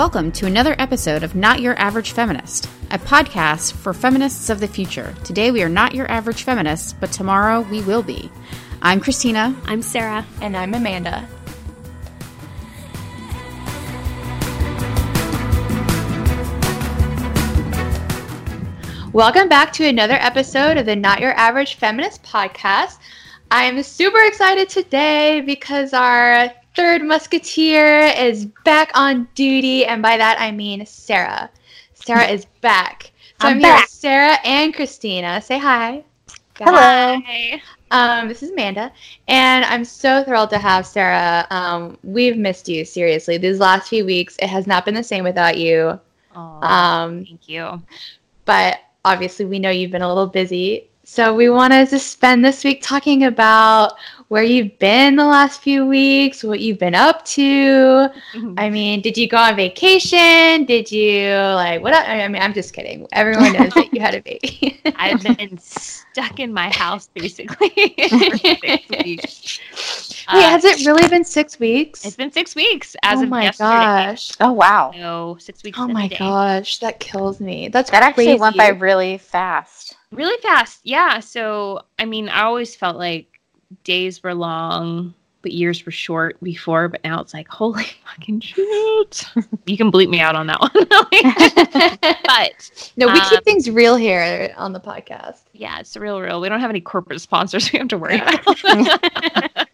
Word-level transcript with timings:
Welcome 0.00 0.32
to 0.32 0.46
another 0.46 0.74
episode 0.78 1.22
of 1.22 1.34
Not 1.34 1.60
Your 1.60 1.78
Average 1.78 2.12
Feminist, 2.12 2.70
a 2.90 2.98
podcast 2.98 3.74
for 3.74 3.92
feminists 3.92 4.48
of 4.48 4.58
the 4.58 4.66
future. 4.66 5.14
Today 5.24 5.50
we 5.50 5.62
are 5.62 5.68
not 5.68 5.94
your 5.94 6.10
average 6.10 6.44
feminists, 6.44 6.94
but 6.94 7.12
tomorrow 7.12 7.60
we 7.60 7.82
will 7.82 8.02
be. 8.02 8.30
I'm 8.80 8.98
Christina. 8.98 9.54
I'm 9.66 9.82
Sarah. 9.82 10.24
And 10.40 10.56
I'm 10.56 10.72
Amanda. 10.72 11.28
Welcome 19.12 19.50
back 19.50 19.70
to 19.74 19.86
another 19.86 20.14
episode 20.14 20.78
of 20.78 20.86
the 20.86 20.96
Not 20.96 21.20
Your 21.20 21.34
Average 21.34 21.74
Feminist 21.74 22.22
podcast. 22.22 22.96
I 23.50 23.64
am 23.64 23.82
super 23.82 24.24
excited 24.24 24.70
today 24.70 25.42
because 25.42 25.92
our 25.92 26.50
third 26.74 27.02
musketeer 27.02 28.06
is 28.16 28.46
back 28.64 28.90
on 28.94 29.28
duty, 29.34 29.84
and 29.86 30.02
by 30.02 30.16
that 30.16 30.40
I 30.40 30.50
mean 30.50 30.84
Sarah. 30.86 31.50
Sarah 31.94 32.26
is 32.26 32.46
back. 32.60 33.12
So 33.40 33.48
I'm, 33.48 33.56
I'm 33.56 33.60
here 33.60 33.74
with 33.74 33.88
Sarah 33.88 34.36
and 34.44 34.74
Christina. 34.74 35.40
Say 35.40 35.58
hi. 35.58 36.04
Hello. 36.58 37.20
Hi. 37.26 37.62
Um, 37.92 38.28
this 38.28 38.42
is 38.42 38.50
Amanda, 38.50 38.92
and 39.26 39.64
I'm 39.64 39.84
so 39.84 40.22
thrilled 40.22 40.50
to 40.50 40.58
have 40.58 40.86
Sarah. 40.86 41.46
Um, 41.50 41.98
we've 42.04 42.36
missed 42.36 42.68
you 42.68 42.84
seriously. 42.84 43.36
These 43.36 43.58
last 43.58 43.88
few 43.88 44.04
weeks, 44.04 44.36
it 44.40 44.46
has 44.46 44.66
not 44.66 44.84
been 44.84 44.94
the 44.94 45.02
same 45.02 45.24
without 45.24 45.58
you. 45.58 45.98
Oh, 46.36 46.40
um, 46.62 47.24
thank 47.24 47.48
you. 47.48 47.82
But 48.44 48.78
obviously, 49.04 49.44
we 49.46 49.58
know 49.58 49.70
you've 49.70 49.90
been 49.90 50.02
a 50.02 50.08
little 50.08 50.28
busy. 50.28 50.88
So 51.02 51.34
we 51.34 51.50
wanted 51.50 51.88
to 51.88 51.98
spend 51.98 52.44
this 52.44 52.62
week 52.62 52.82
talking 52.82 53.24
about 53.24 53.94
where 54.30 54.44
you've 54.44 54.78
been 54.78 55.16
the 55.16 55.24
last 55.24 55.60
few 55.60 55.84
weeks, 55.84 56.44
what 56.44 56.60
you've 56.60 56.78
been 56.78 56.94
up 56.94 57.24
to. 57.24 58.08
I 58.58 58.70
mean, 58.70 59.00
did 59.00 59.18
you 59.18 59.28
go 59.28 59.36
on 59.36 59.56
vacation? 59.56 60.64
Did 60.66 60.90
you 60.92 61.32
like 61.32 61.82
what? 61.82 61.94
I 61.94 62.28
mean, 62.28 62.40
I'm 62.40 62.54
just 62.54 62.72
kidding. 62.72 63.08
Everyone 63.10 63.52
knows 63.52 63.74
that 63.74 63.92
you 63.92 64.00
had 64.00 64.14
a 64.14 64.22
baby. 64.22 64.80
I've 64.94 65.20
been 65.20 65.58
stuck 65.58 66.38
in 66.38 66.52
my 66.52 66.70
house 66.70 67.08
basically 67.12 67.70
for 68.08 68.36
six 68.38 68.88
weeks. 69.04 69.60
Wait, 70.32 70.44
uh, 70.44 70.50
has 70.50 70.64
it 70.64 70.86
really 70.86 71.08
been 71.08 71.24
six 71.24 71.58
weeks? 71.58 72.04
It's 72.04 72.14
been 72.14 72.30
six 72.30 72.54
weeks 72.54 72.94
as 73.02 73.18
oh 73.18 73.24
of 73.24 73.30
my 73.30 73.42
yesterday. 73.42 73.68
gosh! 73.68 74.30
Oh 74.38 74.52
wow! 74.52 74.92
No, 74.96 75.38
six 75.40 75.64
weeks. 75.64 75.76
Oh 75.76 75.88
my 75.88 76.06
gosh, 76.06 76.78
that 76.78 77.00
kills 77.00 77.40
me. 77.40 77.66
That's 77.66 77.90
that 77.90 78.14
crazy. 78.14 78.30
actually 78.30 78.40
went 78.40 78.56
by 78.56 78.68
really 78.68 79.18
fast. 79.18 79.96
Really 80.12 80.40
fast, 80.40 80.82
yeah. 80.84 81.18
So 81.18 81.80
I 81.98 82.04
mean, 82.04 82.28
I 82.28 82.42
always 82.42 82.76
felt 82.76 82.96
like 82.96 83.29
days 83.84 84.22
were 84.22 84.34
long, 84.34 85.14
but 85.42 85.52
years 85.52 85.84
were 85.86 85.92
short 85.92 86.38
before. 86.42 86.88
But 86.88 87.02
now 87.04 87.20
it's 87.20 87.34
like, 87.34 87.48
holy 87.48 87.84
fucking 88.06 88.40
shit! 88.40 89.24
you 89.66 89.76
can 89.76 89.90
bleep 89.90 90.08
me 90.08 90.20
out 90.20 90.36
on 90.36 90.46
that 90.46 90.60
one. 90.60 90.70
but 92.24 92.92
no, 92.96 93.06
we 93.06 93.20
um, 93.20 93.28
keep 93.28 93.44
things 93.44 93.70
real 93.70 93.96
here 93.96 94.52
on 94.56 94.72
the 94.72 94.80
podcast. 94.80 95.42
Yeah, 95.52 95.80
it's 95.80 95.96
real, 95.96 96.20
real. 96.20 96.40
We 96.40 96.48
don't 96.48 96.60
have 96.60 96.70
any 96.70 96.80
corporate 96.80 97.20
sponsors 97.20 97.72
we 97.72 97.78
have 97.78 97.88
to 97.88 97.98
worry 97.98 98.20
about. 98.20 99.66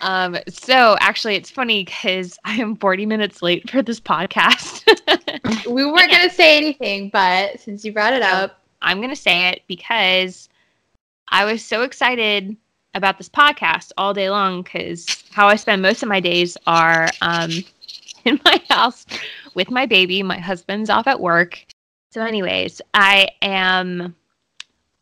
um, 0.00 0.36
so 0.48 0.96
actually, 1.00 1.36
it's 1.36 1.50
funny 1.50 1.84
because 1.84 2.38
I 2.44 2.54
am 2.56 2.76
40 2.76 3.06
minutes 3.06 3.42
late 3.42 3.68
for 3.70 3.82
this 3.82 4.00
podcast. 4.00 4.86
we 5.66 5.84
weren't 5.84 6.10
gonna 6.10 6.30
say 6.30 6.56
anything, 6.56 7.10
but 7.10 7.60
since 7.60 7.84
you 7.84 7.92
brought 7.92 8.12
it 8.12 8.22
up. 8.22 8.60
I'm 8.82 8.98
going 8.98 9.10
to 9.10 9.16
say 9.16 9.48
it 9.48 9.62
because 9.66 10.48
I 11.28 11.44
was 11.44 11.64
so 11.64 11.82
excited 11.82 12.56
about 12.94 13.18
this 13.18 13.28
podcast 13.28 13.92
all 13.96 14.12
day 14.14 14.30
long 14.30 14.62
because 14.62 15.06
how 15.30 15.48
I 15.48 15.56
spend 15.56 15.82
most 15.82 16.02
of 16.02 16.08
my 16.08 16.20
days 16.20 16.56
are 16.66 17.08
um, 17.22 17.50
in 18.24 18.40
my 18.44 18.62
house 18.68 19.06
with 19.54 19.70
my 19.70 19.86
baby. 19.86 20.22
My 20.22 20.38
husband's 20.38 20.90
off 20.90 21.06
at 21.06 21.20
work. 21.20 21.64
So, 22.10 22.22
anyways, 22.22 22.80
I 22.94 23.28
am 23.42 24.14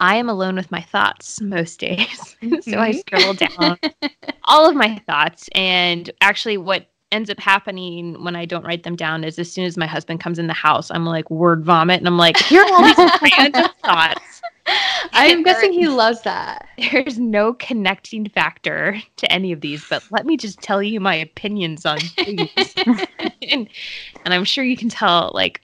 I 0.01 0.17
am 0.17 0.29
alone 0.29 0.57
with 0.57 0.71
my 0.71 0.83
thoughts 0.83 1.41
most 1.41 1.81
days. 1.81 2.37
so 2.61 2.79
I 2.79 2.93
scroll 2.93 3.35
down 3.35 3.79
all 4.45 4.69
of 4.69 4.77
my 4.77 4.99
thoughts. 5.07 5.49
And 5.55 6.11
actually, 6.21 6.59
what 6.59 6.87
ends 7.11 7.31
up 7.31 7.41
happening 7.41 8.23
when 8.23 8.37
I 8.37 8.45
don't 8.45 8.65
write 8.65 8.83
them 8.83 8.95
down 8.95 9.25
is 9.25 9.39
as 9.39 9.51
soon 9.51 9.65
as 9.65 9.77
my 9.77 9.87
husband 9.87 10.21
comes 10.21 10.39
in 10.39 10.47
the 10.47 10.53
house, 10.53 10.91
I'm 10.91 11.07
like 11.07 11.31
word 11.31 11.65
vomit, 11.65 11.99
and 11.99 12.07
I'm 12.07 12.19
like, 12.19 12.37
here 12.37 12.63
are 12.63 12.73
all 12.73 12.83
these 12.83 13.33
random 13.39 13.71
thoughts. 13.83 14.43
I'm 15.13 15.43
guessing 15.43 15.73
he 15.73 15.89
loves 15.89 16.23
that. 16.23 16.69
There's 16.93 17.19
no 17.19 17.55
connecting 17.55 18.29
factor 18.29 19.01
to 19.17 19.33
any 19.33 19.53
of 19.53 19.61
these, 19.61 19.85
but 19.89 20.05
let 20.11 20.27
me 20.27 20.37
just 20.37 20.61
tell 20.61 20.83
you 20.83 21.01
my 21.01 21.15
opinions 21.15 21.87
on 21.87 21.99
things. 22.01 22.51
and, 22.77 23.07
and 24.25 24.35
I'm 24.35 24.45
sure 24.45 24.65
you 24.65 24.77
can 24.77 24.89
tell, 24.89 25.31
like, 25.35 25.63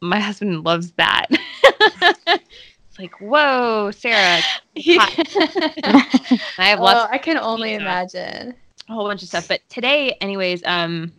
my 0.00 0.20
husband 0.20 0.64
loves 0.64 0.92
that. 0.92 1.26
it's 1.62 2.98
like, 2.98 3.20
whoa, 3.20 3.90
Sarah. 3.92 4.40
I 4.76 6.32
have 6.58 6.80
lots. 6.80 7.00
Oh, 7.00 7.08
I 7.10 7.18
can 7.18 7.38
only 7.38 7.74
imagine 7.74 8.54
a 8.88 8.92
whole 8.92 9.06
bunch 9.06 9.22
of 9.22 9.28
stuff. 9.28 9.48
But 9.48 9.60
today, 9.68 10.16
anyways, 10.20 10.62
um, 10.64 11.12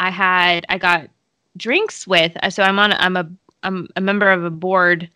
I 0.00 0.10
had 0.10 0.66
I 0.68 0.78
got 0.78 1.08
drinks 1.56 2.06
with. 2.06 2.36
So 2.50 2.62
I'm 2.62 2.78
on. 2.78 2.92
I'm 2.92 3.16
a 3.16 3.28
I'm 3.62 3.88
a 3.96 4.00
member 4.00 4.30
of 4.30 4.44
a 4.44 4.50
board, 4.50 5.10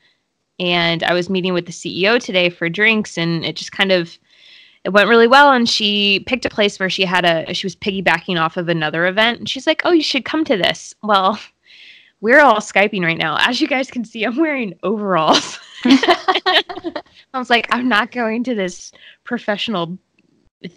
and 0.63 1.03
I 1.03 1.13
was 1.13 1.29
meeting 1.29 1.53
with 1.53 1.67
the 1.67 1.73
CEO 1.73 2.21
today 2.21 2.49
for 2.49 2.69
drinks, 2.69 3.19
and 3.19 3.45
it 3.45 3.57
just 3.57 3.73
kind 3.73 3.91
of 3.91 4.17
it 4.85 4.91
went 4.91 5.09
really 5.09 5.27
well. 5.27 5.53
And 5.53 5.69
she 5.69 6.21
picked 6.27 6.45
a 6.45 6.51
place 6.51 6.79
where 6.79 6.91
she 6.91 7.05
had 7.05 7.25
a 7.25 7.53
she 7.53 7.67
was 7.67 7.77
piggybacking 7.77 8.41
off 8.41 8.57
of 8.57 8.69
another 8.69 9.07
event, 9.07 9.41
and 9.41 9.49
she's 9.49 9.67
like, 9.67 9.83
"Oh, 9.85 9.93
you 9.93 10.03
should 10.03 10.25
come 10.25 10.45
to 10.45 10.57
this." 10.57 10.95
Well. 11.03 11.39
We're 12.21 12.39
all 12.39 12.59
Skyping 12.59 13.03
right 13.03 13.19
now. 13.19 13.37
As 13.41 13.61
you 13.61 13.67
guys 13.67 13.91
can 13.91 14.05
see, 14.05 14.23
I'm 14.23 14.37
wearing 14.37 14.75
overalls. 14.85 15.59
I 15.85 17.03
was 17.35 17.51
like, 17.51 17.67
I'm 17.73 17.89
not 17.89 18.13
going 18.13 18.45
to 18.45 18.55
this 18.55 18.93
professional 19.25 19.99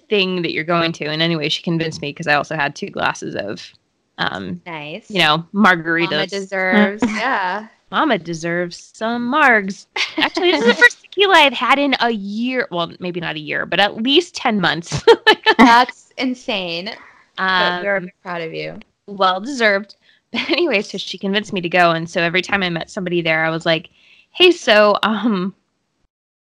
thing 0.10 0.42
that 0.42 0.54
you're 0.54 0.64
going 0.64 0.92
to. 0.94 1.06
And 1.06 1.22
anyway, 1.22 1.50
she 1.50 1.62
convinced 1.62 2.02
me 2.02 2.10
because 2.10 2.28
I 2.28 2.34
also 2.34 2.56
had 2.56 2.76
two 2.76 2.88
glasses 2.88 3.36
of 3.36 3.72
um 4.18 4.62
nice. 4.66 5.12
You 5.12 5.20
know, 5.20 5.46
margaritas. 5.54 6.12
Mama 6.12 6.28
deserves, 6.28 7.04
yeah. 7.08 7.68
Mama 7.96 8.18
deserves 8.18 8.92
some 8.94 9.32
margs. 9.32 9.86
Actually, 10.18 10.52
this 10.52 10.64
is 10.64 10.68
the 10.68 10.74
first 10.74 11.02
tequila 11.02 11.36
I've 11.36 11.54
had 11.54 11.80
in 11.80 11.96
a 12.02 12.10
year. 12.10 12.68
Well, 12.70 12.92
maybe 13.00 13.22
not 13.22 13.38
a 13.38 13.40
year, 13.40 13.66
but 13.66 13.80
at 13.80 13.96
least 13.96 14.36
10 14.36 14.60
months. 14.60 15.02
That's 15.58 16.12
insane. 16.18 16.90
Um, 17.38 17.84
we're 17.86 18.12
proud 18.22 18.42
of 18.42 18.54
you. 18.54 18.80
Well 19.08 19.40
deserved. 19.40 19.96
But 20.34 20.50
anyway, 20.50 20.82
so 20.82 20.98
she 20.98 21.18
convinced 21.18 21.54
me 21.54 21.62
to 21.62 21.70
go. 21.70 21.92
And 21.92 22.10
so 22.10 22.20
every 22.20 22.42
time 22.42 22.62
I 22.62 22.70
met 22.70 22.90
somebody 22.90 23.22
there, 23.22 23.46
I 23.46 23.50
was 23.50 23.66
like, 23.66 23.90
hey, 24.32 24.52
so 24.52 24.98
um, 25.04 25.56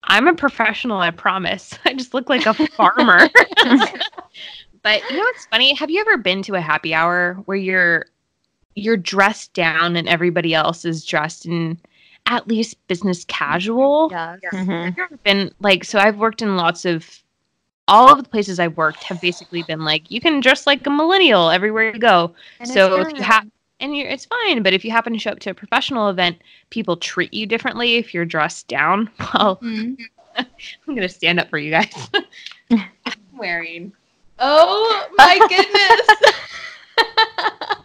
I'm 0.05 0.29
a 0.29 0.35
professional, 0.35 0.99
I 0.99 1.11
promise. 1.11 1.79
I 1.87 1.95
just 1.95 2.13
look 2.13 2.29
like 2.29 2.45
a 2.45 2.53
farmer. 2.53 3.21
but 4.83 5.11
you 5.11 5.17
know 5.17 5.23
what's 5.23 5.47
funny? 5.47 5.75
Have 5.77 5.89
you 5.89 6.03
ever 6.03 6.19
been 6.19 6.43
to 6.43 6.57
a 6.57 6.61
happy 6.61 6.93
hour 6.93 7.35
where 7.47 7.57
you're 7.57 8.05
you're 8.79 8.97
dressed 8.97 9.53
down 9.53 9.97
and 9.97 10.09
everybody 10.09 10.55
else 10.55 10.85
is 10.85 11.05
dressed 11.05 11.47
in 11.47 11.79
at 12.27 12.49
least 12.49 12.77
business 12.89 13.25
casual? 13.25 14.09
Yeah. 14.11 14.37
Mm-hmm. 14.53 14.71
Have 14.71 14.97
you 14.97 15.05
ever 15.05 15.17
been 15.19 15.53
like 15.61 15.85
so 15.85 15.99
I've 15.99 16.19
worked 16.19 16.43
in 16.43 16.57
lots 16.57 16.85
of 16.85 17.23
all 17.89 18.13
of 18.13 18.23
the 18.23 18.29
places 18.29 18.61
I've 18.61 18.77
worked 18.77 19.03
have 19.05 19.21
basically 19.21 19.63
been 19.63 19.85
like 19.85 20.11
you 20.11 20.21
can 20.21 20.41
dress 20.41 20.67
like 20.67 20.87
a 20.87 20.91
millennial 20.91 21.51
everywhere 21.51 21.93
you 21.93 21.99
go. 21.99 22.35
And 22.61 22.69
so 22.69 23.01
if 23.01 23.17
you 23.17 23.23
have 23.23 23.47
and 23.81 23.95
it's 23.95 24.25
fine. 24.25 24.63
But 24.63 24.73
if 24.73 24.85
you 24.85 24.91
happen 24.91 25.13
to 25.13 25.19
show 25.19 25.31
up 25.31 25.39
to 25.41 25.51
a 25.51 25.55
professional 25.55 26.09
event, 26.09 26.39
people 26.71 26.97
treat 26.97 27.33
you 27.33 27.47
differently 27.47 27.97
if 27.97 28.13
you're 28.13 28.25
dressed 28.25 28.69
down. 28.69 29.11
Well, 29.35 29.57
mm-hmm. 29.57 30.03
I'm 30.89 30.95
gonna 30.95 31.09
stand 31.09 31.41
up 31.41 31.51
for 31.51 31.59
you 31.59 31.71
guys. 31.71 32.11
I'm 32.71 33.15
wearing. 33.37 33.93
Oh 34.39 35.09
my 35.17 35.39
goodness. 35.49 36.35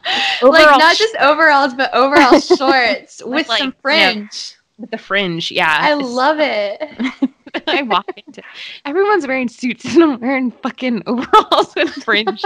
like 0.42 0.78
not 0.78 0.98
just 0.98 1.16
overalls, 1.18 1.74
but 1.74 1.94
overall 1.94 2.40
shorts 2.58 3.22
with, 3.26 3.48
like, 3.48 3.60
some 3.60 3.74
fringe. 3.82 4.10
You 4.10 4.20
know, 4.20 4.82
with 4.82 4.92
the 4.92 4.98
fringe, 4.98 5.52
yeah. 5.52 5.78
I 5.80 5.94
love 5.94 6.38
it. 6.40 7.30
I 7.68 7.84
walk 7.84 8.10
into 8.26 8.42
everyone's 8.84 9.28
wearing 9.28 9.48
suits 9.48 9.86
and 9.86 10.04
I'm 10.04 10.20
wearing 10.20 10.50
fucking 10.50 11.04
overalls 11.06 11.76
with 11.76 11.92
fringe. 12.04 12.44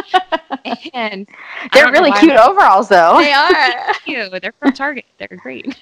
and 0.94 1.26
they're 1.72 1.92
really 1.92 2.12
cute 2.20 2.34
overalls 2.34 2.90
though. 2.90 3.18
They 3.18 3.32
are. 3.32 3.94
cute. 4.06 4.42
They're 4.42 4.54
from 4.60 4.74
Target. 4.74 5.06
They're 5.18 5.30
great. 5.30 5.78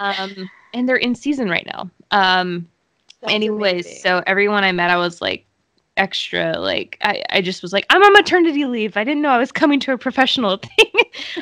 um, 0.00 0.50
and 0.74 0.88
they're 0.88 0.96
in 0.96 1.14
season 1.14 1.48
right 1.48 1.66
now. 1.66 1.90
Um, 2.10 2.68
That's 3.20 3.32
anyways, 3.34 3.86
amazing. 3.86 4.02
so 4.02 4.22
everyone 4.26 4.64
I 4.64 4.72
met, 4.72 4.90
I 4.90 4.96
was 4.96 5.20
like, 5.20 5.46
extra 6.00 6.58
like 6.58 6.96
I, 7.02 7.22
I 7.30 7.40
just 7.42 7.60
was 7.60 7.72
like 7.74 7.84
i'm 7.90 8.02
on 8.02 8.12
maternity 8.14 8.64
leave. 8.64 8.96
I 8.96 9.04
didn't 9.04 9.20
know 9.22 9.28
i 9.28 9.38
was 9.38 9.52
coming 9.52 9.78
to 9.80 9.92
a 9.92 9.98
professional 9.98 10.56
thing. 10.76 10.86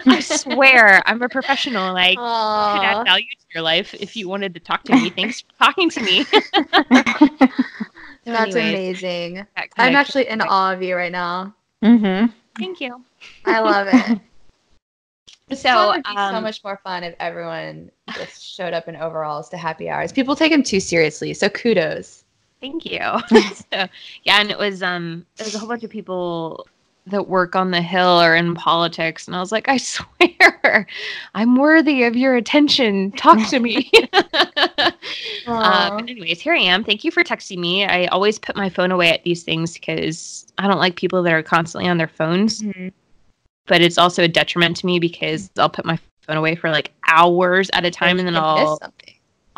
I 0.07 0.19
swear 0.21 1.01
i'm 1.07 1.23
a 1.23 1.29
professional 1.29 1.95
like 1.95 2.19
Aww. 2.19 2.75
could 2.75 2.85
add 2.85 3.05
value 3.05 3.25
to 3.39 3.47
your 3.55 3.63
life 3.63 3.95
if 3.95 4.17
you 4.17 4.29
wanted 4.29 4.53
to 4.55 4.61
talk 4.61 4.83
to 4.85 4.93
me. 4.97 5.11
Thanks 5.11 5.41
for 5.43 5.53
talking 5.65 5.89
to 5.91 6.03
me. 6.03 6.27
That's 8.25 8.55
Anyways, 8.57 9.03
amazing. 9.03 9.47
i'm 9.77 9.97
actually 9.97 10.29
in 10.29 10.41
awe 10.43 10.73
of 10.73 10.83
you 10.83 10.97
right 10.97 11.13
now. 11.13 11.55
Mm-hmm. 11.83 12.27
thank 12.59 12.81
you. 12.81 13.01
I 13.47 13.61
love 13.61 13.89
it. 13.91 14.21
This 15.49 15.63
So, 15.63 15.69
so, 15.71 15.87
would 15.93 16.03
be 16.05 16.13
so 16.15 16.21
um, 16.21 16.43
much 16.43 16.63
more 16.63 16.79
fun 16.85 17.03
if 17.05 17.15
everyone 17.21 17.91
just 18.15 18.45
showed 18.45 18.75
up 18.75 18.87
in 18.87 18.97
overalls 18.97 19.49
to 19.49 19.57
happy 19.57 19.89
hours. 19.89 20.13
People 20.13 20.37
take 20.37 20.53
them 20.53 20.63
too 20.63 20.79
seriously, 20.79 21.33
so 21.33 21.49
kudos. 21.49 22.23
Thank 22.61 22.85
you. 22.85 23.01
so, 23.73 23.89
yeah, 24.25 24.41
and 24.41 24.51
it 24.51 24.59
was 24.59 24.83
um 24.83 25.27
there's 25.37 25.55
a 25.55 25.59
whole 25.59 25.69
bunch 25.69 25.85
of 25.85 25.91
people 25.91 26.67
that 27.07 27.27
work 27.27 27.57
on 27.57 27.71
the 27.71 27.81
hill 27.81 28.21
or 28.21 28.37
in 28.37 28.55
politics 28.55 29.27
and 29.27 29.35
I 29.35 29.41
was 29.41 29.51
like, 29.51 29.69
I 29.69 29.77
swear, 29.79 30.87
I'm 31.35 31.57
worthy 31.57 32.03
of 32.05 32.17
your 32.17 32.37
attention. 32.37 33.13
Talk 33.13 33.49
to 33.49 33.61
me. 33.61 33.91
Um, 35.47 35.99
anyways, 35.99 36.41
here 36.41 36.55
I 36.55 36.59
am. 36.59 36.85
Thank 36.85 37.05
you 37.05 37.11
for 37.11 37.25
texting 37.25 37.59
me. 37.59 37.85
I 37.85 38.07
always 38.07 38.39
put 38.39 38.55
my 38.57 38.69
phone 38.69 38.93
away 38.93 39.11
at 39.11 39.25
these 39.25 39.43
things 39.43 39.75
because 39.75 40.47
I 40.59 40.69
don't 40.69 40.79
like 40.79 40.97
people 40.97 41.23
that 41.23 41.33
are 41.33 41.43
constantly 41.43 41.89
on 41.89 41.97
their 41.97 42.09
phones. 42.09 42.63
Mhm. 42.63 42.93
But 43.67 43.81
it's 43.81 43.99
also 43.99 44.25
a 44.25 44.29
detriment 44.29 44.77
to 44.79 44.87
me 44.87 44.99
because 44.99 45.51
I'll 45.59 45.69
put 45.71 45.85
my 45.85 45.99
phone 46.23 46.37
away 46.37 46.55
for 46.55 46.71
like 46.71 46.93
hours 47.07 47.71
at 47.73 47.85
a 47.85 47.91
time 47.91 48.19
and 48.19 48.29
then 48.29 48.37
I'll 48.37 48.79
something. 48.79 49.08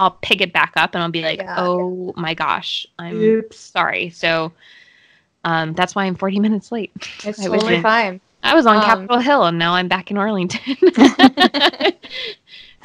I'll 0.00 0.12
pick 0.22 0.40
it 0.40 0.52
back 0.52 0.72
up 0.76 0.94
and 0.94 1.02
I'll 1.04 1.10
be 1.10 1.22
like, 1.22 1.38
Yeah. 1.40 1.56
oh 1.58 2.12
my 2.16 2.32
gosh, 2.34 2.86
I'm 2.98 3.16
Oops. 3.20 3.56
sorry. 3.56 4.10
So 4.10 4.50
um, 5.44 5.74
that's 5.74 5.94
why 5.94 6.04
I'm 6.06 6.14
40 6.16 6.40
minutes 6.40 6.72
late. 6.72 6.90
It's 7.24 7.38
I 7.44 7.48
was 7.48 7.60
totally 7.60 7.76
in- 7.76 7.82
fine. 7.82 8.20
I 8.42 8.54
was 8.54 8.64
on 8.64 8.76
Um, 8.76 8.82
Capitol 8.82 9.18
Hill 9.18 9.44
and 9.44 9.58
now 9.58 9.74
I'm 9.74 9.86
back 9.88 10.10
in 10.10 10.16
Arlington. 10.16 10.74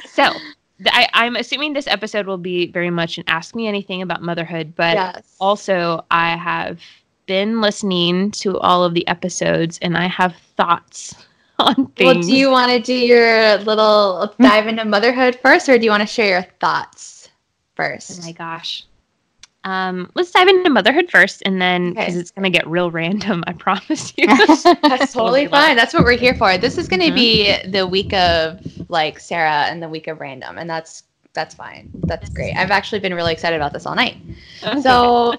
so 0.04 0.24
I, 0.86 1.08
I'm 1.14 1.36
assuming 1.36 1.72
this 1.72 1.86
episode 1.86 2.26
will 2.26 2.36
be 2.36 2.66
very 2.70 2.90
much 2.90 3.16
an 3.16 3.24
ask 3.26 3.54
me 3.54 3.66
anything 3.66 4.02
about 4.02 4.20
motherhood, 4.22 4.74
but 4.76 4.94
yes. 4.94 5.36
also 5.40 6.04
I 6.10 6.36
have 6.36 6.80
been 7.24 7.62
listening 7.62 8.30
to 8.32 8.58
all 8.58 8.84
of 8.84 8.92
the 8.92 9.08
episodes 9.08 9.78
and 9.80 9.96
I 9.96 10.06
have 10.06 10.36
thoughts 10.56 11.14
on 11.60 11.90
well, 12.00 12.14
do 12.20 12.36
you 12.36 12.50
want 12.50 12.70
to 12.70 12.80
do 12.80 12.94
your 12.94 13.56
little 13.58 14.34
dive 14.40 14.66
into 14.66 14.84
motherhood 14.84 15.38
first, 15.42 15.68
or 15.68 15.78
do 15.78 15.84
you 15.84 15.90
want 15.90 16.02
to 16.02 16.06
share 16.06 16.28
your 16.28 16.42
thoughts 16.60 17.28
first? 17.74 18.20
Oh 18.22 18.26
my 18.26 18.32
gosh. 18.32 18.84
Um, 19.64 20.12
let's 20.14 20.30
dive 20.30 20.46
into 20.46 20.70
motherhood 20.70 21.10
first, 21.10 21.42
and 21.44 21.60
then 21.60 21.90
because 21.90 22.10
Okay. 22.10 22.20
it's 22.20 22.30
gonna 22.30 22.50
get 22.50 22.66
real 22.68 22.90
random, 22.90 23.42
I 23.48 23.52
promise 23.66 24.12
you. 24.16 24.26
That's 24.28 24.62
totally 25.12 25.42
It'll 25.42 25.50
be 25.50 25.56
like- 25.56 25.66
fine. 25.66 25.76
That's 25.76 25.92
what 25.92 26.04
we're 26.04 26.16
here 26.16 26.34
for. 26.34 26.56
This 26.56 26.78
is 26.78 26.86
going 26.86 27.00
to 27.00 27.10
Mhm. 27.10 27.14
be 27.16 27.70
the 27.70 27.84
week 27.86 28.12
of 28.12 28.60
like 28.88 29.18
Sarah 29.18 29.64
and 29.68 29.82
the 29.82 29.88
week 29.88 30.06
of 30.06 30.20
random, 30.20 30.58
and 30.58 30.70
that's 30.70 31.02
that's 31.32 31.54
fine. 31.54 31.90
That's 32.04 32.30
great. 32.30 32.54
I've 32.56 32.70
actually 32.70 33.00
been 33.00 33.12
really 33.12 33.32
excited 33.32 33.56
about 33.56 33.72
this 33.74 33.84
all 33.86 33.94
night. 33.96 34.16
So, 34.82 35.34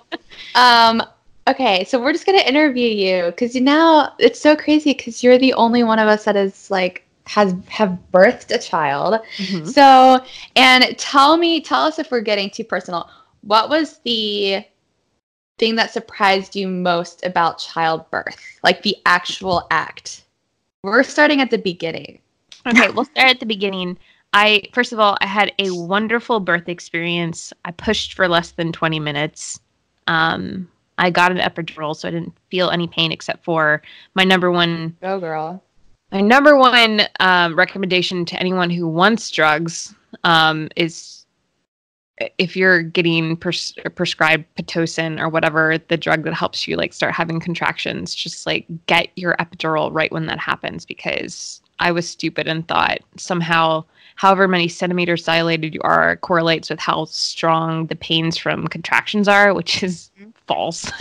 um, 0.56 1.02
okay, 1.48 1.84
so 1.86 2.02
we're 2.02 2.14
just 2.14 2.26
gonna 2.26 2.40
interview 2.40 2.88
you 2.88 3.26
because 3.28 3.56
you 3.56 3.62
now 3.62 4.14
it's 4.20 4.40
so 4.40 4.56
crazy 4.56 4.94
because 4.94 5.24
you're 5.24 5.38
the 5.38 5.54
only 5.54 5.84
one 5.84 6.00
of 6.00 6.08
us 6.08 6.26
that 6.26 6.36
is 6.36 6.70
like 6.70 7.04
has 7.26 7.54
have 7.68 7.98
birthed 8.14 8.54
a 8.54 8.58
child. 8.58 9.20
Mhm. 9.38 9.68
So, 9.68 10.24
and 10.56 10.98
tell 10.98 11.38
me, 11.38 11.62
tell 11.62 11.82
us 11.82 12.00
if 12.00 12.12
we're 12.12 12.22
getting 12.22 12.50
too 12.50 12.64
personal. 12.64 13.10
What 13.42 13.70
was 13.70 14.00
the 14.04 14.64
thing 15.60 15.76
that 15.76 15.92
surprised 15.92 16.56
you 16.56 16.68
most 16.68 17.26
about 17.26 17.60
childbirth? 17.60 18.60
Like 18.64 18.84
the 18.84 18.96
actual 19.06 19.68
act. 19.72 20.24
We're 20.84 21.04
starting 21.04 21.42
at 21.42 21.50
the 21.52 21.58
beginning. 21.58 22.20
okay, 22.66 22.90
we'll 22.90 23.06
start 23.06 23.30
at 23.30 23.40
the 23.40 23.46
beginning. 23.46 23.98
I 24.34 24.64
first 24.74 24.94
of 24.94 25.00
all, 25.00 25.18
I 25.22 25.26
had 25.26 25.54
a 25.60 25.72
wonderful 25.72 26.40
birth 26.40 26.70
experience. 26.70 27.54
I 27.66 27.72
pushed 27.72 28.14
for 28.14 28.28
less 28.28 28.52
than 28.52 28.72
20 28.72 29.00
minutes. 29.00 29.60
Um, 30.08 30.70
I 30.98 31.10
got 31.10 31.32
an 31.32 31.38
epidural, 31.38 31.96
so 31.96 32.08
I 32.08 32.12
didn't 32.12 32.36
feel 32.50 32.70
any 32.70 32.88
pain 32.88 33.12
except 33.12 33.44
for 33.44 33.82
my 34.16 34.24
number 34.24 34.52
one 34.52 34.96
Go 35.02 35.20
girl. 35.20 35.64
My 36.12 36.22
number 36.22 36.58
one 36.58 37.02
um, 37.20 37.56
recommendation 37.56 38.26
to 38.26 38.40
anyone 38.40 38.70
who 38.70 38.88
wants 38.88 39.30
drugs 39.30 39.94
um, 40.24 40.70
is 40.76 41.26
if 42.38 42.56
you're 42.56 42.82
getting 42.82 43.38
pres- 43.38 43.76
prescribed 43.96 44.46
pitocin 44.56 45.20
or 45.20 45.30
whatever 45.30 45.78
the 45.90 45.98
drug 45.98 46.24
that 46.24 46.34
helps 46.34 46.68
you 46.68 46.76
like 46.76 46.94
start 46.94 47.14
having 47.14 47.40
contractions, 47.40 48.16
just 48.16 48.46
like 48.46 48.66
get 48.88 49.10
your 49.16 49.36
epidural 49.36 49.94
right 49.94 50.12
when 50.12 50.26
that 50.28 50.40
happens 50.40 50.86
because 50.86 51.62
I 51.80 51.92
was 51.92 52.10
stupid 52.10 52.48
and 52.48 52.68
thought 52.68 53.00
somehow 53.18 53.86
however 54.18 54.48
many 54.48 54.68
centimeters 54.68 55.24
dilated 55.24 55.74
you 55.74 55.82
are 55.84 56.18
correlates 56.18 56.70
with 56.70 56.80
how 56.80 57.06
strong 57.06 57.86
the 57.86 57.96
pains 57.96 58.36
from 58.36 58.68
contractions 58.68 59.28
are, 59.28 59.54
which 59.54 59.82
is 59.84 60.10
mm-hmm. 60.20 60.32
false. 60.48 60.92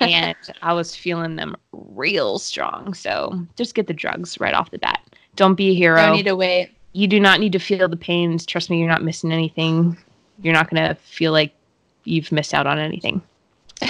and 0.00 0.36
I 0.60 0.72
was 0.74 0.94
feeling 0.94 1.36
them 1.36 1.56
real 1.72 2.38
strong. 2.38 2.94
So 2.94 3.40
just 3.56 3.74
get 3.74 3.86
the 3.86 3.94
drugs 3.94 4.38
right 4.40 4.54
off 4.54 4.72
the 4.72 4.78
bat. 4.78 5.00
Don't 5.36 5.54
be 5.54 5.70
a 5.70 5.74
hero. 5.74 5.96
Don't 5.96 6.16
need 6.16 6.24
to 6.24 6.36
wait. 6.36 6.70
you 6.92 7.06
do 7.06 7.20
not 7.20 7.38
need 7.40 7.52
to 7.52 7.60
feel 7.60 7.88
the 7.88 7.96
pains. 7.96 8.44
Trust 8.44 8.70
me, 8.70 8.78
you're 8.78 8.88
not 8.88 9.04
missing 9.04 9.32
anything. 9.32 9.96
You're 10.42 10.54
not 10.54 10.68
going 10.68 10.86
to 10.88 10.96
feel 10.96 11.30
like 11.30 11.54
you've 12.02 12.32
missed 12.32 12.54
out 12.54 12.66
on 12.66 12.78
anything. 12.78 13.22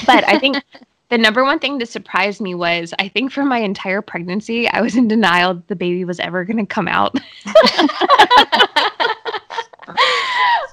But 0.06 0.28
I 0.28 0.38
think 0.38 0.62
the 1.10 1.18
number 1.18 1.44
one 1.44 1.58
thing 1.58 1.78
that 1.78 1.88
surprised 1.88 2.40
me 2.40 2.54
was 2.54 2.94
I 2.98 3.08
think 3.08 3.32
for 3.32 3.44
my 3.44 3.58
entire 3.58 4.02
pregnancy, 4.02 4.68
I 4.68 4.80
was 4.80 4.96
in 4.96 5.08
denial 5.08 5.54
that 5.54 5.68
the 5.68 5.76
baby 5.76 6.04
was 6.04 6.20
ever 6.20 6.44
going 6.44 6.58
to 6.58 6.66
come 6.66 6.88
out. 6.88 7.18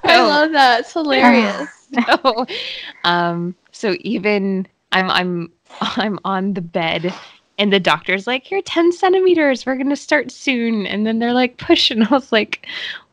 I 0.04 0.20
love 0.20 0.52
that. 0.52 0.80
It's 0.80 0.92
hilarious. 0.92 1.68
so, 2.06 2.46
um, 3.04 3.54
so 3.72 3.96
even 4.00 4.66
I'm 4.92 5.10
I'm 5.10 5.52
I'm 5.80 6.18
on 6.24 6.54
the 6.54 6.60
bed, 6.60 7.12
and 7.58 7.72
the 7.72 7.80
doctor's 7.80 8.26
like, 8.26 8.50
"You're 8.50 8.62
10 8.62 8.92
centimeters. 8.92 9.66
We're 9.66 9.76
gonna 9.76 9.96
start 9.96 10.30
soon." 10.30 10.86
And 10.86 11.06
then 11.06 11.18
they're 11.18 11.34
like, 11.34 11.58
"Push," 11.58 11.90
and 11.90 12.04
I 12.04 12.08
was 12.08 12.32
like, 12.32 12.66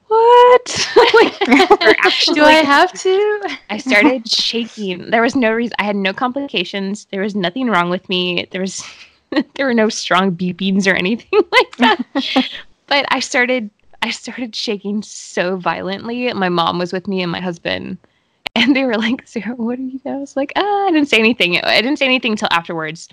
"What?" 0.09 0.89
like, 1.13 1.39
Do 2.33 2.43
I 2.43 2.61
have 2.65 2.91
to? 2.93 3.57
I 3.69 3.77
started 3.77 4.27
shaking. 4.29 5.09
There 5.11 5.21
was 5.21 5.35
no 5.35 5.51
reason. 5.51 5.75
I 5.79 5.83
had 5.83 5.95
no 5.95 6.13
complications. 6.13 7.05
There 7.11 7.21
was 7.21 7.35
nothing 7.35 7.67
wrong 7.67 7.89
with 7.89 8.09
me. 8.09 8.47
There 8.51 8.61
was 8.61 8.83
there 9.55 9.65
were 9.65 9.73
no 9.73 9.89
strong 9.89 10.35
beepings 10.35 10.87
or 10.87 10.95
anything 10.95 11.39
like 11.51 11.77
that. 11.77 12.49
but 12.87 13.05
I 13.09 13.19
started 13.19 13.69
I 14.01 14.11
started 14.11 14.55
shaking 14.55 15.03
so 15.03 15.57
violently. 15.57 16.33
My 16.33 16.49
mom 16.49 16.79
was 16.79 16.91
with 16.91 17.07
me 17.07 17.21
and 17.21 17.31
my 17.31 17.41
husband. 17.41 17.97
And 18.55 18.75
they 18.75 18.83
were 18.83 18.97
like, 18.97 19.27
Sarah, 19.27 19.55
what 19.55 19.77
are 19.77 19.83
you? 19.83 20.01
I 20.05 20.15
was 20.15 20.35
like, 20.35 20.51
ah, 20.55 20.87
I 20.87 20.91
didn't 20.91 21.07
say 21.07 21.19
anything. 21.19 21.57
I 21.59 21.81
didn't 21.81 21.99
say 21.99 22.05
anything 22.05 22.31
until 22.31 22.47
afterwards. 22.51 23.07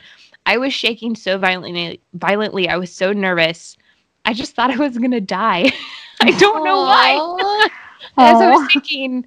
I 0.46 0.56
was 0.56 0.72
shaking 0.72 1.14
so 1.14 1.38
violently. 1.38 2.00
Violently, 2.14 2.68
I 2.68 2.76
was 2.76 2.90
so 2.90 3.12
nervous. 3.12 3.76
I 4.24 4.32
just 4.32 4.54
thought 4.54 4.70
I 4.70 4.76
was 4.76 4.96
gonna 4.96 5.20
die. 5.20 5.70
I 6.20 6.30
don't 6.32 6.64
know 6.64 6.78
why 6.82 7.68
as 8.18 8.40
I 8.40 8.50
was 8.50 8.72
thinking, 8.72 9.26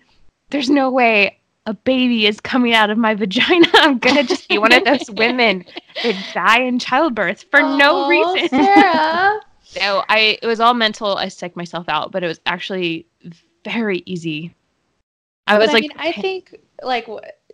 there's 0.49 0.69
no 0.69 0.89
way 0.89 1.39
a 1.65 1.73
baby 1.73 2.25
is 2.25 2.39
coming 2.41 2.73
out 2.73 2.89
of 2.89 2.97
my 2.97 3.13
vagina. 3.15 3.67
I'm 3.75 3.99
gonna 3.99 4.23
just 4.23 4.49
be 4.49 4.57
one 4.57 4.73
of 4.73 4.83
those 4.85 5.09
women 5.11 5.65
that 6.03 6.31
die 6.33 6.61
in 6.61 6.79
childbirth 6.79 7.45
for 7.51 7.61
no 7.61 8.05
Aw, 8.05 8.07
reason. 8.09 8.49
Sarah. 8.49 9.39
So 9.63 10.03
I, 10.09 10.39
it 10.41 10.47
was 10.47 10.59
all 10.59 10.73
mental. 10.73 11.15
I 11.17 11.27
psyched 11.27 11.55
myself 11.55 11.87
out, 11.89 12.11
but 12.11 12.23
it 12.23 12.27
was 12.27 12.39
actually 12.47 13.05
very 13.63 14.01
easy. 14.07 14.55
I 15.45 15.59
was 15.59 15.67
But 15.67 15.73
like, 15.73 15.81
mean, 15.83 15.91
I 15.97 16.11
think 16.11 16.59
like 16.81 17.07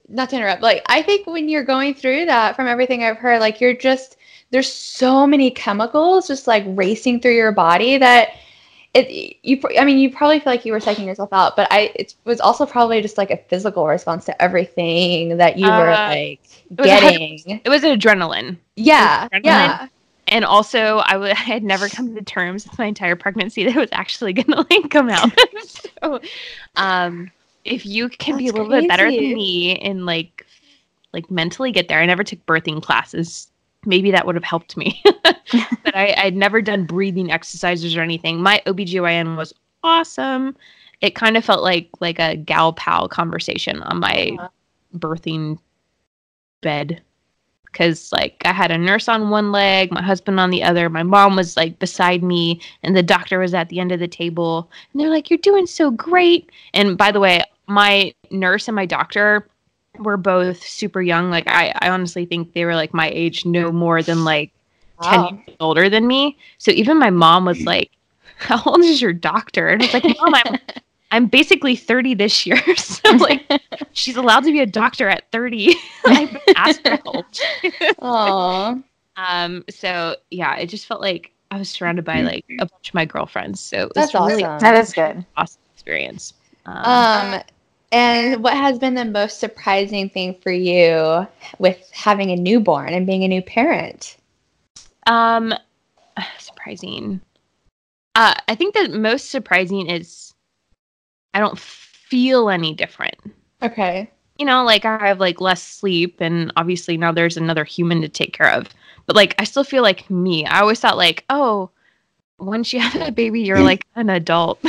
not 0.08 0.30
to 0.30 0.38
interrupt, 0.38 0.62
like 0.62 0.82
I 0.86 1.02
think 1.02 1.28
when 1.28 1.50
you're 1.50 1.64
going 1.64 1.94
through 1.94 2.28
that, 2.28 2.56
from 2.56 2.68
everything 2.68 3.04
I've 3.04 3.18
heard, 3.18 3.40
like 3.40 3.60
you're 3.60 3.76
just 3.76 4.16
there's 4.52 4.72
so 4.72 5.28
many 5.28 5.52
chemicals 5.52 6.28
just 6.28 6.48
like 6.48 6.64
racing 6.68 7.20
through 7.20 7.36
your 7.36 7.52
body 7.52 7.98
that 7.98 8.30
it 8.96 9.38
you 9.44 9.62
I 9.80 9.86
mean 9.86 10.00
you 10.00 10.12
probably 10.12 10.40
feel 10.40 10.54
like 10.54 10.66
you 10.66 10.74
were 10.74 10.80
psyching 10.80 11.06
yourself 11.06 11.34
out, 11.34 11.56
but 11.56 11.68
I 11.72 11.92
it 11.96 12.16
was 12.26 12.42
also 12.42 12.66
probably 12.66 13.02
just 13.02 13.18
like 13.18 13.32
a 13.32 13.38
physical 13.38 13.88
response 13.88 14.26
to 14.26 14.42
everything 14.42 15.38
that 15.38 15.58
you 15.60 15.74
were 15.74 15.98
Uh, 15.98 16.06
like 16.06 16.42
was 16.78 16.92
a 16.92 16.98
hundred 16.98 17.22
getting. 17.22 17.62
it 17.66 17.70
was 17.70 17.84
an 17.84 18.00
adrenaline. 18.00 18.58
Yeah, 18.76 19.28
adrenaline. 19.34 19.42
yeah. 19.44 19.88
And 20.28 20.46
also, 20.46 21.00
I 21.06 21.14
w- 21.14 21.32
I 21.36 21.36
had 21.36 21.64
never 21.64 21.90
come 21.90 22.16
to 22.16 22.22
terms 22.24 22.66
with 22.66 22.78
my 22.80 22.86
entire 22.86 23.16
pregnancy 23.16 23.66
that 23.66 23.76
it 23.76 23.80
was 23.80 23.90
actually 23.92 24.34
going 24.36 24.48
to 24.48 24.68
like 24.70 24.90
come 24.92 25.10
out. 25.10 25.32
so, 26.04 26.20
um, 26.78 27.32
if 27.66 27.86
you 27.86 28.10
can 28.10 28.38
be 28.38 28.48
a 28.48 28.54
That's 28.54 28.54
little 28.54 28.72
bit 28.72 28.88
better 28.88 29.12
than 29.12 29.34
me 29.34 29.78
and 29.80 30.06
like, 30.06 30.46
like 31.14 31.32
mentally 31.32 31.72
get 31.72 31.90
there, 31.90 32.02
I 32.02 32.06
never 32.08 32.24
took 32.24 32.46
birthing 32.46 32.82
classes. 32.84 33.50
Maybe 33.86 34.12
that 34.12 34.26
would 34.26 34.36
have 34.36 34.44
helped 34.44 34.78
me, 34.78 35.02
but 35.24 35.96
I, 35.96 36.14
I'd 36.18 36.36
never 36.36 36.62
done 36.62 36.86
breathing 36.86 37.32
exercises 37.32 37.96
or 37.96 38.02
anything. 38.02 38.42
My 38.42 38.62
OBGYN 38.66 39.38
was 39.38 39.54
awesome. 39.84 40.56
It 41.02 41.16
kind 41.16 41.38
of 41.38 41.46
felt 41.46 41.64
like 41.64 41.90
like 42.02 42.20
a 42.20 42.36
gal 42.36 42.74
pal 42.74 43.08
conversation 43.10 43.82
on 43.84 44.00
my 44.00 44.40
Uh-huh. 44.40 44.50
birthing 44.98 45.60
bed 46.62 47.02
because 47.66 48.12
like 48.14 48.42
I 48.46 48.54
had 48.54 48.72
a 48.72 48.78
nurse 48.78 49.10
on 49.10 49.30
one 49.30 49.52
leg, 49.52 49.92
my 49.92 50.02
husband 50.02 50.40
on 50.40 50.50
the 50.50 50.64
other, 50.64 50.90
my 50.90 51.04
mom 51.04 51.36
was 51.36 51.58
like 51.58 51.80
beside 51.80 52.24
me, 52.24 52.62
and 52.84 52.96
the 52.96 53.04
doctor 53.04 53.40
was 53.40 53.54
at 53.54 53.70
the 53.70 53.80
end 53.80 53.92
of 53.92 54.00
the 54.00 54.08
table, 54.08 54.72
and 54.94 55.02
they're 55.02 55.10
like, 55.10 55.30
"You're 55.30 55.40
doing 55.40 55.68
so 55.68 55.92
great." 55.92 56.52
And 56.74 56.98
by 56.98 57.12
the 57.12 57.20
way, 57.20 57.44
my 57.68 58.14
nurse 58.32 58.68
and 58.68 58.76
my 58.76 58.86
doctor 58.86 59.48
were 60.00 60.18
both 60.18 60.64
super 60.64 61.02
young. 61.02 61.30
Like 61.30 61.48
I, 61.48 61.74
I 61.82 61.90
honestly 61.90 62.26
think 62.26 62.54
they 62.54 62.66
were 62.66 62.76
like 62.76 62.94
my 62.94 63.10
age, 63.10 63.46
no 63.46 63.72
more 63.72 64.02
than 64.02 64.24
like 64.24 64.52
wow. 65.02 65.28
10 65.30 65.38
years 65.38 65.58
older 65.60 65.90
than 65.90 66.08
me. 66.08 66.38
So 66.58 66.72
even 66.72 66.98
my 66.98 67.10
mom 67.10 67.46
was 67.46 67.62
like, 67.62 67.92
How 68.38 68.62
old 68.66 68.82
is 68.82 69.02
your 69.02 69.14
doctor? 69.14 69.68
And 69.68 69.82
I 69.82 69.86
was 69.86 69.94
like, 69.94 70.18
Mom, 70.20 70.36
I'm 70.36 70.60
I'm 71.12 71.28
basically 71.28 71.76
30 71.76 72.16
this 72.16 72.46
year. 72.46 72.62
So 72.76 73.12
like 73.12 73.50
she's 73.94 74.18
allowed 74.18 74.44
to 74.44 74.52
be 74.52 74.60
a 74.60 74.66
doctor 74.66 75.08
at 75.08 75.32
30. 75.32 75.76
I've 76.06 76.38
asked 76.56 76.82
for 76.82 76.98
help. 77.06 77.26
Aww. 78.02 78.84
Um, 79.18 79.64
so 79.70 80.18
yeah, 80.30 80.56
it 80.58 80.68
just 80.68 80.86
felt 80.88 81.02
like 81.02 81.32
I 81.52 81.58
was 81.58 81.70
surrounded 81.70 82.04
by 82.04 82.22
like 82.22 82.46
a 82.60 82.66
bunch 82.66 82.90
of 82.90 82.94
my 82.94 83.06
girlfriends. 83.06 83.62
So 83.62 83.78
it 83.78 83.92
was 83.96 84.12
That's 84.12 84.14
really 84.14 84.44
awesome. 84.44 84.60
That 84.60 84.76
is 84.76 84.94
good. 84.94 85.26
awesome 85.38 85.62
experience. 85.74 86.34
Um, 86.66 87.36
Um, 87.36 87.42
and 87.96 88.44
what 88.44 88.54
has 88.54 88.78
been 88.78 88.94
the 88.94 89.06
most 89.06 89.40
surprising 89.40 90.10
thing 90.10 90.36
for 90.42 90.52
you 90.52 91.26
with 91.60 91.90
having 91.94 92.30
a 92.30 92.36
newborn 92.36 92.94
and 92.94 93.08
being 93.08 93.24
a 93.24 93.30
new 93.30 93.42
parent? 93.42 94.18
Um, 95.08 95.54
surprising. 96.38 97.22
Uh, 98.16 98.34
I 98.50 98.56
think 98.56 98.74
the 98.74 98.90
most 98.90 99.30
surprising 99.30 99.90
is 99.90 100.34
I 101.34 101.40
don't 101.40 101.58
feel 101.58 102.50
any 102.50 102.74
different. 102.74 103.16
Okay. 103.64 104.12
You 104.40 104.46
know, 104.46 104.66
like 104.66 104.84
I 104.84 105.08
have 105.08 105.22
like 105.22 105.40
less 105.40 105.64
sleep, 105.64 106.18
and 106.20 106.52
obviously 106.58 106.98
now 106.98 107.14
there's 107.14 107.38
another 107.38 107.64
human 107.64 108.02
to 108.02 108.10
take 108.10 108.34
care 108.34 108.52
of. 108.52 108.68
But 109.06 109.16
like 109.16 109.36
I 109.40 109.46
still 109.46 109.64
feel 109.64 109.84
like 109.84 110.10
me. 110.10 110.46
I 110.46 110.60
always 110.60 110.82
thought 110.82 110.98
like, 110.98 111.24
oh, 111.30 111.70
once 112.40 112.74
you 112.74 112.80
have 112.82 113.08
a 113.08 113.12
baby, 113.12 113.44
you're 113.44 113.64
like 113.64 113.86
an 113.96 114.10
adult. 114.10 114.60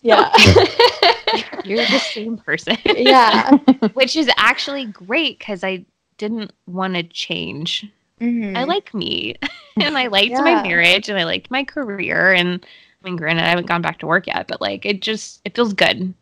Yeah. 0.00 0.32
you're 1.64 1.78
the 1.86 1.98
same 1.98 2.36
person. 2.36 2.76
yeah. 2.84 3.50
Which 3.94 4.16
is 4.16 4.30
actually 4.36 4.86
great 4.86 5.38
because 5.38 5.64
I 5.64 5.84
didn't 6.18 6.52
want 6.66 6.94
to 6.94 7.02
change. 7.02 7.86
Mhm. 8.20 8.56
I 8.56 8.64
like 8.64 8.92
me 8.94 9.36
and 9.80 9.96
I 9.98 10.06
liked 10.08 10.30
Yeah. 10.30 10.42
my 10.42 10.62
marriage 10.62 11.08
and 11.08 11.18
I 11.18 11.24
liked 11.24 11.50
my 11.50 11.64
career 11.64 12.32
and 12.32 12.64
I 12.64 13.04
mean 13.04 13.16
granted 13.16 13.44
I 13.44 13.48
haven't 13.48 13.66
gone 13.66 13.82
back 13.82 13.98
to 14.00 14.06
work 14.06 14.26
yet 14.28 14.46
but 14.46 14.60
like 14.60 14.86
it 14.86 15.02
just 15.02 15.40
it 15.44 15.54
feels 15.56 15.72
good. 15.74 16.14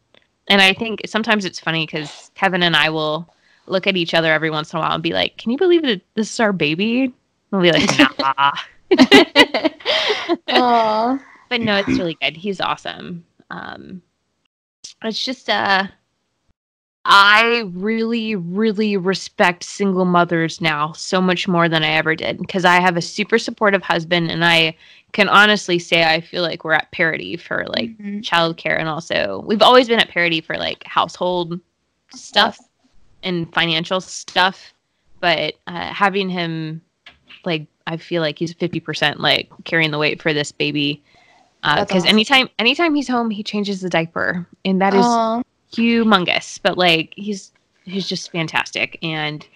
And 0.49 0.61
I 0.63 0.73
think 0.73 1.03
sometimes 1.07 1.45
it's 1.45 1.61
funny 1.61 1.87
cuz 1.87 2.31
Kevin 2.35 2.63
and 2.63 2.75
I 2.75 2.89
will 2.91 3.29
look 3.67 3.87
at 3.87 3.97
each 3.97 4.15
other 4.15 4.33
every 4.33 4.51
once 4.51 4.73
in 4.73 4.79
a 4.79 4.81
while 4.81 4.95
and 4.95 5.03
be 5.03 5.13
like, 5.13 5.37
"Can 5.37 5.51
you 5.53 5.59
believe 5.59 5.83
that 5.83 6.01
this 6.15 6.33
is 6.33 6.41
our 6.41 6.53
baby?" 6.53 7.03
And 7.05 7.13
We'll 7.53 7.61
be 7.63 7.73
like, 7.73 8.19
"Nah." 8.19 8.53
But 11.49 11.61
no, 11.61 11.77
it's 11.77 11.89
really 11.99 12.17
good. 12.23 12.37
He's 12.37 12.61
awesome. 12.61 13.25
Um, 13.51 14.03
it's 15.03 15.25
just 15.25 15.49
uh, 15.49 15.87
I 17.05 17.65
really, 17.73 18.37
really 18.37 18.97
respect 18.97 19.65
single 19.65 20.05
mothers 20.05 20.61
now 20.61 20.93
so 20.93 21.21
much 21.21 21.49
more 21.49 21.69
than 21.69 21.83
I 21.83 21.93
ever 21.93 22.15
did 22.15 22.39
because 22.39 22.65
I 22.65 22.81
have 22.81 22.97
a 22.97 23.03
super 23.03 23.39
supportive 23.39 23.83
husband, 23.83 24.31
and 24.31 24.45
I 24.45 24.77
can 25.13 25.29
honestly 25.29 25.79
say 25.79 26.05
I 26.05 26.21
feel 26.21 26.43
like 26.43 26.63
we're 26.63 26.75
at 26.75 26.93
parity 26.93 27.37
for 27.37 27.65
like 27.69 27.97
Mhm. 27.99 28.23
childcare, 28.23 28.79
and 28.79 28.89
also 28.89 29.43
we've 29.47 29.63
always 29.63 29.89
been 29.89 29.99
at 29.99 30.11
parity 30.11 30.41
for 30.41 30.57
like 30.57 30.85
household 30.85 31.59
stuff 32.15 32.59
and 33.23 33.53
financial 33.55 34.01
stuff. 34.01 34.75
But 35.21 35.55
uh, 35.67 35.93
having 35.93 36.29
him, 36.29 36.83
like, 37.45 37.67
I 37.87 37.97
feel 37.97 38.23
like 38.23 38.39
he's 38.39 38.53
fifty 38.53 38.79
percent 38.81 39.21
like 39.21 39.51
carrying 39.65 39.91
the 39.91 39.99
weight 39.99 40.21
for 40.21 40.35
this 40.35 40.53
baby. 40.53 41.03
Uh, 41.63 41.85
because 41.85 42.05
awesome. 42.05 42.09
anytime, 42.15 42.49
anytime 42.59 42.95
he's 42.95 43.09
home, 43.09 43.31
he 43.31 43.43
changes 43.43 43.81
the 43.81 43.91
diaper, 43.91 44.47
and 44.65 44.81
that 44.81 44.95
is 44.95 45.05
Aw. 45.05 45.43
humongous. 45.73 46.59
But 46.63 46.79
like, 46.79 47.13
he's 47.17 47.53
he's 47.85 48.09
just 48.09 48.33
fantastic, 48.33 48.99
and 49.03 49.47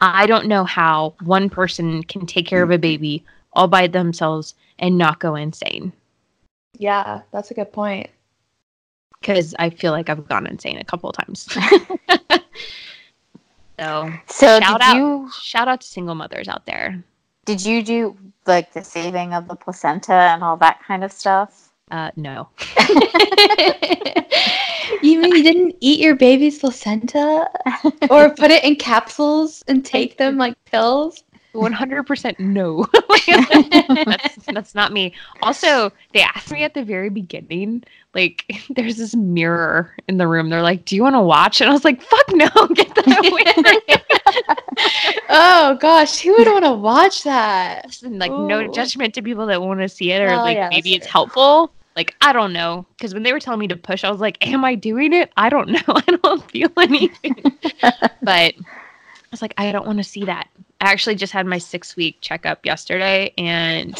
I 0.00 0.26
don't 0.26 0.46
know 0.46 0.64
how 0.64 1.14
one 1.22 1.48
person 1.48 2.02
can 2.02 2.26
take 2.26 2.46
care 2.46 2.62
of 2.62 2.70
a 2.70 2.78
baby 2.78 3.24
all 3.54 3.66
by 3.66 3.86
themselves 3.86 4.54
and 4.78 4.98
not 4.98 5.20
go 5.20 5.34
insane. 5.34 5.92
Yeah, 6.78 7.22
that's 7.32 7.50
a 7.50 7.54
good 7.54 7.72
point. 7.72 8.08
Because 9.20 9.54
I 9.58 9.70
feel 9.70 9.92
like 9.92 10.08
I've 10.08 10.28
gone 10.28 10.46
insane 10.46 10.78
a 10.78 10.84
couple 10.84 11.10
of 11.10 11.16
times. 11.16 11.48
so 13.78 14.12
So 14.26 14.60
Shout 14.60 14.80
out. 14.80 14.96
you 14.96 15.30
shout 15.40 15.66
out 15.66 15.80
to 15.80 15.86
single 15.86 16.14
mothers 16.14 16.46
out 16.46 16.66
there. 16.66 17.02
Did 17.48 17.64
you 17.64 17.82
do 17.82 18.14
like 18.46 18.74
the 18.74 18.84
saving 18.84 19.32
of 19.32 19.48
the 19.48 19.54
placenta 19.54 20.12
and 20.12 20.44
all 20.44 20.58
that 20.58 20.82
kind 20.86 21.02
of 21.02 21.10
stuff? 21.10 21.72
Uh, 21.90 22.10
no. 22.14 22.46
you 25.02 25.18
mean 25.18 25.34
you 25.34 25.42
didn't 25.42 25.74
eat 25.80 25.98
your 25.98 26.14
baby's 26.14 26.58
placenta 26.58 27.48
or 28.10 28.28
put 28.28 28.50
it 28.50 28.62
in 28.64 28.76
capsules 28.76 29.64
and 29.66 29.82
take 29.82 30.18
them 30.18 30.36
like 30.36 30.62
pills? 30.66 31.24
100% 31.54 32.38
no. 32.38 32.86
that's, 34.04 34.44
that's 34.44 34.74
not 34.74 34.92
me. 34.92 35.14
Also, 35.40 35.90
they 36.12 36.20
asked 36.20 36.52
me 36.52 36.62
at 36.64 36.74
the 36.74 36.84
very 36.84 37.08
beginning, 37.08 37.82
like, 38.14 38.44
there's 38.76 38.96
this 38.96 39.16
mirror 39.16 39.94
in 40.06 40.18
the 40.18 40.28
room. 40.28 40.50
They're 40.50 40.60
like, 40.60 40.84
Do 40.84 40.96
you 40.96 41.02
want 41.02 41.14
to 41.14 41.22
watch? 41.22 41.62
And 41.62 41.70
I 41.70 41.72
was 41.72 41.84
like, 41.84 42.02
Fuck 42.02 42.26
no, 42.34 42.48
get 42.74 42.94
that 42.94 43.26
away 43.26 43.44
from 43.54 43.64
me. 43.64 44.07
Oh 45.30 45.76
gosh, 45.80 46.20
who 46.20 46.32
would 46.32 46.46
want 46.46 46.64
to 46.64 46.72
watch 46.72 47.24
that? 47.24 47.84
Listen, 47.86 48.18
like, 48.18 48.36
no 48.38 48.66
judgment 48.68 49.14
to 49.14 49.22
people 49.22 49.46
that 49.46 49.60
want 49.60 49.80
to 49.80 49.88
see 49.88 50.12
it 50.12 50.20
or 50.22 50.28
Well, 50.28 50.44
like 50.44 50.54
yeah, 50.54 50.70
maybe 50.70 50.94
it's 50.94 51.06
fair. 51.06 51.12
helpful. 51.12 51.72
Like, 51.96 52.14
I 52.20 52.32
don't 52.32 52.52
know. 52.52 52.86
Because 52.96 53.12
when 53.12 53.22
they 53.24 53.32
were 53.32 53.40
telling 53.40 53.60
me 53.60 53.68
to 53.68 53.76
push, 53.76 54.04
I 54.04 54.10
was 54.10 54.20
like, 54.20 54.38
Am 54.46 54.64
I 54.64 54.74
doing 54.74 55.12
it? 55.12 55.32
I 55.36 55.48
don't 55.48 55.68
know. 55.72 55.80
I 55.88 56.16
don't 56.22 56.50
feel 56.50 56.70
anything. 56.78 57.34
but 58.22 58.54
I 58.54 59.30
was 59.30 59.42
like, 59.42 59.54
I 59.58 59.70
don't 59.72 59.86
want 59.86 59.98
to 59.98 60.04
see 60.04 60.24
that. 60.24 60.48
I 60.80 60.92
actually 60.92 61.16
just 61.16 61.32
had 61.32 61.46
my 61.46 61.58
six 61.58 61.96
week 61.96 62.18
checkup 62.20 62.64
yesterday 62.64 63.32
and 63.36 63.98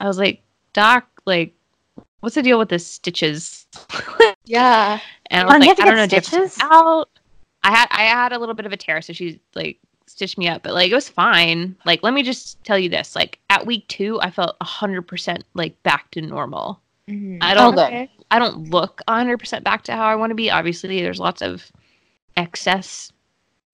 I 0.00 0.06
was 0.08 0.18
like, 0.18 0.40
Doc, 0.72 1.06
like, 1.26 1.52
what's 2.20 2.34
the 2.34 2.42
deal 2.42 2.58
with 2.58 2.70
the 2.70 2.78
stitches? 2.78 3.66
Yeah. 4.46 4.98
And 5.26 5.42
I 5.42 5.44
Oh, 5.44 5.58
was 5.58 5.60
like, 5.60 5.80
I 5.80 5.84
don't 5.84 5.96
know, 5.96 6.06
get 6.08 6.24
do 6.24 6.32
you 6.32 6.38
have 6.38 6.48
to 6.48 6.48
stitches? 6.48 6.58
out. 6.60 7.08
I 7.62 7.70
had 7.76 7.88
I 7.90 8.02
had 8.04 8.32
a 8.32 8.38
little 8.38 8.54
bit 8.54 8.66
of 8.66 8.72
a 8.72 8.76
tear, 8.76 9.02
so 9.02 9.12
she 9.12 9.40
like 9.54 9.78
stitched 10.06 10.38
me 10.38 10.48
up, 10.48 10.62
but 10.62 10.72
like 10.74 10.90
it 10.90 10.94
was 10.94 11.08
fine. 11.08 11.76
Like, 11.84 12.02
let 12.02 12.14
me 12.14 12.22
just 12.22 12.62
tell 12.64 12.78
you 12.78 12.88
this: 12.88 13.14
like 13.14 13.38
at 13.50 13.66
week 13.66 13.86
two, 13.88 14.20
I 14.20 14.30
felt 14.30 14.56
hundred 14.62 15.02
percent 15.02 15.44
like 15.54 15.80
back 15.82 16.10
to 16.12 16.20
normal. 16.20 16.80
Mhm. 17.08 17.38
I 17.40 17.54
don't 17.54 17.74
good. 17.74 17.80
Okay. 17.84 18.10
I 18.32 18.38
don't 18.38 18.70
look 18.70 19.00
100% 19.08 19.64
back 19.64 19.82
to 19.84 19.92
how 19.92 20.04
I 20.04 20.14
want 20.14 20.30
to 20.30 20.36
be. 20.36 20.50
Obviously, 20.50 21.02
there's 21.02 21.18
lots 21.18 21.42
of 21.42 21.72
excess 22.36 23.10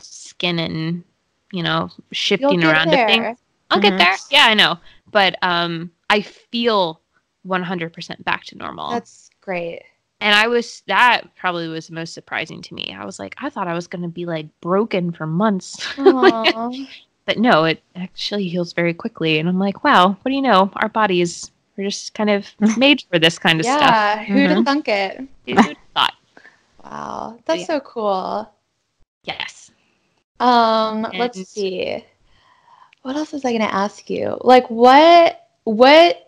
skin 0.01 0.59
and, 0.59 1.05
you 1.53 1.63
know, 1.63 1.91
You'll 1.91 2.03
shifting 2.13 2.65
around 2.65 2.91
there. 2.91 3.05
of 3.07 3.11
things. 3.11 3.39
I'll 3.71 3.79
Mhm. 3.79 3.83
get 3.83 3.99
there. 3.99 4.17
Yeah, 4.31 4.47
I 4.47 4.55
know. 4.55 4.79
But 5.11 5.37
um 5.43 5.91
I 6.09 6.23
feel 6.23 7.01
100% 7.47 8.25
back 8.25 8.45
to 8.45 8.57
normal. 8.57 8.91
That's 8.91 9.29
great. 9.43 9.83
And 10.21 10.35
I 10.35 10.47
was 10.49 10.83
that 10.87 11.23
probably 11.37 11.69
was 11.69 11.89
the 11.89 11.95
most 11.95 12.15
surprising 12.15 12.63
to 12.63 12.75
me. 12.75 12.95
I 12.99 13.05
was 13.05 13.19
like, 13.19 13.35
I 13.39 13.51
thought 13.51 13.69
I 13.69 13.75
was 13.75 13.87
going 13.87 14.03
to 14.03 14.09
be 14.09 14.25
like 14.27 14.47
broken 14.61 15.13
for 15.13 15.27
months. 15.27 15.87
But 17.27 17.39
no, 17.39 17.65
it 17.65 17.83
actually 17.97 18.47
heals 18.47 18.73
very 18.73 18.95
quickly 18.95 19.41
and 19.41 19.49
I'm 19.49 19.59
like, 19.59 19.83
wow, 19.83 20.11
what 20.23 20.29
do 20.31 20.33
you 20.33 20.41
know? 20.43 20.71
Our 20.77 20.89
bodies 20.89 21.51
are 21.77 21.83
just 21.83 22.15
kind 22.15 22.31
of 22.31 22.47
made 22.79 23.03
for 23.11 23.19
this 23.19 23.37
kind 23.37 23.59
of 23.59 23.67
stuff. 23.67 23.81
yeah, 23.81 24.23
who'd 24.23 24.49
have 24.51 24.59
Mhm. 24.59 24.65
thunk 24.65 24.87
it? 24.89 25.29
Who'd 25.45 25.59
have 25.59 25.77
thought? 25.93 26.15
Wow, 26.85 27.39
that's 27.45 27.63
Yeah. 27.63 27.67
so 27.67 27.81
cool. 27.81 28.49
Yes. 29.25 29.73
Um, 30.39 31.05
And- 31.07 31.19
let's 31.19 31.43
see. 31.49 32.05
What 33.03 33.17
else 33.17 33.33
was 33.33 33.45
I 33.45 33.51
gonna 33.51 33.65
ask 33.65 34.09
you? 34.09 34.39
Like, 34.43 34.71
what 34.71 35.49
what 35.65 36.26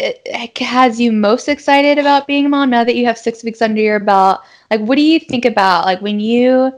uh, 0.00 0.46
has 0.60 1.00
you 1.00 1.12
most 1.12 1.48
excited 1.48 1.98
about 1.98 2.26
being 2.26 2.46
a 2.46 2.48
mom 2.48 2.70
now 2.70 2.84
that 2.84 2.96
you 2.96 3.04
have 3.06 3.18
six 3.18 3.44
weeks 3.44 3.62
under 3.62 3.80
your 3.80 4.00
belt? 4.00 4.40
Like, 4.70 4.80
what 4.80 4.96
do 4.96 5.02
you 5.02 5.20
think 5.20 5.44
about 5.44 5.84
like 5.84 6.00
when 6.00 6.20
you 6.20 6.72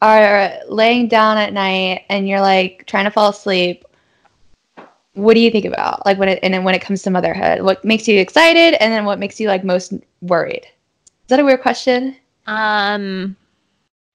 are 0.00 0.52
laying 0.68 1.08
down 1.08 1.38
at 1.38 1.52
night 1.52 2.04
and 2.08 2.28
you're 2.28 2.40
like 2.40 2.84
trying 2.86 3.04
to 3.04 3.10
fall 3.10 3.30
asleep? 3.30 3.84
What 5.14 5.34
do 5.34 5.40
you 5.40 5.50
think 5.50 5.66
about 5.66 6.06
like 6.06 6.18
when 6.18 6.28
it 6.28 6.38
and 6.42 6.64
when 6.64 6.74
it 6.74 6.82
comes 6.82 7.02
to 7.02 7.10
motherhood? 7.10 7.62
What 7.62 7.84
makes 7.84 8.08
you 8.08 8.18
excited, 8.18 8.74
and 8.82 8.92
then 8.92 9.04
what 9.04 9.18
makes 9.18 9.38
you 9.38 9.48
like 9.48 9.64
most 9.64 9.92
worried? 10.22 10.64
Is 10.64 11.28
that 11.28 11.40
a 11.40 11.44
weird 11.44 11.60
question? 11.60 12.16
Um, 12.46 13.36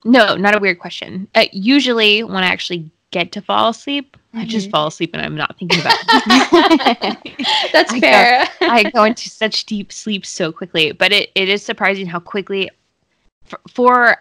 no, 0.04 0.36
not 0.36 0.56
a 0.56 0.60
weird 0.60 0.80
question. 0.80 1.27
Uh, 1.36 1.46
usually, 1.51 2.24
when 2.24 2.44
I 2.44 2.48
actually 2.48 2.89
get 3.17 3.31
to 3.33 3.41
fall 3.41 3.69
asleep, 3.69 4.15
I 4.33 4.45
just 4.45 4.67
Mhm. 4.67 4.71
fall 4.71 4.88
asleep 4.88 5.12
and 5.13 5.21
I'm 5.25 5.36
not 5.36 5.57
thinking 5.57 5.79
about 5.79 5.97
it. 6.07 7.71
That's 7.74 7.91
I 7.93 8.00
go- 8.00 8.07
fair. 8.07 8.47
I 8.62 8.83
go 8.91 9.03
into 9.05 9.29
such 9.29 9.65
deep 9.65 9.91
sleep 9.91 10.25
so 10.25 10.51
quickly, 10.51 10.91
but 10.91 11.12
it, 11.12 11.31
it 11.36 11.50
is 11.50 11.63
surprising 11.63 12.05
how 12.05 12.19
quickly, 12.19 12.69
for, 13.45 13.59
for 13.74 14.17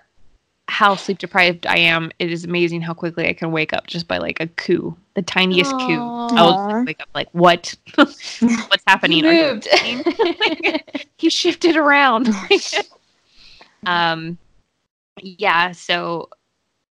how 0.69 0.97
sleep 0.97 1.19
deprived 1.19 1.67
I 1.67 1.77
am, 1.79 2.11
it 2.19 2.33
is 2.33 2.45
amazing 2.45 2.81
how 2.83 2.93
quickly 2.95 3.29
I 3.29 3.33
can 3.35 3.53
wake 3.53 3.73
up 3.73 3.87
just 3.87 4.09
by 4.09 4.19
like 4.19 4.41
a 4.41 4.47
coo, 4.49 4.97
the 5.15 5.23
tiniest 5.23 5.73
coo. 5.87 6.11
I 6.37 6.43
will 6.43 6.85
wake 6.85 7.01
up 7.01 7.09
like, 7.15 7.29
what? 7.33 7.75
What's 7.95 8.83
happening? 8.87 9.25
You 9.25 9.33
moved. 9.33 9.69
he 11.19 11.31
shifted 11.31 11.77
around. 11.77 12.29
um, 13.87 14.39
yeah. 15.21 15.71
So 15.73 16.31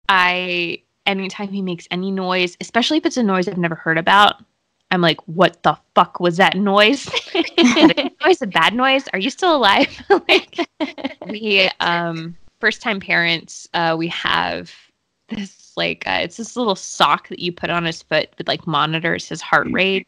I, 0.08 0.82
anytime 1.06 1.48
he 1.48 1.62
makes 1.62 1.86
any 1.90 2.10
noise, 2.10 2.56
especially 2.60 2.98
if 2.98 3.06
it's 3.06 3.16
a 3.16 3.22
noise 3.22 3.48
I've 3.48 3.58
never 3.58 3.74
heard 3.74 3.98
about, 3.98 4.42
I'm 4.90 5.00
like, 5.00 5.20
what 5.26 5.62
the 5.62 5.76
fuck 5.94 6.20
was 6.20 6.36
that 6.36 6.56
noise? 6.56 7.10
noise, 8.24 8.42
a 8.42 8.46
bad 8.46 8.74
noise. 8.74 9.08
Are 9.12 9.18
you 9.18 9.30
still 9.30 9.56
alive? 9.56 10.00
like, 10.28 10.58
we 11.26 11.70
um, 11.80 12.36
first 12.60 12.80
time 12.80 13.00
parents. 13.00 13.68
Uh, 13.74 13.96
we 13.98 14.08
have 14.08 14.72
this 15.28 15.72
like 15.76 16.04
uh, 16.06 16.20
it's 16.22 16.36
this 16.36 16.56
little 16.56 16.76
sock 16.76 17.28
that 17.28 17.40
you 17.40 17.52
put 17.52 17.70
on 17.70 17.84
his 17.84 18.02
foot 18.02 18.30
that 18.36 18.46
like 18.46 18.66
monitors 18.66 19.28
his 19.28 19.40
heart 19.40 19.66
rate 19.70 20.06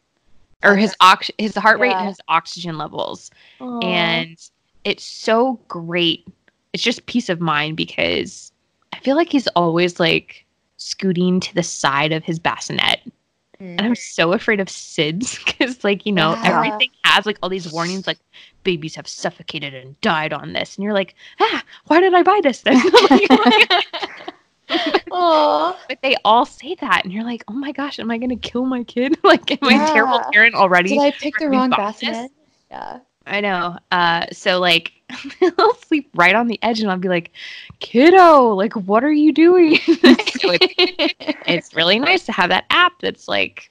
or 0.63 0.77
his 0.77 0.95
ox 1.01 1.31
his 1.39 1.55
heart 1.57 1.81
rate 1.81 1.93
and 1.93 2.09
his 2.09 2.21
oxygen 2.29 2.79
levels 2.79 3.31
Aw. 3.61 3.81
and 3.81 4.39
it's 4.85 5.05
so 5.05 5.59
great. 5.67 6.27
It's 6.73 6.83
just 6.83 7.07
peace 7.07 7.29
of 7.29 7.41
mind 7.41 7.77
because 7.77 8.53
I 8.93 9.01
feel 9.01 9.17
like 9.17 9.31
he's 9.31 9.49
always 9.49 9.99
like 9.99 10.46
scooting 10.77 11.41
to 11.41 11.55
the 11.55 11.63
side 11.63 12.13
of 12.13 12.25
his 12.25 12.39
bassinet. 12.39 13.01
And 13.59 13.81
I'm 13.81 13.95
so 13.95 14.33
afraid 14.35 14.61
of 14.61 14.69
SIDS 14.69 15.43
because, 15.45 15.83
like, 15.83 16.05
you 16.05 16.13
know, 16.13 16.33
Yeah. 16.43 16.59
everything 16.59 16.91
has 17.05 17.25
like 17.25 17.39
all 17.43 17.49
these 17.49 17.73
warnings, 17.73 18.07
like 18.07 18.19
babies 18.65 18.95
have 18.97 19.09
suffocated 19.09 19.73
and 19.73 19.99
died 20.03 20.35
on 20.35 20.53
this. 20.53 20.77
And 20.77 20.85
you're 20.85 20.93
like, 20.93 21.15
ah, 21.41 21.63
why 21.87 22.01
did 22.01 22.13
I 22.15 22.23
buy 22.23 22.41
this 22.43 22.61
then? 22.63 22.77
But 25.09 25.99
they 26.03 26.17
all 26.25 26.45
say 26.45 26.75
that. 26.81 27.03
And 27.05 27.13
you're 27.13 27.25
like, 27.25 27.45
oh 27.49 27.53
my 27.55 27.73
gosh, 27.73 27.99
am 27.99 28.11
I 28.11 28.19
going 28.19 28.31
to 28.31 28.37
kill 28.37 28.67
my 28.67 28.83
kid? 28.85 29.17
like, 29.25 29.51
am 29.53 29.59
I 29.69 29.75
a 29.75 29.93
terrible 29.93 30.21
parent 30.33 30.55
already? 30.55 30.91
Did 30.91 30.99
I 31.01 31.11
pick 31.13 31.39
the 31.39 31.49
wrong 31.49 31.71
bought 31.71 31.95
this? 31.95 32.01
bassinet? 32.11 32.31
Yeah. 32.71 32.99
I 33.27 33.41
know. 33.41 33.77
Uh, 33.91 34.27
so 34.33 34.59
like, 34.61 34.93
I'll 35.59 35.75
sleep 35.75 36.09
right 36.15 36.35
on 36.35 36.47
the 36.47 36.59
edge, 36.63 36.81
and 36.81 36.91
I'll 36.91 36.97
be 36.99 37.09
like, 37.09 37.33
"Kiddo, 37.81 38.49
like, 38.55 38.73
what 38.75 39.05
are 39.05 39.13
you 39.13 39.33
doing?" 39.33 39.77
so 39.87 39.95
it's, 40.03 41.15
it's 41.47 41.75
really 41.75 41.99
nice 41.99 42.25
to 42.27 42.33
have 42.33 42.51
that 42.51 42.65
app 42.71 42.93
that's 43.01 43.29
like 43.29 43.69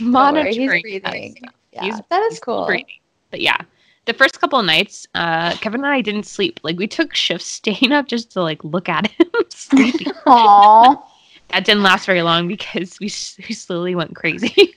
monitoring. 0.00 0.54
he's 0.54 0.82
breathing. 0.82 1.36
Yeah, 1.72 1.84
He's- 1.84 2.00
that 2.10 2.22
is 2.30 2.38
cool. 2.40 2.66
breathing. 2.66 2.86
But 3.30 3.40
yeah, 3.40 3.56
the 4.04 4.12
first 4.12 4.38
couple 4.40 4.58
of 4.58 4.66
nights, 4.66 5.06
uh, 5.14 5.56
Kevin 5.56 5.80
and 5.84 5.86
I 5.92 6.02
didn't 6.02 6.24
sleep. 6.26 6.60
Like, 6.62 6.78
we 6.78 6.86
took 6.86 7.14
shifts 7.14 7.46
staying 7.46 7.92
up 7.92 8.06
just 8.08 8.30
to 8.32 8.42
like 8.42 8.62
look 8.62 8.88
at 8.90 9.06
him 9.06 9.26
sleeping. 9.48 10.12
Aww. 10.26 11.02
that 11.48 11.64
didn't 11.64 11.82
last 11.82 12.04
very 12.06 12.22
long 12.22 12.46
because 12.46 12.98
we 13.00 13.06
we 13.06 13.54
slowly 13.54 13.94
went 13.94 14.14
crazy. 14.14 14.72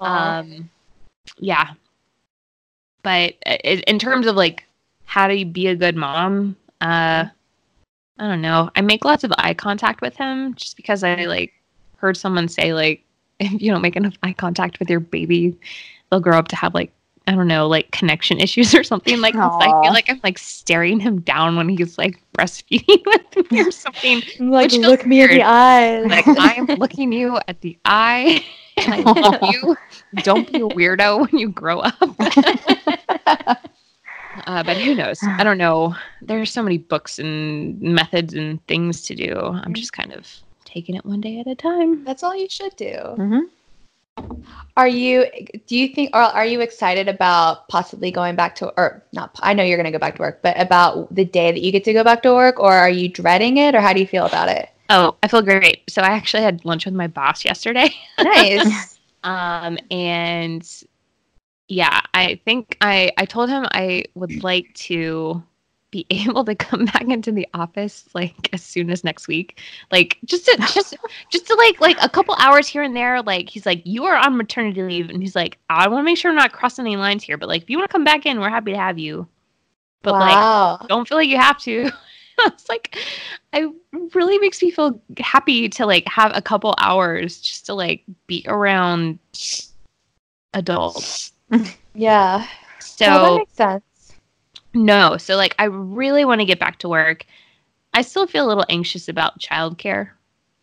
Um 0.00 0.68
yeah 1.38 1.70
but 3.02 3.34
in 3.44 3.98
terms 3.98 4.26
of 4.26 4.36
like 4.36 4.64
how 5.04 5.26
to 5.26 5.44
be 5.44 5.66
a 5.66 5.76
good 5.76 5.96
mom 5.96 6.56
uh 6.80 7.24
i 8.18 8.28
don't 8.28 8.40
know. 8.40 8.70
I 8.76 8.82
make 8.82 9.04
lots 9.04 9.24
of 9.24 9.32
eye 9.38 9.54
contact 9.54 10.00
with 10.00 10.16
him 10.16 10.54
just 10.54 10.76
because 10.76 11.02
i 11.02 11.24
like 11.24 11.52
heard 11.96 12.16
someone 12.16 12.48
say 12.48 12.72
like 12.74 13.04
if 13.40 13.60
you 13.60 13.70
don't 13.70 13.82
make 13.82 13.96
enough 13.96 14.14
eye 14.22 14.32
contact 14.32 14.78
with 14.78 14.88
your 14.90 15.00
baby 15.00 15.56
they'll 16.10 16.20
grow 16.20 16.38
up 16.38 16.48
to 16.48 16.56
have 16.56 16.74
like 16.74 16.92
i 17.26 17.34
don't 17.34 17.48
know 17.48 17.66
like 17.66 17.90
connection 17.90 18.40
issues 18.46 18.74
or 18.74 18.84
something. 18.84 19.20
Like 19.20 19.34
i 19.34 19.82
feel 19.82 19.92
like 19.92 20.08
i'm 20.08 20.20
like 20.22 20.38
staring 20.38 21.00
him 21.00 21.20
down 21.20 21.56
when 21.56 21.68
he's 21.68 21.98
like 21.98 22.22
breastfeeding 22.36 23.02
with 23.06 23.50
me 23.50 23.60
or 23.60 23.70
something 23.70 24.22
like, 24.38 24.72
look 24.72 25.06
me 25.06 25.22
in 25.22 25.30
the 25.30 25.42
eyes. 25.42 26.06
like 26.06 26.26
I 26.26 26.54
am 26.54 26.66
looking 26.78 27.12
you 27.12 27.38
at 27.48 27.60
the 27.60 27.78
eye, 27.84 28.44
and 28.44 28.44
I 28.44 28.44
love 28.44 28.61
you. 29.52 29.76
Don't 30.22 30.50
be 30.52 30.58
a 30.60 30.68
weirdo 30.68 31.20
when 31.30 31.40
you 31.40 31.48
grow 31.48 31.80
up. 31.80 31.94
Uh, 34.46 34.62
but 34.62 34.76
who 34.78 34.94
knows? 34.94 35.20
I 35.22 35.44
don't 35.44 35.58
know. 35.58 35.94
There's 36.22 36.50
so 36.50 36.62
many 36.62 36.78
books 36.78 37.18
and 37.18 37.80
methods 37.80 38.32
and 38.34 38.66
things 38.66 39.02
to 39.02 39.14
do. 39.14 39.34
I'm 39.36 39.74
just 39.74 39.92
kind 39.92 40.12
of 40.12 40.26
taking 40.64 40.94
it 40.94 41.04
one 41.04 41.20
day 41.20 41.38
at 41.38 41.46
a 41.46 41.54
time. 41.54 42.02
That's 42.04 42.22
all 42.22 42.34
you 42.34 42.48
should 42.48 42.74
do. 42.76 42.94
Mhm. 42.94 43.42
Are 44.76 44.88
you? 44.88 45.26
Do 45.66 45.76
you 45.76 45.88
think? 45.88 46.10
Or 46.14 46.20
are 46.20 46.46
you 46.46 46.60
excited 46.60 47.08
about 47.08 47.68
possibly 47.68 48.10
going 48.10 48.36
back 48.36 48.54
to, 48.56 48.68
or 48.78 49.02
not? 49.12 49.38
I 49.42 49.52
know 49.54 49.62
you're 49.62 49.76
going 49.76 49.90
to 49.90 49.92
go 49.92 49.98
back 49.98 50.16
to 50.16 50.22
work, 50.22 50.40
but 50.42 50.58
about 50.58 51.14
the 51.14 51.24
day 51.24 51.52
that 51.52 51.60
you 51.60 51.72
get 51.72 51.84
to 51.84 51.92
go 51.92 52.04
back 52.04 52.22
to 52.22 52.34
work, 52.34 52.58
or 52.58 52.72
are 52.72 52.90
you 52.90 53.08
dreading 53.08 53.58
it, 53.58 53.74
or 53.74 53.80
how 53.80 53.92
do 53.92 54.00
you 54.00 54.06
feel 54.06 54.26
about 54.26 54.48
it? 54.48 54.68
Oh, 54.94 55.16
I 55.22 55.28
feel 55.28 55.40
great. 55.40 55.82
So 55.88 56.02
I 56.02 56.08
actually 56.08 56.42
had 56.42 56.66
lunch 56.66 56.84
with 56.84 56.92
my 56.92 57.06
boss 57.06 57.44
yesterday. 57.44 57.90
Nice. 58.18 58.98
Um, 59.24 59.78
and 59.92 60.68
yeah, 61.68 62.00
I 62.12 62.40
think 62.44 62.76
I 62.80 63.12
I 63.18 63.24
told 63.24 63.50
him 63.50 63.68
I 63.70 64.02
would 64.16 64.42
like 64.42 64.74
to 64.74 65.40
be 65.92 66.04
able 66.10 66.44
to 66.44 66.56
come 66.56 66.86
back 66.86 67.02
into 67.02 67.30
the 67.30 67.46
office 67.54 68.08
like 68.14 68.48
as 68.52 68.64
soon 68.64 68.90
as 68.90 69.04
next 69.04 69.28
week. 69.28 69.60
Like 69.92 70.18
just 70.24 70.46
to 70.46 70.56
just 70.74 70.96
just 71.30 71.46
to 71.46 71.54
like 71.54 71.80
like 71.80 71.98
a 72.02 72.08
couple 72.08 72.34
hours 72.40 72.66
here 72.66 72.82
and 72.82 72.96
there. 72.96 73.22
Like 73.22 73.48
he's 73.48 73.64
like, 73.64 73.82
You 73.84 74.06
are 74.06 74.16
on 74.16 74.36
maternity 74.36 74.82
leave 74.82 75.08
and 75.08 75.22
he's 75.22 75.36
like, 75.36 75.56
I 75.70 75.86
want 75.86 76.00
to 76.00 76.04
make 76.04 76.18
sure 76.18 76.32
I'm 76.32 76.36
not 76.36 76.52
crossing 76.52 76.84
any 76.84 76.96
lines 76.96 77.22
here, 77.22 77.38
but 77.38 77.48
like 77.48 77.62
if 77.62 77.70
you 77.70 77.78
want 77.78 77.88
to 77.88 77.92
come 77.92 78.02
back 78.02 78.26
in, 78.26 78.40
we're 78.40 78.48
happy 78.48 78.72
to 78.72 78.78
have 78.78 78.98
you. 78.98 79.28
But 80.02 80.14
like 80.14 80.88
don't 80.88 81.06
feel 81.06 81.18
like 81.18 81.28
you 81.28 81.38
have 81.38 81.58
to. 81.58 81.92
it's 82.40 82.68
like 82.68 82.96
I 83.52 83.68
really 84.14 84.38
makes 84.38 84.62
me 84.62 84.70
feel 84.70 85.00
happy 85.18 85.68
to 85.70 85.86
like 85.86 86.06
have 86.08 86.32
a 86.34 86.42
couple 86.42 86.74
hours 86.78 87.40
just 87.40 87.66
to 87.66 87.74
like 87.74 88.04
be 88.26 88.44
around 88.48 89.18
adults. 90.54 91.32
yeah. 91.94 92.46
So 92.78 93.06
well, 93.06 93.32
that 93.32 93.38
makes 93.38 93.54
sense. 93.54 94.14
no, 94.74 95.16
so 95.16 95.36
like 95.36 95.54
I 95.58 95.64
really 95.64 96.24
want 96.24 96.40
to 96.40 96.44
get 96.44 96.58
back 96.58 96.78
to 96.80 96.88
work. 96.88 97.26
I 97.94 98.02
still 98.02 98.26
feel 98.26 98.46
a 98.46 98.48
little 98.48 98.64
anxious 98.68 99.08
about 99.08 99.38
childcare. 99.38 100.10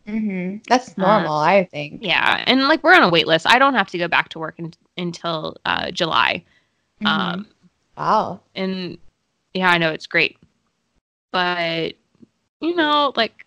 Mm-hmm. 0.06 0.58
That's 0.68 0.98
normal, 0.98 1.36
I 1.36 1.64
think. 1.64 2.00
Yeah, 2.02 2.42
and 2.46 2.62
like 2.62 2.82
we're 2.82 2.94
on 2.94 3.02
a 3.02 3.08
wait 3.08 3.26
list. 3.26 3.46
I 3.48 3.58
don't 3.58 3.74
have 3.74 3.88
to 3.90 3.98
go 3.98 4.08
back 4.08 4.30
to 4.30 4.38
work 4.38 4.58
in, 4.58 4.72
until 4.96 5.56
uh, 5.64 5.90
July. 5.90 6.44
Mhm. 7.02 7.06
Um, 7.06 7.46
wow. 7.96 8.40
and 8.54 8.98
yeah, 9.54 9.70
I 9.70 9.78
know 9.78 9.92
it's 9.92 10.06
great, 10.06 10.36
but 11.32 11.94
you 12.60 12.74
know, 12.76 13.12
like 13.16 13.46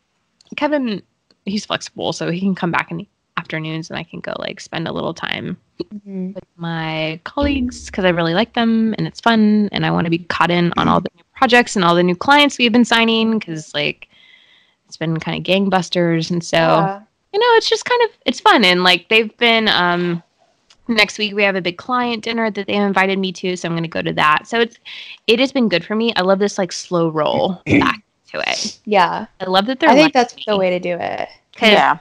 Kevin, 0.55 1.01
he's 1.45 1.65
flexible, 1.65 2.13
so 2.13 2.31
he 2.31 2.39
can 2.39 2.55
come 2.55 2.71
back 2.71 2.91
in 2.91 2.97
the 2.97 3.07
afternoons, 3.37 3.89
and 3.89 3.97
I 3.97 4.03
can 4.03 4.19
go 4.19 4.33
like 4.39 4.59
spend 4.59 4.87
a 4.87 4.91
little 4.91 5.13
time 5.13 5.57
Mhm. 6.05 6.35
with 6.35 6.43
my 6.55 7.19
colleagues 7.23 7.87
because 7.87 8.05
I 8.05 8.09
really 8.09 8.33
like 8.35 8.53
them 8.53 8.93
and 8.97 9.07
it's 9.07 9.19
fun, 9.19 9.69
and 9.71 9.85
I 9.85 9.91
want 9.91 10.05
to 10.05 10.11
be 10.11 10.19
caught 10.19 10.51
in 10.51 10.71
on 10.77 10.87
all 10.87 11.01
the 11.01 11.09
new 11.15 11.23
projects 11.35 11.75
and 11.75 11.83
all 11.83 11.95
the 11.95 12.03
new 12.03 12.15
clients 12.15 12.57
we've 12.57 12.71
been 12.71 12.85
signing 12.85 13.39
because 13.39 13.73
like 13.73 14.07
it's 14.87 14.97
been 14.97 15.19
kind 15.19 15.37
of 15.37 15.43
gangbusters, 15.43 16.29
and 16.31 16.43
so 16.43 16.57
Yeah. 16.57 16.99
you 17.33 17.39
know, 17.39 17.55
it's 17.57 17.67
just 17.69 17.85
kind 17.85 18.01
of 18.03 18.09
it's 18.25 18.39
fun 18.39 18.63
and 18.63 18.83
like 18.83 19.09
they've 19.09 19.35
been 19.37 19.67
um 19.67 20.21
next 20.93 21.17
week 21.17 21.33
we 21.35 21.43
have 21.43 21.55
a 21.55 21.61
big 21.61 21.77
client 21.77 22.23
dinner 22.23 22.49
that 22.51 22.67
they 22.67 22.75
invited 22.75 23.19
me 23.19 23.31
to, 23.33 23.55
so 23.55 23.67
I'm 23.67 23.73
going 23.73 23.83
to 23.83 23.89
go 23.89 24.01
to 24.01 24.13
that. 24.13 24.47
So 24.47 24.59
it's 24.59 24.77
it 25.27 25.39
has 25.39 25.51
been 25.51 25.69
good 25.69 25.83
for 25.85 25.95
me. 25.95 26.13
I 26.15 26.21
love 26.21 26.39
this 26.39 26.57
like 26.57 26.71
slow 26.71 27.09
roll 27.09 27.61
back 27.65 28.01
to 28.31 28.39
it. 28.49 28.79
Yeah. 28.85 29.25
I 29.39 29.45
love 29.45 29.65
that 29.67 29.79
they're 29.79 29.89
I 29.89 29.93
think 29.93 30.15
letting 30.15 30.31
that's 30.33 30.45
the 30.45 30.57
way 30.57 30.69
to 30.69 30.79
do 30.79 30.97
it 30.99 31.29
Yeah. 31.61 31.97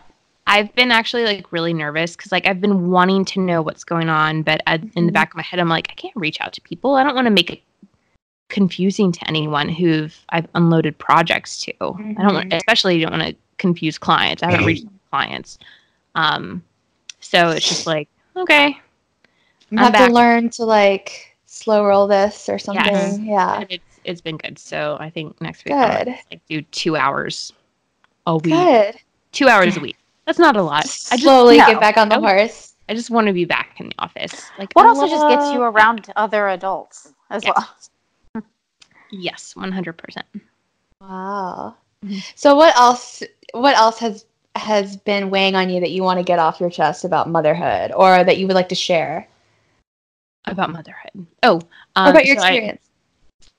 I've 0.47 0.75
been 0.75 0.91
actually 0.91 1.25
like 1.25 1.53
really 1.53 1.73
nervous 1.73 2.17
because 2.17 2.33
like 2.33 2.47
I've 2.47 2.61
been 2.61 2.91
wanting 2.91 3.25
to 3.27 3.41
know 3.41 3.63
what's 3.63 3.85
going 3.85 4.09
on, 4.09 4.43
but 4.43 4.61
at, 4.67 4.83
in 4.97 5.07
the 5.07 5.11
Mhm. 5.11 5.15
back 5.15 5.31
of 5.31 5.37
my 5.37 5.43
head 5.43 5.61
I'm 5.61 5.69
like 5.69 5.89
I 5.91 5.95
can't 5.95 6.17
reach 6.17 6.41
out 6.41 6.53
to 6.55 6.61
people. 6.61 6.95
I 6.97 7.05
don't 7.05 7.15
want 7.15 7.27
to 7.27 7.31
make 7.31 7.51
it 7.51 7.61
confusing 8.49 9.13
to 9.13 9.29
anyone 9.29 9.69
who've 9.69 10.15
I've 10.31 10.47
unloaded 10.55 10.99
projects 10.99 11.61
to. 11.63 11.73
I 11.81 12.23
don't 12.23 12.35
want, 12.35 12.51
Mhm. 12.51 12.57
especially 12.57 13.01
don't 13.01 13.13
want 13.13 13.23
to 13.23 13.35
confuse 13.59 13.99
clients. 13.99 14.43
I 14.43 14.51
haven't 14.51 14.67
reached 14.67 14.87
clients. 15.11 15.59
Um, 16.15 16.63
so 17.21 17.51
it's 17.51 17.69
just 17.69 17.87
like, 17.87 18.09
okay. 18.37 18.79
I'm 19.71 19.79
have 19.79 19.93
back. 19.93 20.09
to 20.09 20.15
learn 20.15 20.51
to 20.51 20.65
like 20.65 21.37
slow 21.47 21.85
roll 21.85 22.07
this 22.07 22.49
or 22.49 22.59
something. 22.59 22.85
Yes. 22.85 23.19
Yeah. 23.21 23.61
And 23.61 23.67
It's 23.71 24.01
it's 24.05 24.21
been 24.21 24.37
good. 24.37 24.59
So 24.59 24.97
I 25.01 25.11
think 25.11 25.41
next 25.41 25.65
week 25.65 25.75
Good. 25.75 26.07
gonna, 26.07 26.19
like 26.31 26.45
do 26.49 26.63
two 26.63 26.97
hours 26.97 27.53
a 28.27 28.37
week. 28.37 28.53
Good. 28.55 28.97
Two 29.33 29.49
hours 29.49 29.77
a 29.77 29.81
week. 29.81 29.97
That's 30.27 30.39
not 30.39 30.57
a 30.57 30.63
lot. 30.63 30.83
Just 30.83 31.13
I 31.13 31.17
just 31.17 31.25
slowly 31.25 31.59
no. 31.59 31.67
get 31.67 31.81
back 31.81 31.97
on 31.97 32.09
the 32.09 32.17
Nope. 32.17 32.25
horse. 32.31 32.75
I 32.89 32.95
just 32.95 33.11
want 33.11 33.27
to 33.29 33.33
be 33.33 33.45
back 33.45 33.81
in 33.81 33.89
the 33.89 33.95
office. 33.99 34.51
Like 34.59 34.73
What 34.75 34.87
I 34.87 34.89
also 34.89 35.07
just 35.07 35.27
gets 35.29 35.53
you 35.53 35.63
around 35.63 36.13
other 36.17 36.49
adults 36.49 37.13
as 37.31 37.45
Yes. 37.45 37.55
well? 38.35 38.43
Yes, 39.11 39.55
one 39.57 39.73
hundred 39.73 39.95
percent. 39.99 40.27
Wow. 41.01 41.77
So 42.35 42.57
what 42.57 42.75
else 42.77 43.23
what 43.53 43.77
else 43.77 43.99
has 43.99 44.25
has 44.57 44.97
been 44.97 45.31
weighing 45.31 45.55
on 45.55 45.71
you 45.71 45.81
that 45.81 45.91
you 45.91 46.03
want 46.03 46.19
to 46.19 46.25
get 46.25 46.39
off 46.39 46.61
your 46.61 46.71
chest 46.71 47.05
about 47.05 47.29
motherhood 47.29 47.93
or 47.93 48.23
that 48.25 48.39
you 48.39 48.47
would 48.47 48.55
like 48.55 48.69
to 48.69 48.75
share? 48.75 49.29
About 50.47 50.71
motherhood. 50.71 51.27
Oh, 51.43 51.61
um, 51.97 52.11
about 52.11 52.27
your 52.27 52.37
so 52.37 52.43
I- 52.43 52.49
experience? 52.49 52.89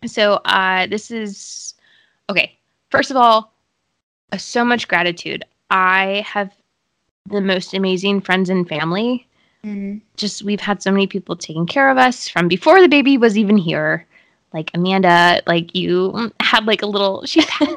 So 0.06 0.34
uh 0.46 0.88
this 0.88 1.12
is 1.12 1.74
okay. 2.30 2.58
First 2.92 3.10
of 3.10 3.18
all, 3.18 3.54
uh, 4.32 4.38
so 4.38 4.64
much 4.66 4.88
gratitude. 4.88 5.44
I 5.70 6.24
have 6.28 6.54
the 7.30 7.42
most 7.42 7.74
amazing 7.74 8.22
friends 8.22 8.50
and 8.50 8.68
family. 8.68 9.26
Mhm. 9.66 10.02
Just 10.18 10.44
we've 10.44 10.60
had 10.60 10.84
so 10.84 10.92
many 10.92 11.08
people 11.08 11.36
taking 11.38 11.66
care 11.66 11.90
of 11.90 11.98
us 11.98 12.28
from 12.28 12.48
before 12.50 12.82
the 12.82 12.90
baby 12.90 13.18
was 13.18 13.38
even 13.38 13.56
here. 13.58 14.06
Like 14.54 14.70
Amanda, 14.74 15.42
like 15.48 15.74
you 15.74 16.32
had 16.42 16.66
like 16.66 16.82
a 16.82 16.86
little 16.86 17.26
she 17.26 17.42
had 17.42 17.70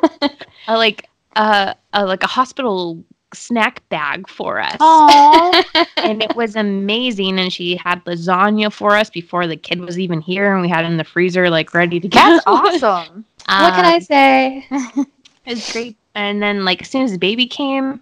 a, 0.68 0.76
like 0.76 1.08
uh, 1.36 1.74
a 1.92 2.04
like 2.06 2.22
a 2.22 2.26
hospital 2.26 3.02
snack 3.34 3.86
bag 3.90 4.28
for 4.28 4.60
us. 4.60 4.76
And 5.96 6.22
it 6.22 6.34
was 6.36 6.54
amazing. 6.56 7.38
And 7.40 7.52
she 7.52 7.76
had 7.76 8.04
lasagna 8.04 8.72
for 8.72 8.94
us 8.94 9.10
before 9.10 9.46
the 9.46 9.56
kid 9.56 9.80
was 9.80 9.98
even 9.98 10.20
here, 10.20 10.52
and 10.52 10.62
we 10.62 10.68
had 10.68 10.84
it 10.84 10.88
in 10.88 10.96
the 10.98 11.04
freezer, 11.04 11.50
like 11.50 11.74
ready 11.74 11.98
to 12.00 12.08
go. 12.08 12.18
that's 12.18 12.44
awesome. 12.46 13.24
what 13.48 13.74
can 13.74 13.84
I 13.84 13.94
Um, 13.96 14.00
say? 14.00 14.66
it's 15.46 15.72
great. 15.72 15.96
And 16.14 16.40
then, 16.42 16.64
like, 16.64 16.82
as 16.82 16.88
soon 16.88 17.02
as 17.02 17.12
the 17.12 17.18
baby 17.18 17.46
came, 17.46 18.00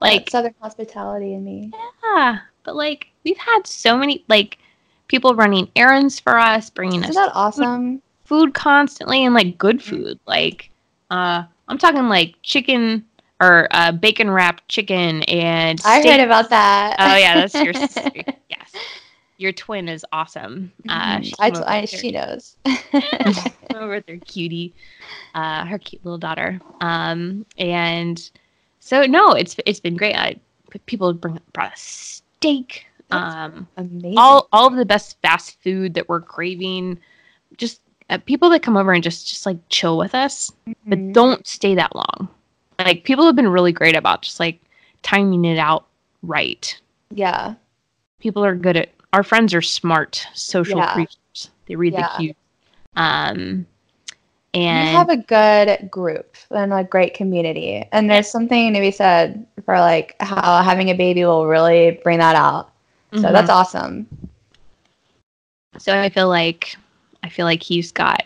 like, 0.00 0.28
Southern 0.30 0.54
hospitality 0.60 1.32
in 1.34 1.44
me. 1.44 1.70
yeah, 2.16 2.38
but 2.64 2.74
like, 2.76 3.08
we've 3.24 3.38
had 3.38 3.66
so 3.66 3.96
many, 3.96 4.24
like, 4.28 4.58
people 5.08 5.34
running 5.36 5.70
errands 5.76 6.18
for 6.18 6.36
us, 6.36 6.68
bringing 6.70 7.00
Isn't 7.04 7.10
us 7.10 7.14
that 7.16 7.32
awesome? 7.34 8.02
food 8.24 8.52
constantly, 8.54 9.24
and 9.24 9.34
like 9.34 9.56
good 9.58 9.80
food. 9.82 10.18
Like, 10.26 10.70
uh, 11.10 11.44
I'm 11.68 11.78
talking 11.78 12.08
like 12.08 12.34
chicken 12.42 13.04
or 13.40 13.68
uh, 13.70 13.92
bacon 13.92 14.30
wrapped 14.30 14.68
chicken 14.68 15.22
and. 15.24 15.80
I 15.84 16.00
steak- 16.00 16.18
heard 16.20 16.24
about 16.24 16.50
that. 16.50 16.96
Oh 16.98 17.16
yeah, 17.16 17.34
that's 17.46 17.54
your 17.54 17.72
yes, 18.48 18.74
your 19.38 19.52
twin 19.52 19.88
is 19.88 20.04
awesome. 20.12 20.72
Uh, 20.88 21.18
Mhm. 21.18 21.24
she 21.24 21.34
I, 21.38 21.78
I, 21.80 21.84
she 21.86 22.10
knows. 22.10 22.56
over 23.74 23.88
with 23.94 24.08
her 24.08 24.16
cutie, 24.24 24.74
uh, 25.34 25.64
her 25.66 25.78
cute 25.78 26.04
little 26.04 26.18
daughter. 26.18 26.60
Um, 26.80 27.44
and 27.58 28.30
so 28.80 29.02
no, 29.04 29.30
it's 29.32 29.56
it's 29.66 29.80
been 29.80 29.96
great. 29.96 30.16
I, 30.16 30.36
people 30.86 31.12
bring 31.14 31.38
brought 31.52 31.72
a 31.72 31.76
steak. 31.76 32.86
That's 33.10 33.34
Um, 33.34 33.68
Amazing. 33.76 34.14
all 34.18 34.48
all 34.52 34.66
of 34.66 34.76
the 34.76 34.84
best 34.86 35.20
fast 35.22 35.60
food 35.62 35.94
that 35.94 36.08
we're 36.08 36.20
craving. 36.20 36.98
Just 37.56 37.80
uh, 38.10 38.18
people 38.18 38.50
that 38.50 38.62
come 38.62 38.76
over 38.76 38.92
and 38.92 39.02
just 39.02 39.28
just 39.28 39.46
like 39.46 39.56
chill 39.68 39.96
with 39.98 40.14
us, 40.14 40.50
but 40.86 40.98
Mhm. 40.98 41.12
don't 41.12 41.46
stay 41.46 41.74
that 41.74 41.94
long. 41.94 42.28
Like 42.78 43.04
people 43.04 43.24
have 43.26 43.36
been 43.36 43.48
really 43.48 43.72
great 43.72 43.96
about 43.96 44.22
just 44.22 44.40
like 44.40 44.60
timing 45.02 45.44
it 45.44 45.58
out 45.58 45.86
right. 46.22 46.78
yeah. 47.10 47.54
People 48.20 48.44
are 48.44 48.54
good 48.54 48.76
at 48.76 48.88
our 49.12 49.22
friends 49.22 49.54
are 49.54 49.62
smart 49.62 50.26
social 50.34 50.78
Yeah. 50.78 50.92
creatures. 50.94 51.50
They 51.66 51.76
read 51.76 51.92
Yeah. 51.92 52.08
the 52.08 52.16
cues. 52.16 52.36
Um 52.96 53.66
you 54.54 54.60
and 54.62 54.88
have 54.88 55.08
a 55.10 55.16
good 55.16 55.90
group 55.90 56.36
and 56.50 56.72
a 56.72 56.84
great 56.84 57.14
community. 57.14 57.84
And 57.92 58.08
there's 58.08 58.30
something 58.30 58.72
to 58.72 58.80
be 58.80 58.90
said 58.92 59.46
for 59.64 59.78
like 59.80 60.14
how 60.20 60.62
having 60.62 60.90
a 60.90 60.94
baby 60.94 61.24
will 61.24 61.46
really 61.46 62.00
bring 62.04 62.18
that 62.18 62.36
out. 62.36 62.70
So 63.14 63.22
Mhm. 63.28 63.32
that's 63.32 63.50
awesome. 63.50 64.06
so 65.78 65.98
I 65.98 66.08
feel 66.08 66.28
like 66.28 66.76
I 67.24 67.30
feel 67.30 67.46
like 67.46 67.62
he's 67.62 67.90
got 67.90 68.24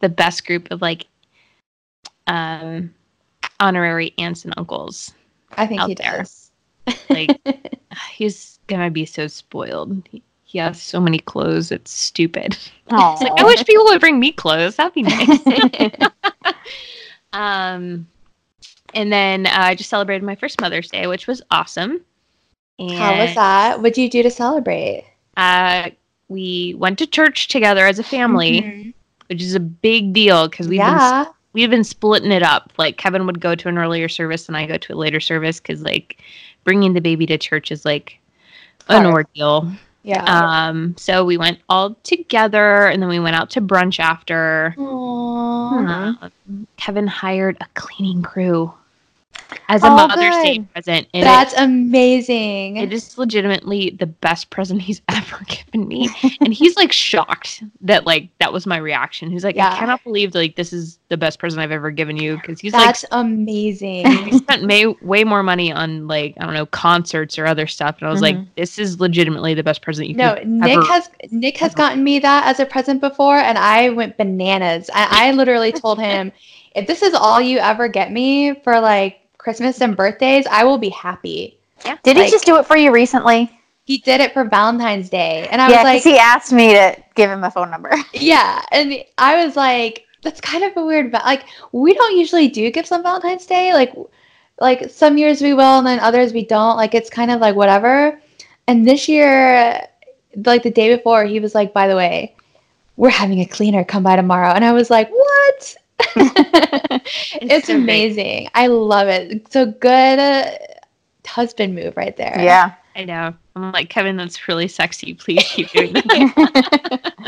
the 0.00 0.08
best 0.08 0.46
group 0.46 0.70
of 0.70 0.80
like 0.80 1.06
um 2.28 2.94
honorary 3.58 4.14
aunts 4.16 4.44
and 4.44 4.54
uncles. 4.56 5.12
I 5.52 5.66
think 5.66 5.82
he 5.82 5.94
there. 5.94 6.18
does. 6.18 6.52
Like 7.10 7.40
he's 8.12 8.60
gonna 8.68 8.90
be 8.90 9.04
so 9.04 9.26
spoiled. 9.26 10.02
He, 10.08 10.22
he 10.44 10.58
has 10.58 10.80
so 10.80 11.00
many 11.00 11.18
clothes. 11.18 11.72
It's 11.72 11.90
stupid. 11.90 12.56
It's 12.86 13.22
like, 13.22 13.32
I 13.38 13.44
wish 13.44 13.64
people 13.64 13.86
would 13.86 13.98
bring 13.98 14.20
me 14.20 14.30
clothes. 14.30 14.76
That'd 14.76 14.92
be 14.92 15.02
nice. 15.02 16.10
um, 17.32 18.06
and 18.92 19.12
then 19.12 19.46
uh, 19.46 19.52
I 19.52 19.74
just 19.74 19.88
celebrated 19.90 20.22
my 20.22 20.36
first 20.36 20.60
Mother's 20.60 20.90
Day, 20.90 21.06
which 21.06 21.26
was 21.26 21.42
awesome. 21.50 22.02
And 22.78 22.92
How 22.92 23.18
was 23.18 23.34
that? 23.34 23.80
What 23.80 23.94
did 23.94 24.02
you 24.02 24.10
do 24.10 24.22
to 24.22 24.30
celebrate? 24.30 25.06
Uh, 25.36 25.90
we 26.34 26.74
went 26.76 26.98
to 26.98 27.06
church 27.06 27.48
together 27.48 27.86
as 27.86 27.98
a 27.98 28.02
family, 28.02 28.60
Mhm. 28.60 28.94
which 29.28 29.40
is 29.40 29.54
a 29.54 29.60
big 29.60 30.12
deal 30.12 30.48
because 30.48 30.68
we've 30.68 30.80
been 30.80 31.26
we've 31.54 31.70
been 31.70 31.84
splitting 31.84 32.32
it 32.32 32.42
up. 32.42 32.72
Like 32.76 32.98
Kevin 32.98 33.24
would 33.26 33.40
go 33.40 33.54
to 33.54 33.68
an 33.68 33.78
earlier 33.78 34.08
service 34.08 34.48
and 34.48 34.56
I 34.56 34.66
go 34.66 34.76
to 34.76 34.92
a 34.94 34.96
later 34.96 35.20
service 35.20 35.60
because 35.60 35.82
like 35.82 36.18
bringing 36.64 36.92
the 36.94 37.00
baby 37.00 37.24
to 37.26 37.38
church 37.38 37.70
is 37.70 37.84
like 37.84 38.18
an 38.88 39.04
Hard. 39.04 39.14
ordeal. 39.14 39.70
Yeah. 40.02 40.24
Um, 40.24 40.94
so 40.98 41.24
we 41.24 41.38
went 41.38 41.60
all 41.70 41.94
together 42.02 42.86
and 42.88 43.00
then 43.00 43.08
we 43.08 43.18
went 43.20 43.36
out 43.36 43.48
to 43.50 43.60
brunch 43.62 43.98
after. 44.00 44.74
Aw. 44.76 46.16
Um, 46.20 46.66
Kevin 46.76 47.06
hired 47.06 47.56
a 47.60 47.66
cleaning 47.74 48.22
crew 48.22 48.72
as 49.68 49.82
a 49.82 49.86
Oh, 49.86 49.96
Mother's 49.96 50.36
Day 50.42 50.58
present. 50.72 51.08
And 51.14 51.24
That's 51.24 51.52
it, 51.52 51.60
amazing. 51.60 52.76
it 52.76 52.92
is 52.92 53.16
legitimately 53.18 53.96
the 53.98 54.06
best 54.06 54.50
present 54.50 54.82
he's 54.82 55.02
ever 55.08 55.38
given 55.46 55.88
me. 55.88 56.08
and 56.40 56.52
he's 56.52 56.76
like 56.76 56.92
shocked 56.92 57.62
that 57.82 58.06
like 58.06 58.28
that 58.38 58.52
was 58.52 58.66
my 58.66 58.76
reaction. 58.76 59.30
He's 59.30 59.44
like, 59.44 59.56
Yeah. 59.56 59.72
I 59.72 59.78
cannot 59.78 60.02
believe 60.04 60.34
like 60.34 60.56
this 60.56 60.72
is 60.72 60.98
the 61.08 61.16
best 61.16 61.38
present 61.38 61.60
I've 61.60 61.72
ever 61.72 61.90
given 61.90 62.16
you 62.16 62.36
because 62.36 62.60
he's 62.60 62.72
like 62.72 62.86
That's 62.86 63.02
like 63.04 63.24
amazing. 63.24 64.06
he 64.24 64.38
spent 64.38 64.64
may, 64.64 64.86
way 64.86 65.24
more 65.24 65.42
money 65.42 65.72
on 65.72 66.06
like 66.08 66.34
I 66.38 66.44
don't 66.44 66.54
know 66.54 66.66
concerts 66.66 67.38
or 67.38 67.46
other 67.46 67.66
stuff, 67.66 67.96
and 68.00 68.08
I 68.08 68.10
was 68.10 68.22
like, 68.22 68.36
mm-hmm. 68.36 68.50
this 68.56 68.78
is 68.78 69.00
legitimately 69.00 69.54
the 69.54 69.62
best 69.62 69.82
present 69.82 70.08
you 70.08 70.14
No, 70.14 70.34
Nick 70.44 70.78
ever- 70.78 70.86
has 70.86 71.10
Nick 71.30 71.56
has 71.58 71.74
gotten 71.74 72.02
me 72.02 72.18
that 72.18 72.46
as 72.46 72.60
a 72.60 72.66
present 72.66 73.00
before, 73.00 73.36
and 73.36 73.58
I 73.58 73.90
went 73.90 74.16
bananas. 74.16 74.90
I, 74.92 75.28
I 75.28 75.32
literally 75.32 75.72
told 75.72 75.98
him, 75.98 76.32
if 76.74 76.86
this 76.86 77.02
is 77.02 77.14
all 77.14 77.40
you 77.40 77.58
ever 77.58 77.88
get 77.88 78.12
me 78.12 78.54
for 78.62 78.80
like 78.80 79.20
Christmas 79.44 79.80
and 79.82 79.94
birthdays, 79.96 80.46
I 80.50 80.64
will 80.64 80.78
be 80.78 80.88
happy. 80.88 81.58
Yeah. 81.84 81.98
Did 82.02 82.16
Like- 82.16 82.24
he 82.26 82.30
just 82.32 82.46
do 82.46 82.56
it 82.56 82.66
for 82.66 82.76
you 82.76 82.90
recently? 82.90 83.50
He 83.84 83.98
did 83.98 84.22
it 84.22 84.32
for 84.32 84.44
Valentine's 84.44 85.10
Day, 85.10 85.46
and 85.50 85.60
I 85.60 85.68
yeah, 85.68 85.76
was 85.76 85.84
like, 85.84 86.02
he 86.02 86.16
asked 86.16 86.52
me 86.54 86.72
to 86.72 86.96
give 87.14 87.28
him 87.30 87.44
a 87.44 87.50
phone 87.50 87.70
number. 87.70 87.94
yeah, 88.14 88.62
and 88.72 89.04
I 89.18 89.44
was 89.44 89.56
like, 89.56 90.06
that's 90.22 90.40
kind 90.40 90.64
of 90.64 90.74
a 90.78 90.86
weird. 90.86 91.10
Va- 91.10 91.20
like, 91.26 91.44
we 91.72 91.92
don't 91.92 92.16
usually 92.16 92.48
do 92.48 92.70
gifts 92.70 92.92
on 92.92 93.02
Valentine's 93.02 93.44
Day. 93.44 93.74
Like, 93.74 93.92
like 94.58 94.88
some 94.88 95.18
years 95.18 95.42
we 95.42 95.52
will, 95.52 95.76
and 95.80 95.86
then 95.86 96.00
others 96.00 96.32
we 96.32 96.46
don't. 96.46 96.78
Like, 96.78 96.94
it's 96.94 97.10
kind 97.10 97.30
of 97.30 97.42
like 97.42 97.56
whatever. 97.56 98.18
And 98.66 98.88
this 98.88 99.06
year, 99.06 99.86
like 100.46 100.62
the 100.62 100.70
day 100.70 100.96
before, 100.96 101.26
he 101.26 101.38
was 101.38 101.54
like, 101.54 101.74
by 101.74 101.86
the 101.86 101.96
way, 101.96 102.34
we're 102.96 103.10
having 103.10 103.40
a 103.40 103.44
cleaner 103.46 103.84
come 103.84 104.02
by 104.02 104.16
tomorrow, 104.16 104.48
and 104.54 104.64
I 104.64 104.72
was 104.72 104.88
like, 104.88 105.10
what? 105.10 105.76
it's 107.40 107.66
so 107.66 107.74
great. 107.74 107.82
amazing. 107.82 108.48
I 108.54 108.66
love 108.68 109.08
it. 109.08 109.50
So 109.52 109.66
good 109.66 110.18
uh, 110.18 110.50
husband 111.26 111.74
move 111.74 111.96
right 111.96 112.16
there. 112.16 112.36
Yeah. 112.40 112.74
I 112.96 113.04
know. 113.04 113.34
I'm 113.56 113.72
like 113.72 113.88
Kevin. 113.90 114.16
That's 114.16 114.46
really 114.48 114.68
sexy. 114.68 115.14
Please 115.14 115.42
keep 115.48 115.70
doing 115.70 115.92
that. 115.94 117.12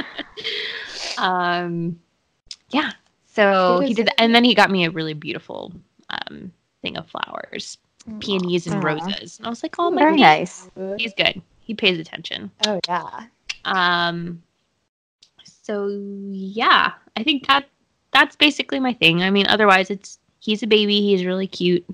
um, 1.18 1.98
yeah. 2.70 2.92
So 3.26 3.81
He 3.81 3.88
he 3.88 3.94
did, 3.94 4.07
that. 4.07 4.20
and 4.20 4.35
then 4.35 4.44
he 4.44 4.55
got 4.55 4.70
me 4.70 4.85
a 4.85 4.90
really 4.90 5.14
beautiful 5.14 5.72
um 6.11 6.52
thing 6.83 6.96
of 6.96 7.09
flowers, 7.09 7.79
peonies 8.20 8.66
and 8.66 8.76
Aw. 8.76 8.87
roses. 8.87 9.38
And 9.38 9.46
I 9.46 9.50
was 9.50 9.62
like, 9.62 9.76
oh 9.79 9.90
my 9.90 10.02
Very 10.02 10.16
god, 10.16 10.22
nice. 10.22 10.70
he's 10.96 11.14
good. 11.14 11.42
He 11.61 11.74
pays 11.74 11.98
attention. 11.98 12.50
Oh 12.66 12.81
yeah. 12.88 13.26
Um, 13.64 14.42
so 15.44 15.88
yeah, 16.31 16.92
I 17.16 17.22
think 17.24 17.46
that 17.48 17.66
that's 18.18 18.37
basically 18.37 18.81
my 18.81 18.92
thing. 18.94 19.22
I 19.22 19.31
mean, 19.31 19.46
otherwise, 19.48 19.90
it's 19.90 20.18
he's 20.40 20.62
a 20.62 20.66
baby. 20.66 21.00
He's 21.02 21.24
really 21.24 21.46
cute. 21.46 21.85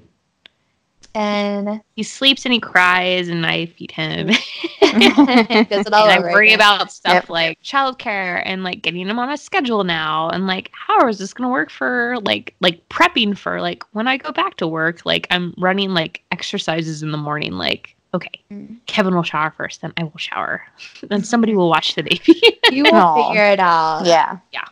And 1.14 1.82
He 1.94 2.02
sleeps 2.04 2.46
and 2.46 2.54
he 2.54 2.60
cries, 2.60 3.28
and 3.28 3.44
I 3.44 3.66
feed 3.66 3.90
him. 3.90 4.28
does 4.80 5.86
it 5.86 5.92
all 5.92 6.04
and 6.08 6.12
I 6.12 6.18
over 6.18 6.32
worry 6.32 6.48
again. 6.52 6.58
about 6.58 6.90
stuff 6.92 7.14
Yep. 7.14 7.28
like 7.28 7.62
childcare 7.62 8.40
and 8.46 8.64
like 8.64 8.80
getting 8.82 9.06
him 9.08 9.18
on 9.18 9.30
a 9.30 9.36
schedule 9.36 9.84
now, 9.84 10.30
and 10.30 10.46
like 10.46 10.70
how 10.72 11.06
is 11.08 11.18
this 11.18 11.34
going 11.34 11.48
to 11.48 11.52
work 11.52 11.70
for 11.70 12.16
like 12.22 12.54
like 12.60 12.88
prepping 12.88 13.36
for 13.36 13.60
like 13.60 13.82
when 13.92 14.08
I 14.08 14.16
go 14.16 14.32
back 14.32 14.56
to 14.58 14.66
work? 14.66 15.04
Like 15.04 15.26
I'm 15.30 15.52
running 15.58 15.90
like 15.92 16.22
exercises 16.32 17.02
in 17.02 17.10
the 17.10 17.18
morning. 17.18 17.52
Like 17.52 17.94
okay, 18.14 18.30
Mm. 18.50 18.76
Kevin 18.86 19.14
will 19.14 19.22
shower 19.22 19.50
first, 19.56 19.80
then 19.82 19.92
I 19.98 20.04
will 20.04 20.18
shower, 20.18 20.62
then 21.02 21.24
somebody 21.24 21.54
will 21.54 21.68
watch 21.68 21.94
the 21.94 22.02
baby. 22.02 22.40
You 22.70 22.84
will 22.84 22.94
Aw. 22.94 23.28
figure 23.28 23.44
it 23.46 23.60
out. 23.60 24.02
Yeah, 24.06 24.38
yeah. 24.52 24.64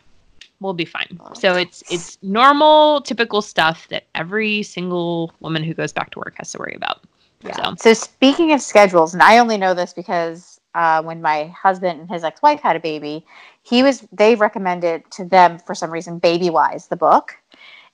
We'll 0.61 0.73
be 0.73 0.85
fine. 0.85 1.19
So 1.33 1.55
it's 1.55 1.83
it's 1.89 2.17
normal, 2.21 3.01
typical 3.01 3.41
stuff 3.41 3.87
that 3.89 4.07
every 4.15 4.63
single 4.63 5.33
woman 5.41 5.63
who 5.63 5.73
goes 5.73 5.91
back 5.91 6.11
to 6.11 6.19
work 6.19 6.35
has 6.37 6.51
to 6.53 6.59
worry 6.59 6.75
about. 6.75 7.01
Yeah. 7.43 7.55
So 7.55 7.75
So 7.77 7.93
speaking 7.93 8.53
of 8.53 8.61
schedules, 8.61 9.13
and 9.13 9.21
I 9.21 9.39
only 9.39 9.57
know 9.57 9.73
this 9.73 9.91
because 9.91 10.61
uh, 10.75 11.01
when 11.01 11.21
my 11.21 11.47
husband 11.47 11.99
and 11.99 12.09
his 12.09 12.23
ex-wife 12.23 12.61
had 12.61 12.75
a 12.75 12.79
baby, 12.79 13.25
he 13.63 13.83
was 13.83 14.07
they 14.13 14.35
recommended 14.35 15.09
to 15.11 15.25
them 15.25 15.59
for 15.59 15.75
some 15.75 15.91
reason 15.91 16.19
Baby 16.19 16.49
Wise, 16.49 16.87
the 16.87 16.95
book, 16.95 17.35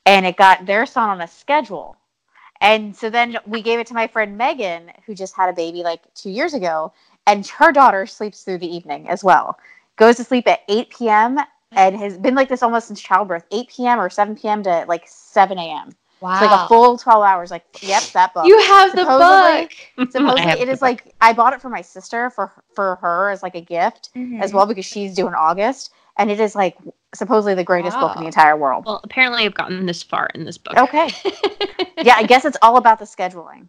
and 0.06 0.26
it 0.26 0.38
got 0.38 0.66
their 0.66 0.86
son 0.86 1.10
on 1.10 1.22
a 1.22 1.28
schedule. 1.28 1.98
And 2.60 2.96
so 2.96 3.10
then 3.10 3.38
we 3.46 3.62
gave 3.62 3.80
it 3.80 3.88
to 3.88 3.94
my 3.94 4.08
friend 4.08 4.38
Megan, 4.38 4.92
who 5.06 5.14
just 5.14 5.36
had 5.36 5.48
a 5.48 5.54
baby 5.54 5.84
like 5.84 6.02
two 6.16 6.32
years 6.32 6.54
ago, 6.54 6.92
and 7.28 7.46
her 7.48 7.72
daughter 7.72 8.06
sleeps 8.06 8.44
through 8.44 8.58
the 8.58 8.76
evening 8.76 9.08
as 9.08 9.24
well. 9.24 9.58
Goes 9.96 10.18
to 10.18 10.24
sleep 10.24 10.48
at 10.48 10.62
8 10.68 10.90
p.m. 10.90 11.40
and 11.78 11.96
has 11.96 12.18
been 12.18 12.36
like 12.36 12.50
this 12.50 12.64
almost 12.64 12.88
since 12.88 13.00
childbirth, 13.00 13.46
8 13.52 13.70
p.m. 13.70 14.00
or 14.00 14.10
7 14.10 14.36
p.m. 14.36 14.64
to 14.64 14.86
like 14.88 15.04
7 15.08 15.58
a.m. 15.58 15.92
Wow. 16.20 16.34
It's 16.34 16.42
like 16.42 16.52
a 16.66 16.68
full 16.68 16.98
12 16.98 17.24
hours. 17.24 17.52
Like, 17.52 17.64
yep, 17.84 18.02
that 18.14 18.34
book. 18.34 18.48
you 18.48 18.58
have 18.60 18.92
the 18.96 19.04
book. 19.06 20.10
Supposedly, 20.12 20.42
I 20.42 20.46
have 20.50 20.60
it 20.60 20.66
the 20.66 20.72
is 20.72 20.80
book. 20.80 20.82
like 20.82 21.16
I 21.22 21.32
bought 21.34 21.54
it 21.54 21.62
for 21.62 21.70
my 21.70 21.82
sister 21.82 22.32
for 22.32 22.52
for 22.74 22.96
her 23.02 23.30
as 23.30 23.44
like 23.44 23.54
a 23.56 23.62
gift 23.62 24.10
Mm-hmm. 24.16 24.42
as 24.42 24.52
well 24.52 24.66
because 24.66 24.86
she's 24.86 25.14
due 25.14 25.28
in 25.28 25.36
August, 25.36 25.92
and 26.18 26.32
it 26.32 26.40
is 26.40 26.56
like 26.56 26.76
supposedly 27.14 27.54
the 27.54 27.64
greatest 27.64 28.00
book 28.00 28.16
in 28.16 28.22
the 28.22 28.28
entire 28.28 28.58
world. 28.58 28.86
Well, 28.88 29.00
apparently 29.04 29.46
I've 29.46 29.54
gotten 29.54 29.86
this 29.86 30.02
far 30.02 30.28
in 30.34 30.44
this 30.44 30.58
book. 30.58 30.76
Okay. 30.76 31.10
yeah, 32.02 32.16
I 32.18 32.24
guess 32.24 32.46
it's 32.46 32.58
all 32.64 32.78
about 32.78 32.98
the 32.98 33.06
scheduling. 33.06 33.68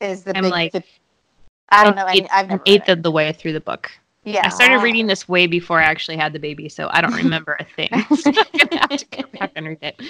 Is 0.00 0.24
the 0.24 0.36
I'm 0.36 0.42
big? 0.44 0.52
like 0.52 0.72
the, 0.72 0.84
I 1.70 1.84
don't 1.84 1.96
know. 1.96 2.02
An 2.02 2.08
I, 2.08 2.12
eighth- 2.18 2.28
I've 2.30 2.44
an 2.44 2.48
never 2.50 2.62
read 2.66 2.72
eighth 2.82 2.88
of 2.90 3.02
the 3.02 3.10
way 3.10 3.32
through 3.32 3.54
the 3.54 3.60
book. 3.60 3.90
Yeah, 4.26 4.44
I 4.44 4.48
started 4.48 4.82
reading 4.82 5.06
this 5.06 5.28
way 5.28 5.46
before 5.46 5.80
I 5.80 5.84
actually 5.84 6.16
had 6.16 6.32
the 6.32 6.40
baby, 6.40 6.68
so 6.68 6.88
I 6.90 7.00
don't 7.00 7.14
remember 7.14 7.56
a 7.60 7.64
thing. 7.64 7.88
so 8.16 8.30
I'm 8.30 8.68
gonna 8.68 8.80
have 8.80 8.96
to 8.96 9.06
go 9.06 9.22
back 9.38 9.52
and 9.54 9.66
read 9.68 9.78
it. 9.82 10.00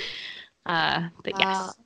Uh, 0.64 1.08
but 1.22 1.38
Wow. 1.38 1.40
yes, 1.40 1.76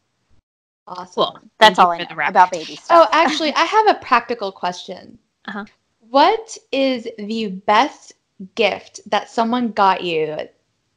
Awesome. 0.87 1.13
cool. 1.15 1.39
That's 1.59 1.77
Thank 1.77 1.79
all 1.79 1.91
I 1.91 1.99
for 1.99 2.15
know 2.15 2.29
about 2.29 2.51
baby 2.53 2.77
stuff. 2.77 2.87
Oh, 2.91 3.09
actually, 3.13 3.53
I 3.55 3.65
have 3.65 3.89
a 3.89 3.95
practical 3.95 4.53
question. 4.53 5.19
Uh-huh. 5.47 5.65
What 6.09 6.57
is 6.73 7.09
the 7.19 7.49
best 7.67 8.13
gift 8.55 9.01
that 9.11 9.29
someone 9.29 9.73
got 9.73 10.03
you 10.03 10.37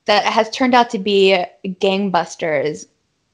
that 0.06 0.24
has 0.26 0.50
turned 0.52 0.76
out 0.76 0.90
to 0.92 1.00
be 1.00 1.44
gangbusters, 1.66 2.86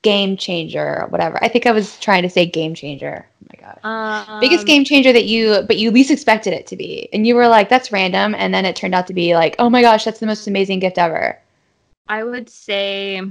game 0.01 0.37
changer, 0.37 1.01
or 1.01 1.07
whatever? 1.07 1.37
I 1.43 1.47
think 1.47 1.65
I 1.65 1.71
was 1.71 1.99
trying 1.99 2.23
to 2.23 2.29
say 2.29 2.45
game 2.45 2.73
changer. 2.73 3.25
Oh 3.43 3.47
my 3.53 3.61
god. 3.61 3.79
Um, 3.83 4.39
Biggest 4.39 4.65
game 4.65 4.83
changer 4.85 5.11
that 5.13 5.25
you, 5.25 5.63
but 5.67 5.77
you 5.77 5.91
least 5.91 6.11
expected 6.11 6.53
it 6.53 6.67
to 6.67 6.75
be, 6.75 7.09
and 7.13 7.25
you 7.27 7.35
were 7.35 7.47
like, 7.47 7.69
"That's 7.69 7.91
random," 7.91 8.35
and 8.35 8.53
then 8.53 8.65
it 8.65 8.75
turned 8.75 8.95
out 8.95 9.07
to 9.07 9.13
be 9.13 9.35
like, 9.35 9.55
"Oh 9.59 9.69
my 9.69 9.81
gosh, 9.81 10.05
that's 10.05 10.19
the 10.19 10.25
most 10.25 10.47
amazing 10.47 10.79
gift 10.79 10.97
ever." 10.97 11.37
I 12.07 12.23
would 12.23 12.49
say 12.49 13.21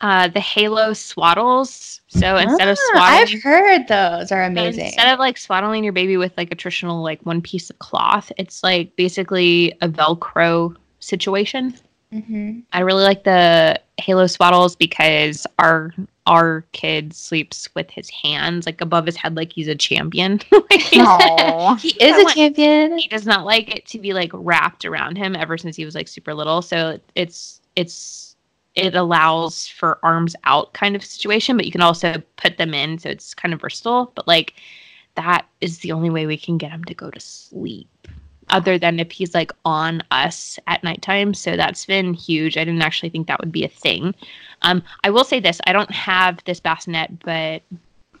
uh, 0.00 0.28
the 0.28 0.40
Halo 0.40 0.90
swaddles. 0.92 2.00
So 2.08 2.36
instead 2.36 2.68
of 2.68 2.78
Ah, 2.94 3.02
I've 3.02 3.28
swaddling, 3.28 3.40
heard 3.42 3.88
those 3.88 4.32
are 4.32 4.42
amazing. 4.42 4.86
instead 4.86 5.12
of 5.12 5.18
like 5.18 5.36
swaddling 5.36 5.84
your 5.84 5.92
baby 5.92 6.16
with 6.16 6.32
like 6.36 6.50
a 6.50 6.54
traditional 6.54 7.02
like 7.02 7.24
one 7.26 7.40
piece 7.42 7.70
of 7.70 7.78
cloth, 7.78 8.32
it's 8.38 8.62
like 8.62 8.96
basically 8.96 9.72
a 9.82 9.88
Velcro 9.88 10.74
situation. 11.00 11.74
Hmm 12.12 12.60
I 12.72 12.80
really 12.80 13.04
like 13.04 13.24
the 13.24 13.80
Halo 13.98 14.24
swaddles 14.24 14.76
because 14.76 15.46
our 15.58 15.92
our 16.26 16.64
kid 16.72 17.12
sleeps 17.14 17.68
with 17.74 17.90
his 17.90 18.08
hands 18.10 18.66
like 18.66 18.80
above 18.80 19.06
his 19.06 19.16
head 19.16 19.36
like 19.36 19.52
he's 19.52 19.68
a 19.68 19.74
champion. 19.74 20.40
Aw. 20.52 21.74
He 21.80 21.90
is 22.02 22.18
a 22.18 22.22
want- 22.24 22.34
champion. 22.36 22.98
he 22.98 23.08
does 23.08 23.26
not 23.26 23.44
like 23.44 23.74
it 23.74 23.86
to 23.86 23.98
be 23.98 24.12
like 24.12 24.30
wrapped 24.34 24.84
around 24.84 25.16
him 25.16 25.34
ever 25.36 25.56
since 25.58 25.76
he 25.76 25.84
was 25.84 25.94
like 25.94 26.08
super 26.08 26.34
little. 26.34 26.62
So 26.62 26.98
it's 27.14 27.60
it's 27.76 28.36
it 28.76 28.94
allows 28.94 29.66
for 29.66 29.98
arms 30.04 30.36
out 30.44 30.72
kind 30.74 30.94
of 30.94 31.04
situation, 31.04 31.56
but 31.56 31.66
you 31.66 31.72
can 31.72 31.80
also 31.82 32.22
put 32.36 32.56
them 32.56 32.72
in, 32.74 32.98
so 32.98 33.08
it's 33.08 33.34
kind 33.34 33.52
of 33.52 33.60
versatile. 33.60 34.12
But 34.14 34.28
like 34.28 34.54
that 35.16 35.46
is 35.60 35.78
the 35.78 35.92
only 35.92 36.10
way 36.10 36.26
we 36.26 36.36
can 36.36 36.56
get 36.58 36.70
him 36.70 36.84
to 36.84 36.94
go 36.94 37.10
to 37.10 37.18
sleep. 37.20 37.88
Other 38.50 38.78
than 38.78 38.98
if 39.00 39.10
he's 39.12 39.34
like 39.34 39.52
on 39.64 40.02
us 40.10 40.58
at 40.66 40.82
nighttime. 40.84 41.34
So 41.34 41.56
that's 41.56 41.86
been 41.86 42.14
huge. 42.14 42.56
I 42.56 42.64
didn't 42.64 42.82
actually 42.82 43.10
think 43.10 43.26
that 43.28 43.40
would 43.40 43.52
be 43.52 43.64
a 43.64 43.68
thing. 43.68 44.14
Um, 44.62 44.82
I 45.04 45.10
will 45.10 45.24
say 45.24 45.40
this, 45.40 45.60
I 45.66 45.72
don't 45.72 45.90
have 45.90 46.42
this 46.44 46.60
bassinet, 46.60 47.20
but 47.24 47.62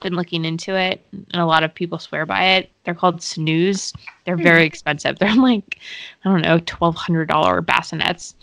been 0.00 0.14
looking 0.14 0.46
into 0.46 0.74
it 0.74 1.04
and 1.12 1.26
a 1.42 1.44
lot 1.44 1.62
of 1.62 1.74
people 1.74 1.98
swear 1.98 2.24
by 2.24 2.42
it. 2.44 2.70
They're 2.84 2.94
called 2.94 3.18
Snoos. 3.20 3.94
They're 4.24 4.36
very 4.36 4.64
expensive. 4.64 5.18
They're 5.20 5.34
like, 5.34 5.78
I 6.24 6.30
don't 6.30 6.40
know, 6.40 6.58
twelve 6.64 6.94
hundred 6.96 7.28
dollar 7.28 7.60
bassinets. 7.60 8.34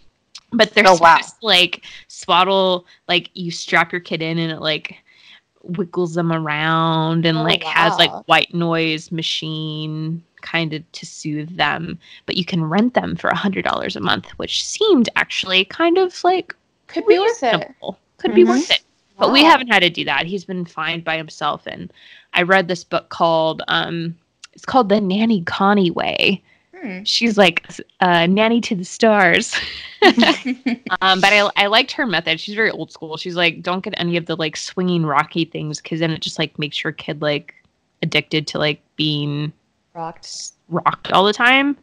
But 0.53 0.73
they're 0.75 0.83
Oh, 0.87 0.97
wow. 1.01 1.17
supposed 1.17 1.39
to 1.41 1.45
like 1.47 1.83
swaddle 2.07 2.85
like 3.07 3.31
you 3.33 3.49
strap 3.51 3.91
your 3.91 4.01
kid 4.01 4.21
in 4.21 4.37
and 4.37 4.51
it 4.51 4.59
like 4.61 4.97
wiggles 5.63 6.13
them 6.13 6.31
around 6.31 7.25
and 7.25 7.39
Oh, 7.39 7.43
like 7.43 7.63
has 7.63 7.97
like 7.97 8.11
white 8.27 8.53
noise 8.53 9.11
machine 9.11 10.23
kind 10.51 10.73
of 10.73 10.81
to 10.93 11.05
soothe 11.05 11.55
them. 11.57 11.99
But 12.25 12.37
you 12.37 12.45
can 12.45 12.63
rent 12.63 12.93
them 12.93 13.15
for 13.15 13.29
a 13.29 13.35
hundred 13.35 13.65
dollars 13.65 13.95
a 13.95 13.99
month, 13.99 14.27
which 14.37 14.65
seemed 14.65 15.09
actually 15.15 15.65
kind 15.65 15.97
of 15.97 16.23
like 16.23 16.55
Could 16.87 17.05
be 17.07 17.19
worth 17.19 17.43
it. 17.43 17.67
Could 18.17 18.33
be 18.33 18.43
Mhm. 18.43 18.49
worth 18.49 18.71
it. 18.71 18.81
But 19.19 19.31
we 19.31 19.43
haven't 19.43 19.69
had 19.73 19.79
to 19.79 19.89
do 19.89 20.05
that. 20.05 20.25
He's 20.25 20.45
been 20.45 20.65
fine 20.65 21.01
by 21.01 21.17
himself. 21.17 21.65
And 21.67 21.91
I 22.33 22.43
read 22.43 22.67
this 22.67 22.83
book 22.83 23.09
called 23.09 23.61
um 23.67 24.15
it's 24.53 24.65
called 24.65 24.89
The 24.89 25.01
Nanny 25.01 25.41
Connie 25.43 25.91
Way. 25.91 26.41
Hmm. 26.75 27.03
She's 27.03 27.37
like 27.37 27.65
uh, 27.99 28.25
nanny 28.27 28.61
to 28.61 28.75
the 28.75 28.85
stars. 28.85 29.55
um, 31.01 31.21
but 31.21 31.33
I, 31.33 31.49
I 31.55 31.67
liked 31.67 31.91
her 31.93 32.05
method. 32.05 32.39
She's 32.39 32.55
very 32.55 32.71
old 32.71 32.91
school. 32.91 33.17
She's 33.17 33.35
like, 33.35 33.61
don't 33.61 33.83
get 33.83 33.93
any 33.97 34.17
of 34.17 34.25
the 34.25 34.35
like 34.35 34.55
swinging 34.57 35.05
rocky 35.05 35.45
things 35.45 35.81
because 35.81 35.99
then 35.99 36.11
it 36.11 36.21
just 36.21 36.39
like 36.39 36.57
makes 36.59 36.83
your 36.83 36.93
kid 36.93 37.21
like 37.21 37.55
addicted 38.03 38.47
to 38.47 38.59
like 38.59 38.81
being 38.95 39.51
Rocked. 39.97 40.51
rocked 40.69 41.11
all 41.11 41.25
the 41.25 41.33
time. 41.33 41.75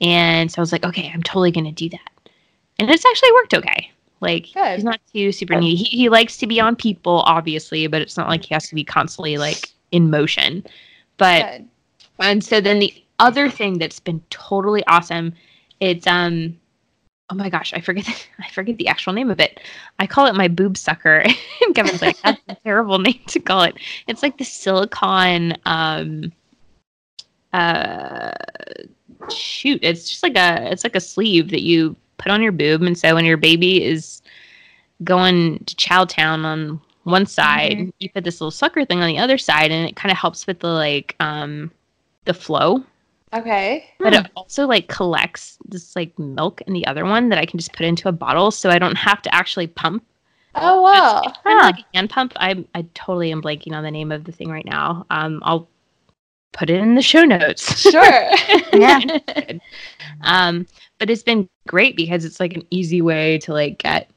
And 0.00 0.50
so 0.50 0.60
I 0.60 0.62
was 0.62 0.72
like, 0.72 0.84
okay, 0.84 1.10
I'm 1.12 1.22
totally 1.22 1.50
gonna 1.50 1.72
do 1.72 1.88
that. 1.90 2.30
And 2.78 2.90
it's 2.90 3.04
actually 3.04 3.32
worked 3.32 3.54
okay. 3.54 3.90
Like 4.20 4.48
Good. 4.52 4.76
he's 4.76 4.84
not 4.84 5.00
too 5.12 5.32
super 5.32 5.60
needy. 5.60 5.76
He, 5.76 5.84
he 5.84 6.08
likes 6.08 6.38
to 6.38 6.46
be 6.46 6.60
on 6.60 6.76
people, 6.76 7.22
obviously, 7.26 7.86
but 7.86 8.02
it's 8.02 8.16
not 8.16 8.28
like 8.28 8.44
he 8.44 8.54
has 8.54 8.68
to 8.68 8.74
be 8.74 8.84
constantly 8.84 9.36
like 9.36 9.70
in 9.92 10.10
motion. 10.10 10.64
But 11.18 11.50
Good. 11.50 11.68
and 12.20 12.44
so 12.44 12.60
then 12.60 12.78
the 12.78 12.92
other 13.18 13.50
thing 13.50 13.78
that's 13.78 14.00
been 14.00 14.22
totally 14.30 14.84
awesome, 14.86 15.34
it's 15.80 16.06
um 16.06 16.58
oh 17.30 17.34
my 17.34 17.50
gosh, 17.50 17.74
I 17.74 17.80
forget 17.80 18.06
the, 18.06 18.14
I 18.44 18.48
forget 18.50 18.78
the 18.78 18.88
actual 18.88 19.12
name 19.12 19.30
of 19.30 19.40
it. 19.40 19.60
I 19.98 20.06
call 20.06 20.26
it 20.26 20.34
my 20.34 20.48
boob 20.48 20.76
sucker. 20.76 21.24
and 21.62 21.74
Kevin's 21.74 22.02
like, 22.02 22.16
that's 22.22 22.40
a 22.48 22.54
terrible 22.64 22.98
name 22.98 23.20
to 23.26 23.40
call 23.40 23.62
it. 23.62 23.76
It's 24.06 24.22
like 24.22 24.38
the 24.38 24.44
silicone 24.44 25.54
um 25.66 26.32
uh 27.52 28.32
shoot, 29.30 29.78
it's 29.82 30.08
just 30.08 30.22
like 30.22 30.36
a 30.36 30.70
it's 30.70 30.84
like 30.84 30.96
a 30.96 31.00
sleeve 31.00 31.50
that 31.50 31.62
you 31.62 31.96
put 32.18 32.30
on 32.32 32.42
your 32.42 32.52
boob 32.52 32.82
and 32.82 32.96
so 32.98 33.14
when 33.14 33.24
your 33.24 33.36
baby 33.36 33.84
is 33.84 34.22
going 35.04 35.58
to 35.64 35.74
Chowtown 35.76 36.44
on 36.44 36.80
one 37.04 37.24
side, 37.26 37.78
Mhm. 37.78 37.92
you 38.00 38.10
put 38.10 38.24
this 38.24 38.40
little 38.40 38.50
sucker 38.50 38.84
thing 38.84 39.00
on 39.00 39.06
the 39.08 39.18
other 39.18 39.38
side 39.38 39.70
and 39.70 39.88
it 39.88 39.96
kind 39.96 40.10
of 40.10 40.18
helps 40.18 40.46
with 40.46 40.60
the 40.60 40.68
like 40.68 41.14
um 41.20 41.70
the 42.24 42.34
flow 42.34 42.82
Okay. 43.32 43.84
but 43.98 44.14
it 44.14 44.26
also 44.34 44.66
like 44.66 44.88
collects 44.88 45.58
this 45.66 45.94
like 45.96 46.18
milk 46.18 46.60
in 46.62 46.72
the 46.72 46.86
other 46.86 47.04
one 47.04 47.28
that 47.28 47.38
I 47.38 47.46
can 47.46 47.58
just 47.58 47.72
put 47.72 47.86
into 47.86 48.08
a 48.08 48.12
bottle 48.12 48.50
so 48.50 48.70
I 48.70 48.78
don't 48.78 48.96
have 48.96 49.22
to 49.22 49.34
actually 49.34 49.66
pump. 49.68 50.02
Oh 50.54 50.82
wow. 50.82 51.22
It's 51.24 51.38
kind 51.44 51.58
of 51.58 51.62
Huh. 51.64 51.72
like 51.72 51.78
a 51.80 51.96
hand 51.96 52.10
pump. 52.10 52.32
I 52.36 52.64
I 52.74 52.82
totally 52.94 53.30
am 53.32 53.40
blanking 53.42 53.74
on 53.74 53.84
the 53.84 53.90
name 53.90 54.10
of 54.12 54.24
the 54.24 54.32
thing 54.32 54.50
right 54.50 54.64
now. 54.64 55.06
Um, 55.10 55.40
I'll 55.44 55.68
put 56.58 56.70
it 56.70 56.80
in 56.80 56.96
the 56.96 57.02
show 57.02 57.24
notes. 57.24 57.80
Sure. 57.80 58.30
Yeah. 58.72 59.00
um, 60.22 60.66
but 60.98 61.08
it's 61.10 61.22
been 61.22 61.48
great 61.66 61.96
because 61.96 62.24
it's 62.24 62.40
like 62.40 62.54
an 62.54 62.66
easy 62.70 63.00
way 63.00 63.38
to 63.38 63.52
like 63.52 63.78
get 63.78 64.10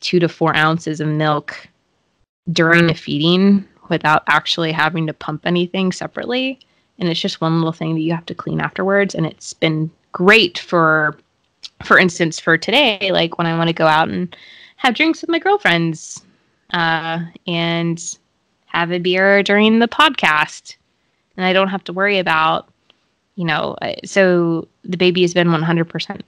two 0.00 0.18
to 0.20 0.28
four 0.28 0.54
ounces 0.56 1.00
of 1.00 1.08
milk 1.08 1.68
during 2.52 2.86
the 2.86 2.94
feeding 2.94 3.66
without 3.88 4.22
actually 4.26 4.72
having 4.72 5.06
to 5.06 5.12
pump 5.12 5.46
anything 5.46 5.92
separately. 5.92 6.58
And 6.98 7.08
it's 7.08 7.20
just 7.20 7.40
one 7.40 7.56
little 7.56 7.72
thing 7.72 7.94
that 7.94 8.00
you 8.00 8.12
have 8.12 8.26
to 8.26 8.34
clean 8.34 8.60
afterwards. 8.60 9.14
And 9.14 9.26
it's 9.26 9.52
been 9.52 9.90
great 10.12 10.58
for, 10.58 11.16
for 11.84 11.98
instance, 11.98 12.38
for 12.38 12.56
today, 12.58 13.10
like 13.12 13.38
when 13.38 13.46
I 13.46 13.56
want 13.56 13.68
to 13.68 13.74
go 13.74 13.86
out 13.86 14.08
and 14.08 14.34
have 14.76 14.94
drinks 14.94 15.20
with 15.20 15.30
my 15.30 15.38
girlfriends 15.38 16.24
uh, 16.72 17.20
and 17.46 18.18
have 18.66 18.92
a 18.92 18.98
beer 18.98 19.42
during 19.42 19.78
the 19.78 19.88
podcast. 19.88 20.76
And 21.36 21.44
I 21.46 21.52
don't 21.52 21.68
have 21.68 21.84
to 21.84 21.92
worry 21.92 22.18
about 22.18 22.68
you 23.36 23.44
know, 23.44 23.76
so 24.04 24.68
the 24.84 24.96
baby 24.96 25.22
has 25.22 25.34
been 25.34 25.48
100% 25.48 26.20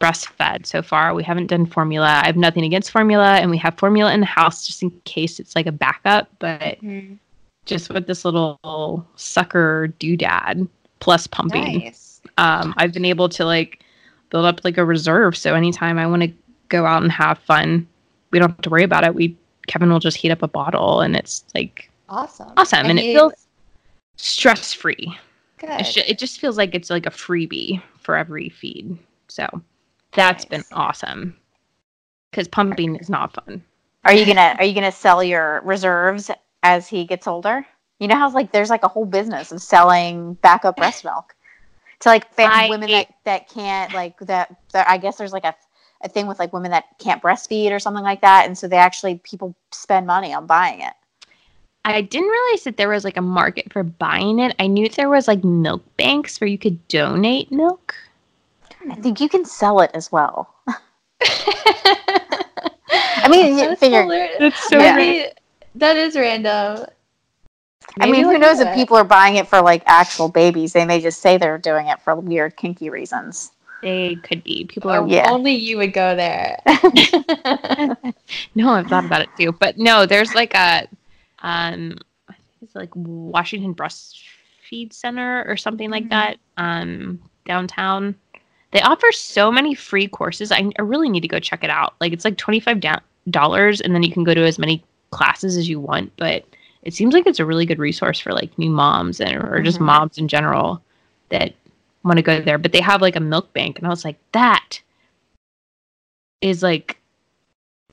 breastfed 0.00 0.64
so 0.64 0.80
far. 0.80 1.12
We 1.12 1.24
haven't 1.24 1.48
done 1.48 1.66
formula. 1.66 2.20
I 2.22 2.26
have 2.26 2.36
nothing 2.36 2.62
against 2.64 2.92
formula, 2.92 3.34
and 3.38 3.50
we 3.50 3.58
have 3.58 3.76
formula 3.78 4.12
in 4.14 4.20
the 4.20 4.26
house 4.26 4.64
just 4.64 4.80
in 4.80 4.90
case 5.04 5.40
it's 5.40 5.56
like 5.56 5.66
a 5.66 5.72
backup. 5.72 6.28
But 6.38 6.80
Mhm. 6.80 7.18
just 7.66 7.90
with 7.90 8.06
this 8.06 8.24
little 8.24 9.04
sucker 9.16 9.92
doodad 9.98 10.68
plus 11.00 11.26
pumping, 11.26 11.80
Nice. 11.80 12.20
um, 12.38 12.74
I've 12.76 12.92
been 12.92 13.04
able 13.04 13.28
to 13.30 13.44
like 13.44 13.84
build 14.30 14.44
up 14.44 14.60
like 14.62 14.78
a 14.78 14.84
reserve. 14.84 15.36
So 15.36 15.54
anytime 15.56 15.98
I 15.98 16.06
want 16.06 16.22
to 16.22 16.32
go 16.68 16.86
out 16.86 17.02
and 17.02 17.10
have 17.10 17.38
fun, 17.40 17.88
we 18.30 18.38
don't 18.38 18.50
have 18.50 18.60
to 18.62 18.70
worry 18.70 18.84
about 18.84 19.02
it. 19.02 19.16
We 19.16 19.36
Kevin 19.66 19.90
will 19.90 19.98
just 19.98 20.16
heat 20.16 20.30
up 20.30 20.42
a 20.44 20.48
bottle, 20.48 21.00
and 21.00 21.16
it's 21.16 21.44
like 21.56 21.90
Awesome. 22.08 22.52
Awesome, 22.56 22.86
and 22.86 22.98
it 23.00 23.02
he's- 23.02 23.16
feels- 23.16 23.41
stress 24.16 24.72
free 24.72 25.16
good. 25.58 25.96
it 25.96 26.18
just 26.18 26.40
feels 26.40 26.56
like 26.56 26.74
it's 26.74 26.90
like 26.90 27.06
a 27.06 27.10
freebie 27.10 27.82
for 27.98 28.16
every 28.16 28.48
feed. 28.48 28.98
So 29.28 29.46
that's 30.12 30.44
been 30.44 30.64
awesome. 30.72 31.36
Because 32.30 32.48
pumping 32.48 32.96
is 32.96 33.10
not 33.10 33.34
fun. 33.34 33.62
Are 34.04 34.12
you 34.12 34.26
gonna 34.26 34.54
Are 34.58 34.64
you 34.64 34.74
gonna 34.74 34.92
sell 34.92 35.22
your 35.22 35.60
reserves 35.64 36.30
as 36.62 36.88
he 36.88 37.04
gets 37.04 37.26
older? 37.26 37.66
You 37.98 38.08
know 38.08 38.16
how 38.16 38.30
like 38.30 38.52
there's 38.52 38.70
like 38.70 38.82
a 38.82 38.88
whole 38.88 39.06
business 39.06 39.52
of 39.52 39.62
selling 39.62 40.34
backup 40.34 40.76
breast 40.76 41.04
milk 41.04 41.34
to 42.00 42.08
like 42.08 42.26
I- 42.38 42.68
women 42.68 42.90
that 42.90 43.08
that 43.24 43.48
can't 43.48 43.92
like 43.92 44.18
that, 44.20 44.54
that. 44.72 44.88
I 44.88 44.98
guess 44.98 45.16
there's 45.16 45.32
like 45.32 45.44
a 45.44 45.54
a 46.04 46.08
thing 46.08 46.26
with 46.26 46.40
like 46.40 46.52
women 46.52 46.72
that 46.72 46.86
can't 46.98 47.22
breastfeed 47.22 47.70
or 47.70 47.78
something 47.78 48.02
like 48.02 48.22
that, 48.22 48.46
and 48.46 48.58
so 48.58 48.66
they 48.66 48.76
actually 48.76 49.20
people 49.22 49.54
spend 49.70 50.06
money 50.06 50.34
on 50.34 50.46
buying 50.46 50.80
it. 50.80 50.94
I 51.84 52.00
didn't 52.00 52.28
realize 52.28 52.64
that 52.64 52.76
there 52.76 52.88
was 52.88 53.04
like 53.04 53.16
a 53.16 53.22
market 53.22 53.72
for 53.72 53.82
buying 53.82 54.38
it. 54.38 54.54
I 54.58 54.66
knew 54.68 54.88
there 54.88 55.08
was 55.10 55.26
like 55.26 55.42
milk 55.42 55.82
banks 55.96 56.40
where 56.40 56.48
you 56.48 56.58
could 56.58 56.86
donate 56.88 57.50
milk. 57.50 57.94
I 58.90 58.94
think 58.96 59.20
you 59.20 59.28
can 59.28 59.44
sell 59.44 59.80
it 59.80 59.90
as 59.94 60.10
well. 60.12 60.54
I 62.94 63.28
mean, 63.28 63.58
you 63.58 63.68
That's 63.68 63.80
figure. 63.80 64.02
hilarious. 64.02 64.36
That's 64.38 64.68
so 64.68 64.78
Yeah. 64.78 64.96
Maybe- 64.96 65.30
That 65.76 65.96
is 65.96 66.16
random. 66.16 66.86
I 68.00 68.10
mean, 68.10 68.24
who 68.24 68.38
knows 68.38 68.60
if 68.60 68.68
it. 68.68 68.74
people 68.74 68.96
are 68.96 69.04
buying 69.04 69.36
it 69.36 69.46
for 69.48 69.60
like 69.60 69.82
actual 69.86 70.28
babies? 70.28 70.72
They 70.72 70.84
may 70.84 71.00
just 71.00 71.20
say 71.20 71.36
they're 71.36 71.58
doing 71.58 71.88
it 71.88 72.00
for 72.00 72.14
weird, 72.16 72.56
kinky 72.56 72.90
reasons. 72.90 73.50
They 73.82 74.14
could 74.22 74.42
be. 74.44 74.64
People 74.66 74.90
Or 74.90 74.94
are. 74.98 75.00
Oh, 75.02 75.06
yeah. 75.06 75.30
Only 75.30 75.52
you 75.52 75.76
would 75.78 75.92
go 75.92 76.14
there. 76.16 76.58
No, 78.54 78.70
I've 78.70 78.86
thought 78.86 79.04
about 79.04 79.22
it 79.22 79.28
too. 79.38 79.52
But 79.52 79.78
no, 79.78 80.06
there's 80.06 80.34
like 80.34 80.54
a, 80.54 80.86
um, 81.42 81.98
I 82.28 82.32
think 82.34 82.62
it's 82.62 82.74
like 82.74 82.90
Washington 82.94 83.74
Breastfeed 83.74 84.92
Center 84.92 85.44
or 85.46 85.56
something 85.56 85.90
like 85.90 86.04
Mhm. 86.04 86.10
that, 86.10 86.36
um, 86.56 87.20
downtown. 87.44 88.14
They 88.70 88.80
offer 88.80 89.12
so 89.12 89.52
many 89.52 89.74
free 89.74 90.08
courses. 90.08 90.50
I, 90.50 90.70
I 90.78 90.82
really 90.82 91.08
need 91.10 91.20
to 91.20 91.28
go 91.28 91.38
check 91.38 91.62
it 91.62 91.70
out. 91.70 91.94
Like 92.00 92.12
it's 92.12 92.24
like 92.24 92.38
twenty 92.38 92.58
five 92.60 92.80
dollars, 93.30 93.80
and 93.80 93.94
then 93.94 94.02
you 94.02 94.10
can 94.10 94.24
go 94.24 94.32
to 94.34 94.44
as 94.44 94.58
many 94.58 94.82
classes 95.10 95.56
as 95.56 95.68
you 95.68 95.78
want. 95.78 96.10
But 96.16 96.44
it 96.82 96.94
seems 96.94 97.12
like 97.12 97.26
it's 97.26 97.38
a 97.40 97.44
really 97.44 97.66
good 97.66 97.78
resource 97.78 98.18
for 98.18 98.32
like 98.32 98.56
new 98.58 98.70
moms 98.70 99.20
and 99.20 99.36
or 99.44 99.60
just 99.62 99.78
Mhm. 99.78 99.84
moms 99.86 100.16
in 100.18 100.26
general 100.26 100.82
that 101.28 101.52
want 102.02 102.16
to 102.16 102.22
go 102.22 102.40
there. 102.40 102.58
But 102.58 102.72
they 102.72 102.80
have 102.80 103.02
like 103.02 103.14
a 103.16 103.20
milk 103.20 103.52
bank, 103.52 103.78
and 103.78 103.86
I 103.86 103.90
was 103.90 104.04
like, 104.04 104.18
that 104.32 104.80
is 106.40 106.62
like 106.62 106.98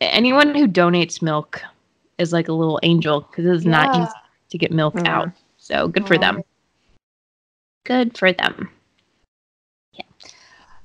anyone 0.01 0.55
who 0.55 0.67
donates 0.67 1.21
milk 1.21 1.61
is 2.19 2.31
like 2.33 2.47
a 2.47 2.53
little 2.53 2.79
angel 2.83 3.21
because 3.21 3.45
it's 3.45 3.65
not 3.65 3.95
easy 3.95 4.11
to 4.49 4.57
get 4.57 4.71
milk 4.71 4.95
Mhm. 4.95 5.07
out. 5.07 5.29
So 5.57 5.87
good 5.87 6.07
for 6.07 6.17
them. 6.17 6.41
Good 7.85 8.17
for 8.17 8.31
them. 8.31 8.69
Yeah. 9.93 10.03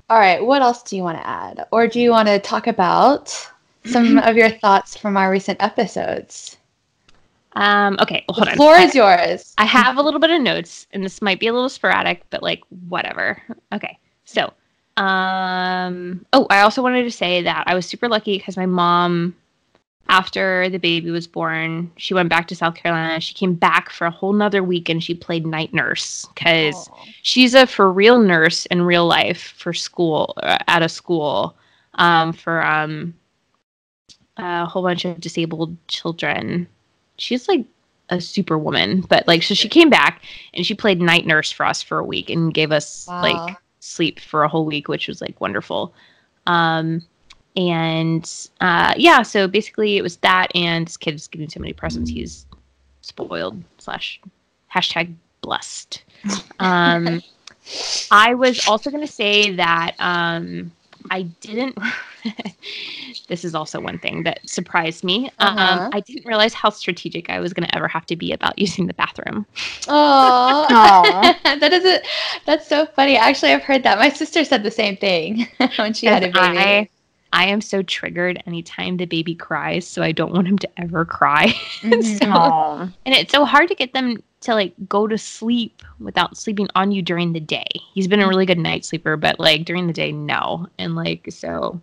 All 0.08 0.18
right. 0.18 0.44
What 0.44 0.62
else 0.62 0.82
do 0.82 0.96
you 0.96 1.02
want 1.02 1.18
to 1.18 1.26
add? 1.26 1.66
Or 1.70 1.86
do 1.86 2.00
you 2.00 2.10
want 2.10 2.28
to 2.28 2.38
talk 2.38 2.66
about 2.66 3.28
some 3.84 4.18
of 4.18 4.36
your 4.36 4.50
thoughts 4.50 4.96
from 4.96 5.16
our 5.16 5.30
recent 5.30 5.62
episodes? 5.62 6.56
Um, 7.56 7.96
okay, 8.00 8.24
well, 8.28 8.34
hold 8.34 8.48
the 8.48 8.50
on. 8.52 8.56
floor 8.56 8.76
is 8.76 8.94
yours. 8.96 9.54
I 9.58 9.64
have 9.64 9.96
a 9.96 10.02
little 10.02 10.18
bit 10.18 10.30
of 10.30 10.40
notes, 10.40 10.88
and 10.92 11.04
this 11.04 11.22
might 11.22 11.38
be 11.38 11.46
a 11.46 11.52
little 11.52 11.68
sporadic, 11.68 12.28
but 12.30 12.42
like 12.42 12.62
whatever. 12.88 13.40
Okay, 13.72 13.96
so 14.24 14.52
um, 14.96 16.24
oh, 16.32 16.46
I 16.50 16.60
also 16.60 16.82
wanted 16.82 17.04
to 17.04 17.12
say 17.12 17.42
that 17.42 17.64
I 17.66 17.74
was 17.74 17.86
super 17.86 18.08
lucky 18.08 18.38
because 18.38 18.56
my 18.56 18.66
mom, 18.66 19.36
after 20.08 20.68
the 20.68 20.78
baby 20.78 21.10
was 21.10 21.26
born, 21.26 21.90
she 21.96 22.14
went 22.14 22.28
back 22.28 22.46
to 22.48 22.54
South 22.56 22.74
Carolina. 22.74 23.20
She 23.20 23.34
came 23.34 23.54
back 23.54 23.90
for 23.90 24.06
a 24.06 24.10
whole 24.10 24.32
nother 24.32 24.62
week, 24.62 24.88
and 24.88 25.02
she 25.02 25.14
played 25.14 25.46
night 25.46 25.72
nurse 25.72 26.26
because 26.34 26.88
Oh. 26.90 27.04
she's 27.22 27.54
a 27.54 27.66
for 27.66 27.90
real 27.92 28.18
nurse 28.18 28.66
in 28.66 28.82
real 28.82 29.06
life 29.06 29.54
for 29.56 29.72
school 29.72 30.34
uh, 30.42 30.58
at 30.68 30.82
a 30.82 30.88
school 30.88 31.56
um, 31.94 32.32
for 32.32 32.64
um, 32.64 33.14
a 34.36 34.66
whole 34.66 34.82
bunch 34.82 35.04
of 35.04 35.20
disabled 35.20 35.76
children. 35.88 36.66
She's 37.16 37.48
like 37.48 37.64
a 38.10 38.20
superwoman, 38.20 39.00
but 39.02 39.26
like 39.26 39.42
so 39.42 39.54
she 39.54 39.68
came 39.68 39.88
back 39.88 40.22
and 40.52 40.66
she 40.66 40.74
played 40.74 41.00
night 41.00 41.26
nurse 41.26 41.50
for 41.50 41.64
us 41.64 41.82
for 41.82 41.98
a 41.98 42.04
week 42.04 42.28
and 42.30 42.52
gave 42.52 42.72
us 42.72 43.06
Wow. 43.08 43.22
like 43.22 43.56
sleep 43.80 44.20
for 44.20 44.42
a 44.42 44.48
whole 44.48 44.66
week, 44.66 44.88
which 44.88 45.08
was 45.08 45.20
like 45.20 45.40
wonderful. 45.40 45.94
Um, 46.46 47.02
and 47.56 48.48
uh, 48.60 48.94
yeah, 48.96 49.22
so 49.22 49.46
basically 49.46 49.96
it 49.96 50.02
was 50.02 50.16
that 50.18 50.48
and 50.54 50.86
this 50.86 50.96
kid's 50.96 51.28
getting 51.28 51.48
so 51.48 51.60
many 51.60 51.72
presents. 51.72 52.10
He's 52.10 52.46
spoiled 53.00 53.62
slash 53.78 54.20
hashtag 54.72 55.14
blessed. 55.40 56.02
Um, 56.58 57.22
I 58.10 58.34
was 58.34 58.66
also 58.66 58.90
going 58.90 59.06
to 59.06 59.12
say 59.12 59.50
that 59.56 59.94
um, 59.98 60.72
I 61.10 61.22
didn't. 61.22 61.78
this 63.28 63.44
is 63.44 63.54
also 63.54 63.80
one 63.80 63.98
thing 63.98 64.22
that 64.22 64.48
surprised 64.48 65.04
me. 65.04 65.30
Uh-huh. 65.38 65.84
Um, 65.84 65.90
I 65.92 66.00
didn't 66.00 66.26
realize 66.26 66.54
how 66.54 66.70
strategic 66.70 67.28
I 67.28 67.40
was 67.40 67.52
going 67.52 67.68
to 67.68 67.74
ever 67.74 67.88
have 67.88 68.06
to 68.06 68.16
be 68.16 68.32
about 68.32 68.58
using 68.58 68.86
the 68.86 68.94
bathroom. 68.94 69.46
Oh, 69.88 70.66
that 71.44 71.72
is 71.72 71.84
it. 71.84 72.06
That's 72.46 72.66
so 72.66 72.86
funny. 72.86 73.16
Actually, 73.16 73.52
I've 73.52 73.62
heard 73.62 73.82
that. 73.82 73.98
My 73.98 74.08
sister 74.08 74.44
said 74.44 74.62
the 74.62 74.70
same 74.70 74.96
thing 74.96 75.46
when 75.76 75.92
she 75.92 76.06
had 76.06 76.22
a 76.22 76.28
baby. 76.28 76.38
I, 76.38 76.88
I 77.34 77.46
am 77.46 77.60
so 77.60 77.82
triggered 77.82 78.40
anytime 78.46 78.96
the 78.96 79.06
baby 79.06 79.34
cries, 79.34 79.86
so 79.86 80.02
I 80.02 80.12
don't 80.12 80.32
want 80.32 80.46
him 80.46 80.56
to 80.58 80.68
ever 80.80 81.04
cry. 81.04 81.46
Mhm. 81.82 82.18
So- 82.20 82.88
And 83.04 83.14
it's 83.14 83.32
so 83.32 83.44
hard 83.44 83.68
to 83.68 83.74
get 83.74 83.92
them 83.92 84.22
to 84.42 84.54
like 84.54 84.72
go 84.88 85.06
to 85.08 85.18
sleep 85.18 85.82
without 85.98 86.36
sleeping 86.36 86.68
on 86.76 86.92
you 86.92 87.02
during 87.02 87.32
the 87.32 87.40
day. 87.40 87.66
He's 87.92 88.06
been 88.06 88.20
a 88.20 88.28
really 88.28 88.46
good 88.46 88.58
night 88.58 88.84
sleeper, 88.84 89.16
but 89.16 89.40
like 89.40 89.64
during 89.64 89.86
the 89.88 89.92
day, 89.92 90.12
no. 90.12 90.68
And 90.78 90.94
like, 90.94 91.26
so 91.30 91.80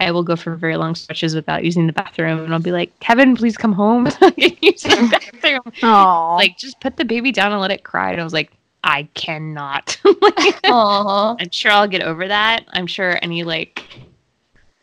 I 0.00 0.10
will 0.10 0.24
go 0.24 0.34
for 0.36 0.56
very 0.56 0.76
long 0.76 0.94
stretches 0.96 1.34
without 1.34 1.64
using 1.64 1.86
the 1.86 1.92
bathroom. 1.92 2.40
And 2.40 2.52
I'll 2.52 2.60
be 2.60 2.72
like, 2.72 2.98
Kevin, 3.00 3.36
please 3.36 3.56
come 3.56 3.72
home. 3.72 4.06
use 4.36 4.82
the 4.82 5.08
bathroom. 5.10 5.72
Like, 6.36 6.58
just 6.58 6.80
put 6.80 6.96
the 6.96 7.04
baby 7.04 7.30
down 7.30 7.52
and 7.52 7.60
let 7.60 7.70
it 7.70 7.84
cry. 7.84 8.10
And 8.10 8.20
I 8.20 8.24
was 8.24 8.32
like, 8.32 8.50
I 8.84 9.04
cannot. 9.14 9.98
Like, 10.22 10.60
I'm 11.40 11.50
sure 11.50 11.70
I'll 11.72 11.88
get 11.88 12.02
over 12.02 12.26
that. 12.28 12.64
I'm 12.72 12.86
sure 12.86 13.18
any 13.22 13.42
like 13.44 13.82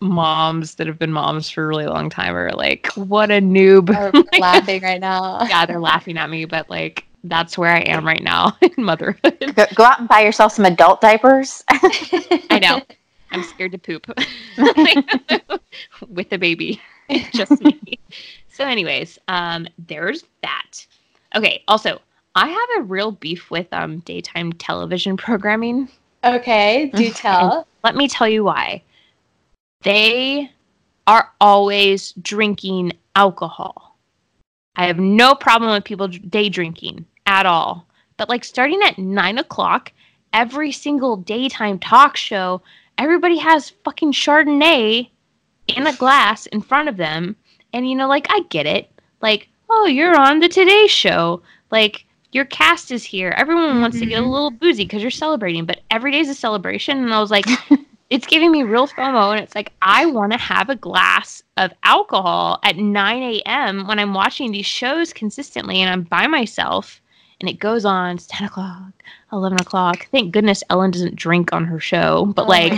moms 0.03 0.75
that 0.75 0.87
have 0.87 0.99
been 0.99 1.11
moms 1.11 1.49
for 1.49 1.63
a 1.63 1.67
really 1.67 1.87
long 1.87 2.09
time 2.09 2.35
are 2.35 2.51
like, 2.51 2.87
what 2.95 3.31
a 3.31 3.39
noob. 3.41 3.89
Are 3.95 4.11
laughing 4.39 4.83
right 4.83 4.99
now. 4.99 5.43
yeah, 5.49 5.65
they're 5.65 5.79
laughing 5.79 6.17
at 6.17 6.29
me, 6.29 6.45
but 6.45 6.69
like 6.69 7.05
that's 7.23 7.57
where 7.57 7.71
I 7.71 7.79
am 7.79 8.05
right 8.05 8.21
now 8.21 8.57
in 8.61 8.83
motherhood. 8.83 9.53
go, 9.55 9.65
go 9.75 9.83
out 9.83 9.99
and 9.99 10.09
buy 10.09 10.21
yourself 10.21 10.51
some 10.51 10.65
adult 10.65 11.01
diapers. 11.01 11.63
I 11.69 12.59
know. 12.61 12.81
I'm 13.31 13.43
scared 13.43 13.71
to 13.71 13.77
poop 13.79 14.07
with 16.07 16.29
the 16.29 16.37
baby. 16.37 16.79
Just 17.31 17.59
me. 17.61 17.99
So, 18.49 18.65
anyways, 18.65 19.17
um, 19.27 19.67
there's 19.87 20.25
that. 20.43 20.85
Okay. 21.35 21.63
Also, 21.67 21.99
I 22.35 22.47
have 22.47 22.69
a 22.77 22.83
real 22.83 23.11
beef 23.11 23.49
with 23.49 23.67
um 23.71 23.99
daytime 23.99 24.53
television 24.53 25.17
programming. 25.17 25.89
okay, 26.23 26.91
do 26.93 27.09
tell. 27.09 27.67
Let 27.83 27.95
me 27.95 28.07
tell 28.07 28.27
you 28.27 28.43
why. 28.43 28.83
They 29.83 30.51
are 31.07 31.31
always 31.41 32.13
drinking 32.21 32.93
alcohol. 33.15 33.97
I 34.75 34.87
have 34.87 34.97
no 34.99 35.35
problem 35.35 35.71
with 35.71 35.83
people 35.83 36.07
day 36.07 36.49
drinking 36.49 37.05
at 37.25 37.45
all. 37.45 37.85
But 38.17 38.29
like 38.29 38.43
starting 38.43 38.81
at 38.83 38.97
nine 38.97 39.37
o'clock, 39.37 39.91
every 40.31 40.71
single 40.71 41.17
daytime 41.17 41.79
talk 41.79 42.15
show, 42.17 42.61
everybody 42.97 43.37
has 43.37 43.71
fucking 43.83 44.13
Chardonnay 44.13 45.09
in 45.67 45.87
a 45.87 45.95
glass 45.97 46.45
in 46.47 46.61
front 46.61 46.89
of 46.89 46.97
them. 46.97 47.35
And 47.73 47.87
you 47.89 47.95
know, 47.95 48.07
like 48.07 48.27
I 48.29 48.41
get 48.49 48.65
it. 48.65 48.89
Like, 49.21 49.47
oh, 49.69 49.85
you're 49.85 50.19
on 50.19 50.39
the 50.39 50.49
Today 50.49 50.85
Show. 50.87 51.41
Like, 51.71 52.05
your 52.33 52.45
cast 52.45 52.91
is 52.91 53.03
here. 53.03 53.33
Everyone 53.37 53.79
wants 53.81 53.99
to 53.99 54.05
get 54.05 54.19
a 54.19 54.25
Mhm. 54.25 54.31
little 54.31 54.51
boozy 54.51 54.83
because 54.83 55.01
you're 55.01 55.11
celebrating, 55.11 55.65
but 55.65 55.81
every 55.91 56.11
day's 56.11 56.29
a 56.29 56.35
celebration. 56.35 56.97
And 57.03 57.13
I 57.13 57.19
was 57.19 57.31
like, 57.31 57.45
it's 58.13 58.27
giving 58.27 58.51
me 58.51 58.61
real 58.61 58.87
FOMO. 58.87 59.31
And 59.31 59.39
it's 59.39 59.55
like, 59.55 59.73
I 59.81 60.05
want 60.05 60.33
to 60.33 60.37
have 60.37 60.69
a 60.69 60.75
glass 60.75 61.41
of 61.57 61.71
alcohol 61.81 62.59
at 62.61 62.77
9 62.77 63.23
a.m. 63.23 63.87
when 63.87 63.97
I'm 63.97 64.13
watching 64.13 64.51
these 64.51 64.67
shows 64.67 65.11
consistently 65.11 65.81
and 65.81 65.89
I'm 65.89 66.03
by 66.03 66.27
myself. 66.27 67.01
And 67.41 67.49
it 67.49 67.59
goes 67.59 67.85
on, 67.85 68.17
it's 68.17 68.27
10 68.27 68.47
o'clock, 68.47 68.91
11 69.31 69.59
o'clock. 69.59 70.07
Thank 70.11 70.31
goodness 70.31 70.63
Ellen 70.69 70.91
doesn't 70.91 71.15
drink 71.15 71.53
on 71.53 71.65
her 71.65 71.79
show. 71.79 72.31
But 72.35 72.43
Oh 72.43 72.49
like, 72.49 72.73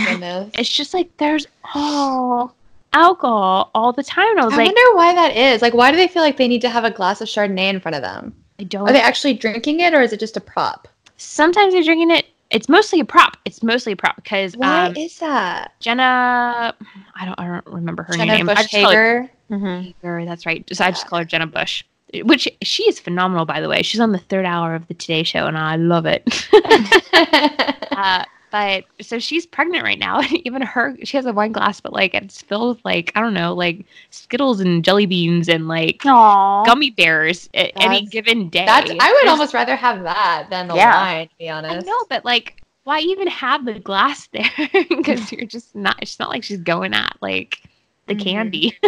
it's 0.58 0.72
just 0.72 0.94
like 0.94 1.14
there's 1.18 1.46
all 1.74 2.54
alcohol 2.94 3.70
all 3.74 3.92
the 3.92 4.02
time. 4.02 4.30
And 4.30 4.40
I 4.40 4.44
was 4.46 4.54
I 4.54 4.56
like, 4.56 4.74
wonder 4.74 4.96
why 4.96 5.14
that 5.16 5.36
is. 5.36 5.60
Like, 5.60 5.74
why 5.74 5.90
do 5.90 5.98
they 5.98 6.08
feel 6.08 6.22
like 6.22 6.38
they 6.38 6.48
need 6.48 6.62
to 6.62 6.70
have 6.70 6.84
a 6.84 6.90
glass 6.90 7.20
of 7.20 7.28
Chardonnay 7.28 7.68
in 7.68 7.78
front 7.78 7.94
of 7.94 8.00
them? 8.00 8.34
I 8.58 8.64
don't. 8.64 8.88
Are 8.88 8.92
they 8.92 9.02
actually 9.02 9.34
drinking 9.34 9.80
it, 9.80 9.92
or 9.92 10.00
is 10.00 10.14
it 10.14 10.18
just 10.18 10.38
a 10.38 10.40
prop? 10.40 10.88
Sometimes 11.18 11.74
they're 11.74 11.82
drinking 11.82 12.10
it. 12.10 12.24
It's 12.50 12.68
mostly 12.68 13.00
a 13.00 13.04
prop. 13.04 13.36
It's 13.44 13.62
mostly 13.62 13.92
a 13.92 13.96
prop 13.96 14.16
because 14.16 14.56
Why 14.56 14.86
um, 14.86 14.96
is 14.96 15.18
that? 15.18 15.72
Jenna, 15.80 16.74
I 17.14 17.24
don't, 17.24 17.40
I 17.40 17.46
don't 17.46 17.66
remember 17.66 18.02
her 18.04 18.14
Jenna 18.14 18.36
name. 18.36 18.48
I 18.48 18.54
Bush 18.54 18.62
just 18.62 18.72
call 18.72 18.92
her 18.92 19.20
Hager. 19.20 19.30
Mhm. 19.50 19.82
Hager, 19.84 20.24
That's 20.24 20.46
right. 20.46 20.66
Just 20.66 20.80
I 20.80 20.90
just 20.90 21.06
call 21.06 21.18
her 21.18 21.24
Jenna 21.24 21.46
Bush, 21.46 21.84
which 22.22 22.48
she 22.62 22.84
is 22.84 23.00
phenomenal, 23.00 23.46
by 23.46 23.60
the 23.60 23.68
way. 23.68 23.82
She's 23.82 24.00
on 24.00 24.12
the 24.12 24.18
third 24.18 24.44
hour 24.44 24.74
of 24.74 24.86
the 24.88 24.94
Today 24.94 25.22
Show, 25.22 25.46
and 25.46 25.58
I 25.58 25.76
love 25.76 26.06
it. 26.06 26.22
uh, 27.92 28.24
but 28.52 28.84
so 29.00 29.18
she's 29.18 29.44
pregnant 29.46 29.82
right 29.84 29.98
now, 29.98 30.20
and 30.20 30.32
even 30.46 30.62
her, 30.62 30.96
she 31.04 31.16
has 31.16 31.26
a 31.26 31.32
wine 31.32 31.52
glass, 31.52 31.80
but 31.80 31.92
like 31.92 32.14
it's 32.14 32.40
filled 32.42 32.76
with 32.76 32.84
like 32.84 33.12
I 33.14 33.20
don't 33.20 33.34
know, 33.34 33.54
like 33.54 33.84
Skittles 34.10 34.60
and 34.60 34.84
jelly 34.84 35.06
beans 35.06 35.48
and 35.48 35.68
like 35.68 36.02
Aw. 36.04 36.64
gummy 36.64 36.90
bears 36.90 37.48
at 37.54 37.72
any 37.76 38.06
given 38.06 38.48
day. 38.48 38.64
That's. 38.64 38.90
I 38.90 38.94
would 38.94 38.98
There's- 39.00 39.28
almost 39.28 39.54
rather 39.54 39.76
have 39.76 40.02
that 40.04 40.46
than 40.50 40.68
the 40.68 40.74
Yeah. 40.74 40.94
wine. 40.96 41.28
To 41.28 41.34
be 41.38 41.48
honest. 41.48 41.86
No, 41.86 41.94
but 42.08 42.24
like, 42.24 42.62
why 42.84 43.00
even 43.00 43.26
have 43.28 43.64
the 43.64 43.78
glass 43.80 44.28
there? 44.32 44.50
Because 44.88 45.30
you're 45.32 45.46
just 45.46 45.74
not. 45.74 45.96
It's 46.00 46.18
not 46.18 46.30
like 46.30 46.44
she's 46.44 46.60
going 46.60 46.94
at 46.94 47.16
like 47.20 47.60
the 48.06 48.14
Mhm. 48.14 48.22
candy, 48.22 48.78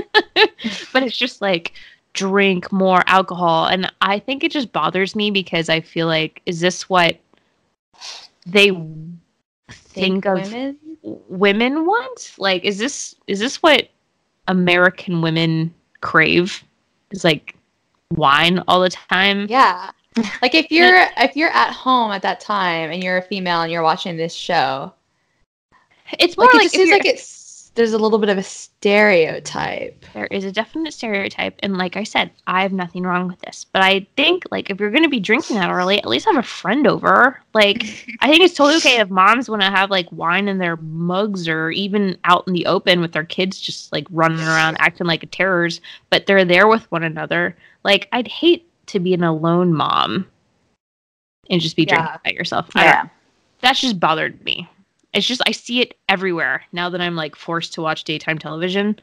but 0.92 1.02
it's 1.02 1.16
just 1.16 1.40
like 1.42 1.72
drink 2.14 2.70
more 2.72 3.02
alcohol, 3.06 3.66
and 3.66 3.92
I 4.00 4.18
think 4.20 4.42
it 4.44 4.50
just 4.52 4.72
bothers 4.72 5.14
me 5.16 5.30
because 5.30 5.68
I 5.68 5.80
feel 5.80 6.06
like, 6.06 6.40
is 6.46 6.60
this 6.60 6.88
what 6.88 7.16
they 8.46 8.70
think, 9.70 10.26
of 10.26 10.42
women. 10.42 10.78
women 11.02 11.86
want? 11.86 12.34
Like, 12.38 12.64
is 12.64 12.78
this 12.78 13.14
is 13.26 13.38
this 13.38 13.62
what 13.62 13.88
American 14.46 15.22
women 15.22 15.74
crave? 16.00 16.64
Is 17.10 17.24
like 17.24 17.56
wine 18.14 18.62
all 18.68 18.80
the 18.80 18.90
time? 18.90 19.46
Yeah. 19.48 19.90
Like 20.42 20.54
if 20.54 20.70
you're 20.70 21.06
if 21.18 21.36
you're 21.36 21.50
at 21.50 21.72
home 21.72 22.10
at 22.12 22.22
that 22.22 22.40
time 22.40 22.90
and 22.90 23.02
you're 23.02 23.18
a 23.18 23.22
female 23.22 23.62
and 23.62 23.70
you're 23.70 23.82
watching 23.82 24.16
this 24.16 24.34
show, 24.34 24.92
It's 26.18 26.36
more 26.36 26.46
like, 26.46 26.54
like, 26.54 26.66
it 26.66 26.70
seems 26.72 26.90
like 26.90 27.06
it's 27.06 27.37
there's 27.78 27.92
a 27.92 27.98
little 27.98 28.18
bit 28.18 28.28
of 28.28 28.36
a 28.36 28.42
stereotype. 28.42 30.04
there 30.12 30.26
is 30.26 30.44
a 30.44 30.50
definite 30.50 30.92
stereotype, 30.92 31.54
and 31.62 31.78
like 31.78 31.96
I 31.96 32.02
said, 32.02 32.32
I 32.48 32.62
have 32.62 32.72
nothing 32.72 33.04
wrong 33.04 33.28
with 33.28 33.38
this. 33.38 33.64
But 33.72 33.82
I 33.82 34.04
think 34.16 34.42
like 34.50 34.68
if 34.68 34.80
you're 34.80 34.90
going 34.90 35.04
to 35.04 35.08
be 35.08 35.20
drinking 35.20 35.54
that 35.56 35.70
early, 35.70 35.96
at 35.96 36.08
least 36.08 36.26
have 36.26 36.36
a 36.36 36.42
friend 36.42 36.88
over. 36.88 37.40
Like 37.54 37.84
I 38.20 38.28
think 38.28 38.42
it's 38.42 38.54
totally 38.54 38.78
okay 38.78 38.98
if 38.98 39.10
moms 39.10 39.48
want 39.48 39.62
to 39.62 39.70
have 39.70 39.90
like 39.90 40.10
wine 40.10 40.48
in 40.48 40.58
their 40.58 40.76
mugs 40.78 41.48
or 41.48 41.70
even 41.70 42.18
out 42.24 42.42
in 42.48 42.52
the 42.52 42.66
open 42.66 43.00
with 43.00 43.12
their 43.12 43.24
kids 43.24 43.60
just 43.60 43.92
like 43.92 44.08
running 44.10 44.40
around 44.40 44.76
acting 44.80 45.06
like 45.06 45.22
a 45.22 45.26
terrors, 45.26 45.80
but 46.10 46.26
they're 46.26 46.44
there 46.44 46.66
with 46.66 46.90
one 46.90 47.04
another. 47.04 47.56
Like 47.84 48.08
I'd 48.10 48.26
hate 48.26 48.68
to 48.86 48.98
be 48.98 49.14
an 49.14 49.22
alone 49.22 49.72
mom 49.72 50.26
and 51.48 51.60
just 51.60 51.76
be 51.76 51.86
drinking 51.86 52.18
by 52.24 52.32
yourself. 52.32 52.68
Yeah. 52.74 53.08
that's 53.60 53.80
just 53.80 54.00
bothered 54.00 54.44
me. 54.44 54.68
It's 55.12 55.26
just 55.26 55.42
I 55.46 55.52
see 55.52 55.80
it 55.80 55.96
everywhere 56.08 56.62
now 56.72 56.90
that 56.90 57.00
I'm 57.00 57.16
like 57.16 57.34
forced 57.36 57.72
to 57.74 57.82
watch 57.82 58.04
daytime 58.04 58.38
television. 58.38 58.98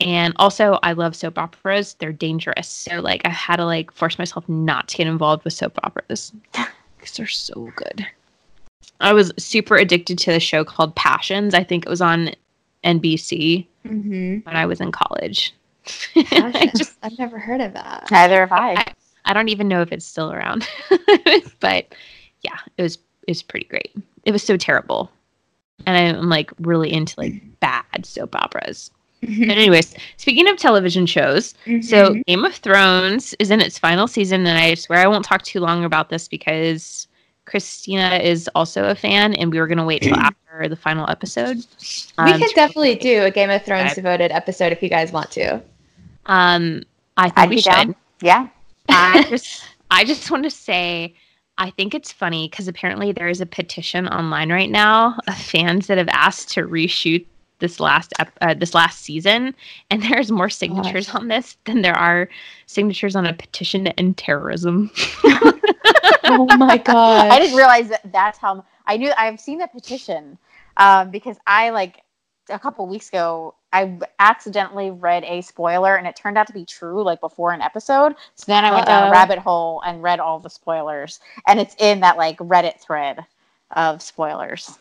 And 0.00 0.34
also 0.36 0.78
I 0.82 0.92
love 0.92 1.14
soap 1.16 1.38
operas. 1.38 1.94
They're 1.94 2.12
dangerous. 2.12 2.68
So 2.68 3.00
like 3.00 3.22
I 3.24 3.30
had 3.30 3.56
to 3.56 3.64
like 3.64 3.90
force 3.92 4.18
myself 4.18 4.48
not 4.48 4.88
to 4.88 4.96
get 4.96 5.06
involved 5.06 5.44
with 5.44 5.52
soap 5.54 5.78
operas 5.82 6.32
because 6.52 7.16
they're 7.16 7.26
so 7.26 7.72
good. 7.76 8.06
I 9.00 9.12
was 9.12 9.32
super 9.38 9.76
addicted 9.76 10.18
to 10.18 10.32
the 10.32 10.40
show 10.40 10.64
called 10.64 10.94
Passions. 10.94 11.54
I 11.54 11.64
think 11.64 11.86
it 11.86 11.90
was 11.90 12.00
on 12.02 12.30
NBC 12.84 13.66
Mm-hmm. 13.86 14.38
when 14.46 14.56
I 14.56 14.64
was 14.64 14.80
in 14.80 14.90
college. 14.92 15.54
I 16.16 16.70
just 16.74 16.96
I've 17.02 17.18
never 17.18 17.38
heard 17.38 17.60
of 17.60 17.74
that. 17.74 18.08
Neither 18.10 18.40
have 18.40 18.52
I. 18.52 18.72
I, 18.76 18.94
I 19.26 19.32
don't 19.34 19.50
even 19.50 19.68
know 19.68 19.82
if 19.82 19.92
it's 19.92 20.06
still 20.06 20.32
around. 20.32 20.66
but 21.60 21.94
yeah, 22.40 22.56
it 22.78 22.82
was 22.82 22.94
it 23.26 23.30
was 23.32 23.42
pretty 23.42 23.66
great. 23.66 23.94
It 24.24 24.32
was 24.32 24.42
so 24.42 24.56
terrible. 24.56 25.10
And 25.86 25.96
I'm 26.18 26.28
like 26.28 26.50
really 26.60 26.92
into 26.92 27.14
like 27.18 27.34
bad 27.60 28.04
soap 28.06 28.34
operas. 28.36 28.90
But 29.22 29.56
anyways, 29.56 29.94
speaking 30.18 30.46
of 30.48 30.58
television 30.58 31.06
shows, 31.06 31.54
so 31.80 32.10
Mhm. 32.14 32.26
Game 32.26 32.44
of 32.44 32.54
Thrones 32.56 33.34
is 33.38 33.50
in 33.50 33.60
its 33.62 33.78
final 33.78 34.06
season, 34.06 34.46
and 34.46 34.58
I 34.58 34.74
swear 34.74 34.98
I 35.00 35.06
won't 35.06 35.24
talk 35.24 35.42
too 35.42 35.60
long 35.60 35.82
about 35.84 36.10
this 36.10 36.28
because 36.28 37.08
Christina 37.46 38.16
is 38.22 38.48
also 38.54 38.84
a 38.84 38.94
fan, 38.94 39.32
and 39.34 39.50
we 39.50 39.58
were 39.58 39.66
gonna 39.66 39.84
wait 39.84 40.02
till 40.02 40.14
after 40.16 40.68
the 40.68 40.76
final 40.76 41.08
episode. 41.10 41.56
we 42.18 42.32
um, 42.32 42.38
could 42.38 42.48
to- 42.50 42.54
definitely 42.54 42.96
do 42.96 43.22
a 43.24 43.30
Game 43.30 43.48
of 43.50 43.64
Thrones 43.64 43.92
I- 43.92 43.94
devoted 43.94 44.30
episode 44.30 44.72
if 44.72 44.82
you 44.82 44.88
guys 44.90 45.10
want 45.10 45.30
to. 45.32 45.60
Um, 46.26 46.82
I 47.16 47.24
think 47.30 47.38
I'd 47.38 47.48
we 47.50 47.60
should. 47.60 47.70
down. 47.72 47.94
Yeah. 48.20 48.48
I 48.90 49.24
just 49.30 49.62
I 49.90 50.04
just 50.04 50.30
want 50.30 50.44
to 50.44 50.50
say 50.50 51.14
I 51.56 51.70
think 51.70 51.94
it's 51.94 52.12
funny 52.12 52.48
because 52.48 52.68
apparently 52.68 53.12
there 53.12 53.28
is 53.28 53.40
a 53.40 53.46
petition 53.46 54.08
online 54.08 54.50
right 54.50 54.70
now 54.70 55.18
of 55.28 55.36
fans 55.36 55.86
that 55.86 55.98
have 55.98 56.08
asked 56.08 56.50
to 56.52 56.62
reshoot 56.62 57.24
this 57.60 57.78
last 57.78 58.12
ep- 58.18 58.36
uh, 58.40 58.54
this 58.54 58.74
last 58.74 59.00
season, 59.00 59.54
and 59.90 60.02
there's 60.02 60.32
more 60.32 60.50
signatures 60.50 61.06
Gosh. 61.06 61.14
on 61.14 61.28
this 61.28 61.56
than 61.64 61.82
there 61.82 61.96
are 61.96 62.28
signatures 62.66 63.14
on 63.14 63.26
a 63.26 63.32
petition 63.32 63.84
to 63.84 63.98
end 63.98 64.18
terrorism. 64.18 64.90
oh 65.24 66.46
my 66.58 66.76
god! 66.78 67.28
I 67.32 67.38
didn't 67.38 67.56
realize 67.56 67.88
that 67.88 68.12
that's 68.12 68.38
how 68.38 68.64
I 68.86 68.96
knew 68.96 69.12
I've 69.16 69.40
seen 69.40 69.58
the 69.58 69.68
petition 69.68 70.36
um, 70.76 71.10
because 71.10 71.36
I 71.46 71.70
like 71.70 72.03
a 72.48 72.58
couple 72.58 72.86
weeks 72.86 73.08
ago 73.08 73.54
I 73.72 73.98
accidentally 74.20 74.90
read 74.90 75.24
a 75.24 75.40
spoiler 75.40 75.96
and 75.96 76.06
it 76.06 76.14
turned 76.14 76.38
out 76.38 76.46
to 76.46 76.52
be 76.52 76.64
true 76.64 77.02
like 77.02 77.20
before 77.20 77.52
an 77.52 77.60
episode. 77.60 78.14
So 78.36 78.44
then 78.46 78.64
I 78.64 78.72
went 78.72 78.86
down 78.86 79.04
Uh-oh. 79.04 79.08
a 79.08 79.12
rabbit 79.12 79.38
hole 79.38 79.82
and 79.84 80.02
read 80.02 80.20
all 80.20 80.38
the 80.38 80.50
spoilers 80.50 81.18
and 81.48 81.58
it's 81.58 81.74
in 81.78 82.00
that 82.00 82.16
like 82.16 82.38
Reddit 82.38 82.80
thread 82.80 83.24
of 83.72 84.00
spoilers. 84.00 84.78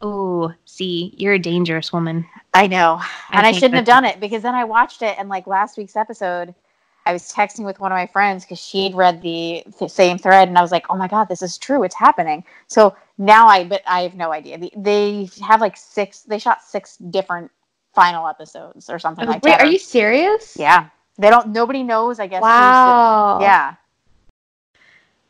oh, 0.00 0.52
see, 0.64 1.14
you're 1.16 1.34
a 1.34 1.38
dangerous 1.38 1.92
woman. 1.92 2.26
I 2.54 2.66
know. 2.66 3.00
And 3.30 3.46
I, 3.46 3.52
shouldn't 3.52 3.74
have 3.74 3.84
done 3.84 4.04
it 4.04 4.18
because 4.18 4.42
then 4.42 4.56
I 4.56 4.64
watched 4.64 5.02
it 5.02 5.14
and 5.18 5.28
like 5.28 5.46
last 5.46 5.78
week's 5.78 5.94
episode 5.94 6.54
I 7.04 7.12
was 7.12 7.32
texting 7.32 7.64
with 7.64 7.80
one 7.80 7.92
of 7.92 7.96
my 7.96 8.06
friends 8.06 8.44
because 8.44 8.60
she'd 8.60 8.94
read 8.94 9.20
the 9.22 9.64
th- 9.78 9.90
same 9.90 10.18
thread, 10.18 10.48
and 10.48 10.56
I 10.56 10.62
was 10.62 10.72
like, 10.72 10.86
"Oh 10.90 10.96
my 10.96 11.08
god, 11.08 11.28
this 11.28 11.42
is 11.42 11.58
true! 11.58 11.82
It's 11.82 11.94
happening!" 11.96 12.44
So 12.68 12.94
now 13.18 13.46
I, 13.46 13.64
but 13.64 13.82
I 13.86 14.02
have 14.02 14.14
no 14.14 14.32
idea. 14.32 14.58
The, 14.58 14.72
they 14.76 15.28
have 15.46 15.60
like 15.60 15.76
six. 15.76 16.22
They 16.22 16.38
shot 16.38 16.62
six 16.62 16.96
different 16.96 17.50
final 17.94 18.26
episodes 18.28 18.88
or 18.88 18.98
something 18.98 19.26
oh, 19.26 19.32
like 19.32 19.42
Wait, 19.42 19.50
that. 19.50 19.60
Wait, 19.60 19.68
are 19.68 19.72
you 19.72 19.78
serious? 19.78 20.56
Yeah, 20.56 20.88
they 21.18 21.30
don't. 21.30 21.48
Nobody 21.48 21.82
knows. 21.82 22.20
I 22.20 22.26
guess. 22.26 22.42
Wow. 22.42 23.38
yeah. 23.40 23.74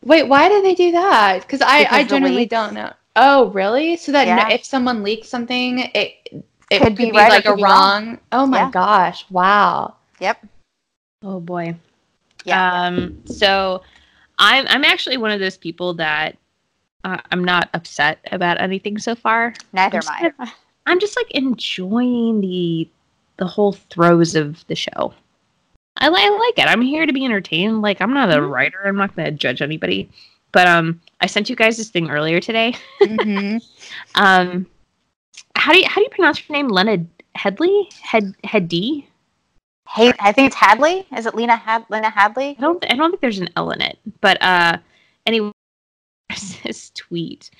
Wait, 0.05 0.25
why 0.25 0.49
did 0.49 0.64
they 0.64 0.75
do 0.75 0.93
that? 0.93 1.43
Because 1.43 1.62
I, 1.62 1.85
Because 1.85 2.11
I 2.12 2.18
leaks. 2.29 2.51
don't 2.51 2.75
know. 2.75 2.93
Oh, 3.14 3.51
really? 3.51 3.97
So 3.97 4.12
that 4.12 4.27
Yeah. 4.27 4.49
if 4.51 4.64
someone 4.64 5.03
leaks 5.03 5.29
something, 5.29 5.79
it 5.79 6.45
it 6.70 6.79
Could 6.79 6.89
could, 6.89 6.97
be 6.97 7.12
be, 7.12 7.18
right 7.18 7.29
like 7.29 7.45
a 7.45 7.55
wrong. 7.55 7.62
wrong. 7.62 8.18
Oh 8.33 8.47
my 8.47 8.59
Yeah. 8.59 8.70
gosh! 8.70 9.27
Wow. 9.31 9.97
Yep. 10.18 10.47
Oh 11.23 11.41
boy. 11.41 11.75
Yeah. 12.45 12.83
Um, 12.87 13.23
so 13.27 13.83
I'm 14.39 14.66
I'm 14.68 14.85
actually 14.85 15.16
one 15.16 15.31
of 15.31 15.41
those 15.41 15.57
people 15.57 15.95
that 15.95 16.37
uh, 17.05 17.18
I'm 17.31 17.45
not 17.45 17.68
upset 17.75 18.18
about 18.33 18.61
anything 18.61 18.99
so 18.99 19.14
far. 19.14 19.55
Neither 19.73 20.01
I'm 20.09 20.25
am 20.27 20.33
I. 20.39 20.53
I'm 20.87 21.01
just 21.01 21.16
like 21.16 21.31
enjoying 21.33 22.41
the 22.41 22.89
the 23.37 23.47
whole 23.47 23.73
throes 23.73 24.35
of 24.35 24.64
the 24.66 24.75
show. 24.75 25.14
I, 25.99 26.09
li- 26.09 26.23
I 26.23 26.31
like 26.31 26.59
it. 26.59 26.70
I'm 26.70 26.81
here 26.81 27.07
to 27.07 27.12
be 27.12 27.25
entertained. 27.25 27.83
Like 27.83 28.01
I'm 28.01 28.14
not 28.14 28.31
a 28.31 28.37
Mhm. 28.39 28.51
writer. 28.51 28.81
I'm 28.85 28.97
not 28.97 29.14
going 29.14 29.27
to 29.27 29.33
judge 29.33 29.61
anybody. 29.62 30.09
But 30.51 30.66
um, 30.66 31.01
I 31.20 31.27
sent 31.27 31.49
you 31.51 31.57
guys 31.57 31.77
this 31.77 31.91
thing 31.91 32.11
earlier 32.11 32.41
today. 32.41 32.75
Mhm. 33.01 33.62
Um, 34.14 34.66
how 35.57 35.73
do 35.73 35.79
you 35.79 35.87
how 35.89 35.97
do 35.97 36.03
you 36.03 36.09
pronounce 36.11 36.47
your 36.49 36.57
name? 36.57 36.68
Lena 36.68 37.05
Headley? 37.35 37.89
Head 38.03 38.35
Heady? 38.45 39.09
Hey, 39.93 40.12
I 40.20 40.32
think 40.32 40.47
it's 40.47 40.57
Hadley. 40.57 41.07
Is 41.16 41.26
it 41.26 41.34
Lena 41.34 41.57
Had 41.57 41.84
Lena 41.90 42.09
Hadley? 42.11 42.57
I 42.59 42.61
don't 42.61 42.84
I 42.90 42.95
don't 42.97 43.11
think 43.11 43.20
there's 43.20 43.38
an 43.40 43.51
L 43.57 43.70
in 43.72 43.80
it. 43.82 43.99
But 44.20 44.40
uh, 44.43 44.78
anyway, 45.26 45.51
this 46.64 46.90
tweet. 46.95 47.51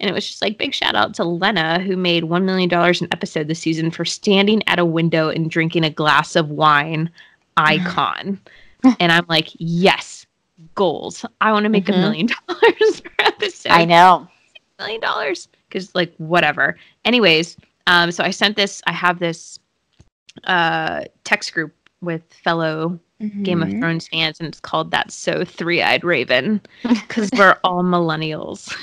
And 0.00 0.08
it 0.10 0.14
was 0.14 0.26
just 0.26 0.42
like 0.42 0.58
big 0.58 0.74
shout 0.74 0.94
out 0.96 1.14
to 1.14 1.24
Lena, 1.24 1.78
who 1.80 1.96
made 1.96 2.24
one 2.24 2.44
million 2.46 2.68
dollars 2.68 3.00
an 3.02 3.08
episode 3.12 3.46
this 3.46 3.60
season 3.60 3.90
for 3.90 4.04
standing 4.04 4.62
at 4.68 4.78
a 4.78 4.84
window 4.84 5.28
and 5.28 5.50
drinking 5.50 5.84
a 5.84 5.90
glass 5.90 6.34
of 6.34 6.48
wine. 6.50 7.10
Icon. 7.58 8.40
and 8.98 9.12
I'm 9.12 9.26
like, 9.28 9.48
yes, 9.58 10.24
goals. 10.74 11.24
I 11.42 11.52
want 11.52 11.64
to 11.64 11.68
make 11.68 11.88
a 11.88 11.92
Mhm. 11.92 12.00
million 12.00 12.26
dollars 12.48 13.00
per 13.02 13.10
episode. 13.18 13.70
I 13.70 13.84
know. 13.84 14.26
million 14.78 15.00
dollars 15.02 15.48
because 15.68 15.94
like 15.94 16.12
whatever 16.16 16.76
anyways 17.04 17.56
um 17.86 18.10
so 18.10 18.24
i 18.24 18.30
sent 18.30 18.56
this 18.56 18.82
i 18.86 18.92
have 18.92 19.18
this 19.20 19.58
uh 20.44 21.02
text 21.24 21.54
group 21.54 21.72
with 22.02 22.22
fellow 22.44 22.98
game 23.44 23.62
of 23.62 23.68
Mhm. 23.68 23.78
thrones 23.80 24.08
fans 24.08 24.40
and 24.40 24.48
it's 24.48 24.58
called 24.58 24.90
that's 24.90 25.14
so 25.14 25.44
three-eyed 25.44 26.02
raven 26.02 26.60
because 26.82 27.30
we're 27.36 27.56
all 27.62 27.84
millennials 27.84 28.74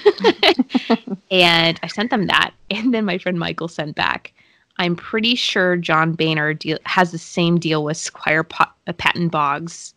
and 1.31 1.79
i 1.83 1.87
sent 1.87 2.09
them 2.09 2.27
that 2.27 2.51
and 2.71 2.93
then 2.93 3.03
my 3.05 3.17
friend 3.17 3.37
michael 3.37 3.67
sent 3.67 3.95
back 3.95 4.31
i'm 4.77 4.95
pretty 4.95 5.35
sure 5.35 5.75
john 5.75 6.13
boehner 6.13 6.53
deal- 6.53 6.79
has 6.85 7.11
the 7.11 7.17
same 7.17 7.59
deal 7.59 7.83
with 7.83 7.97
squire 7.97 8.43
pa- 8.43 8.73
uh, 8.87 8.93
patton 8.93 9.27
boggs 9.27 9.93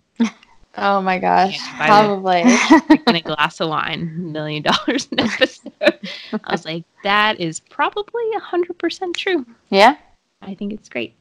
Oh 0.74 1.02
my 1.02 1.18
gosh! 1.18 1.58
Probably. 1.76 2.44
drinking 2.86 3.16
a 3.16 3.20
glass 3.20 3.60
of 3.60 3.68
wine, 3.68 4.32
million 4.32 4.62
dollars 4.62 5.06
an 5.12 5.20
episode. 5.20 5.70
I 5.82 6.50
was 6.50 6.64
like, 6.64 6.84
that 7.04 7.38
is 7.38 7.60
probably 7.60 8.22
hundred 8.40 8.78
percent 8.78 9.14
true. 9.14 9.44
yeah. 9.68 9.96
I 10.40 10.54
think 10.54 10.72
it's 10.72 10.88
great. 10.88 11.14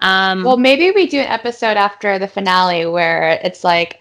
Um, 0.00 0.44
well, 0.44 0.56
maybe 0.58 0.90
we 0.90 1.06
do 1.06 1.18
an 1.20 1.26
episode 1.28 1.76
after 1.76 2.18
the 2.18 2.28
finale 2.28 2.86
where 2.86 3.40
it's 3.42 3.64
like, 3.64 4.00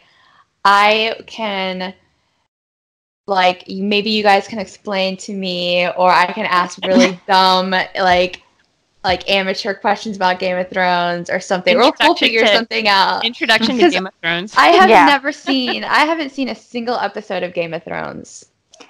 I 0.65 1.15
can, 1.25 1.93
like, 3.27 3.63
maybe 3.67 4.09
you 4.09 4.23
guys 4.23 4.47
can 4.47 4.59
explain 4.59 5.17
to 5.17 5.33
me, 5.33 5.87
or 5.89 6.09
I 6.09 6.25
can 6.33 6.45
ask 6.45 6.77
really 6.85 7.19
dumb, 7.27 7.71
like, 7.71 8.41
like 9.03 9.29
amateur 9.29 9.73
questions 9.73 10.15
about 10.15 10.39
Game 10.39 10.57
of 10.57 10.67
Thrones 10.69 11.29
or 11.29 11.39
something. 11.39 11.77
We'll, 11.77 11.93
we'll 12.01 12.15
figure 12.15 12.41
to- 12.41 12.47
something 12.55 12.87
out. 12.87 13.23
introduction 13.23 13.77
to 13.77 13.89
Game 13.91 14.07
of 14.07 14.13
Thrones. 14.21 14.53
I 14.57 14.67
have 14.69 14.89
Yeah. 14.89 15.05
never 15.05 15.31
seen. 15.31 15.83
I 15.83 15.99
haven't 16.05 16.31
seen 16.31 16.49
a 16.49 16.55
single 16.55 16.95
episode 16.97 17.43
of 17.43 17.53
Game 17.53 17.73
of 17.73 17.83
Thrones. 17.83 18.45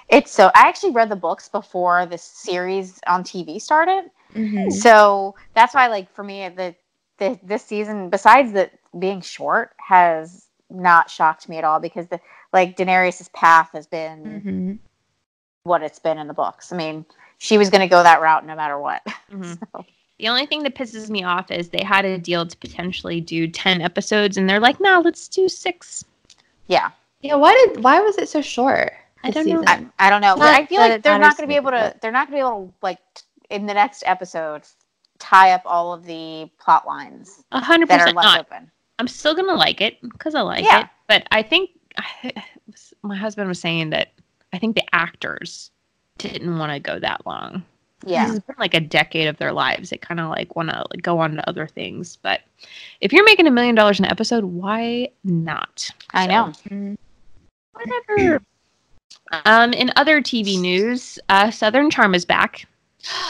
It's 0.08 0.32
so. 0.32 0.46
I 0.54 0.68
actually 0.68 0.92
read 0.92 1.10
the 1.10 1.16
books 1.16 1.48
before 1.48 2.06
the 2.06 2.16
series 2.18 2.98
on 3.06 3.22
TV 3.24 3.60
started. 3.60 4.10
Mhm. 4.34 4.72
So 4.72 5.34
that's 5.54 5.74
why, 5.74 5.86
like, 5.88 6.12
for 6.14 6.24
me, 6.24 6.48
the, 6.48 6.74
the 7.18 7.38
this 7.42 7.64
season, 7.64 8.10
besides 8.10 8.52
the 8.52 8.70
being 8.98 9.20
short, 9.20 9.74
has 9.78 10.46
not 10.70 11.10
shocked 11.10 11.48
me 11.48 11.58
at 11.58 11.64
all 11.64 11.80
because 11.80 12.06
the 12.08 12.20
like 12.52 12.76
Daenerys' 12.76 13.32
path 13.32 13.70
has 13.72 13.86
been 13.86 14.24
mm-hmm. 14.24 14.72
what 15.64 15.82
it's 15.82 15.98
been 15.98 16.18
in 16.18 16.26
the 16.26 16.34
books. 16.34 16.72
I 16.72 16.76
mean, 16.76 17.04
she 17.38 17.58
was 17.58 17.70
going 17.70 17.82
to 17.82 17.86
go 17.88 18.02
that 18.02 18.20
route 18.20 18.46
no 18.46 18.56
matter 18.56 18.78
what. 18.78 19.02
Mhm. 19.30 19.58
So, 19.72 19.84
The 20.18 20.28
only 20.28 20.46
thing 20.46 20.62
that 20.62 20.74
pisses 20.74 21.10
me 21.10 21.24
off 21.24 21.50
is 21.50 21.68
they 21.68 21.84
had 21.84 22.06
a 22.06 22.16
deal 22.16 22.46
to 22.46 22.56
potentially 22.56 23.20
do 23.20 23.46
10 23.46 23.82
episodes 23.82 24.38
and 24.38 24.48
they're 24.48 24.60
like, 24.60 24.80
no, 24.80 25.02
let's 25.04 25.28
do 25.28 25.46
six. 25.48 26.04
yeah, 26.68 26.90
Yeah, 27.20 27.34
why 27.34 27.52
did 27.52 27.84
why 27.84 28.00
was 28.00 28.16
it 28.16 28.28
so 28.28 28.40
short? 28.40 28.92
I 29.22 29.30
don't 29.30 29.46
know. 29.46 29.62
I, 29.66 29.84
I 29.98 30.08
don't 30.08 30.20
know, 30.20 30.34
but 30.36 30.44
Not 30.44 30.60
I 30.60 30.66
feel 30.66 30.80
like 30.80 31.02
they're 31.02 31.18
not 31.18 31.36
going 31.36 31.48
to 31.48 31.54
to 31.54 31.54
be 31.54 31.56
able 31.56 31.72
to. 31.72 31.94
They're 32.00 32.12
not 32.12 32.30
going 32.30 32.40
to 32.40 32.44
be 32.44 32.48
able 32.48 32.66
to 32.66 32.72
like 32.82 32.98
in 33.50 33.66
the 33.66 33.74
next 33.74 34.04
episode 34.06 34.62
tie 35.18 35.52
up 35.52 35.62
all 35.64 35.92
of 35.92 36.04
the 36.04 36.48
plot 36.58 36.86
lines 36.86 37.44
A 37.52 37.60
hundred 37.60 37.88
that 37.88 38.00
are 38.00 38.12
left 38.12 38.24
not. 38.24 38.40
open. 38.40 38.70
I'm 38.98 39.08
still 39.08 39.34
gonna 39.34 39.54
like 39.54 39.80
it 39.80 40.00
because 40.02 40.34
I 40.34 40.40
like 40.42 40.64
Yeah. 40.64 40.82
it. 40.82 40.86
But 41.08 41.26
I 41.30 41.42
think 41.42 41.70
my 43.02 43.16
husband 43.16 43.48
was 43.48 43.60
saying 43.60 43.90
that 43.90 44.12
I 44.52 44.58
think 44.58 44.74
the 44.76 44.94
actors 44.94 45.70
didn't 46.18 46.58
want 46.58 46.72
to 46.72 46.80
go 46.80 46.98
that 46.98 47.26
long. 47.26 47.62
Yeah, 48.06 48.24
This 48.26 48.34
has 48.34 48.40
been 48.44 48.56
like 48.58 48.74
a 48.74 48.80
decade 48.80 49.26
of 49.26 49.36
their 49.38 49.52
lives. 49.52 49.90
They 49.90 49.96
kind 49.96 50.20
of 50.20 50.28
like 50.30 50.54
want 50.54 50.68
to 50.70 50.86
like, 50.90 51.02
go 51.02 51.18
on 51.18 51.34
to 51.36 51.48
other 51.48 51.66
things. 51.66 52.16
But 52.16 52.42
if 53.00 53.12
you're 53.12 53.24
making 53.24 53.46
a 53.46 53.50
million 53.50 53.74
dollars 53.74 53.98
an 53.98 54.04
episode, 54.04 54.44
why 54.44 55.08
not? 55.24 55.90
I 56.12 56.26
So, 56.26 56.30
know. 56.70 56.96
Whatever. 57.72 58.42
um, 59.44 59.72
in 59.72 59.90
other 59.96 60.20
TV 60.20 60.60
news, 60.60 61.18
uh, 61.30 61.50
Southern 61.50 61.90
Charm 61.90 62.14
is 62.14 62.24
back. 62.24 62.66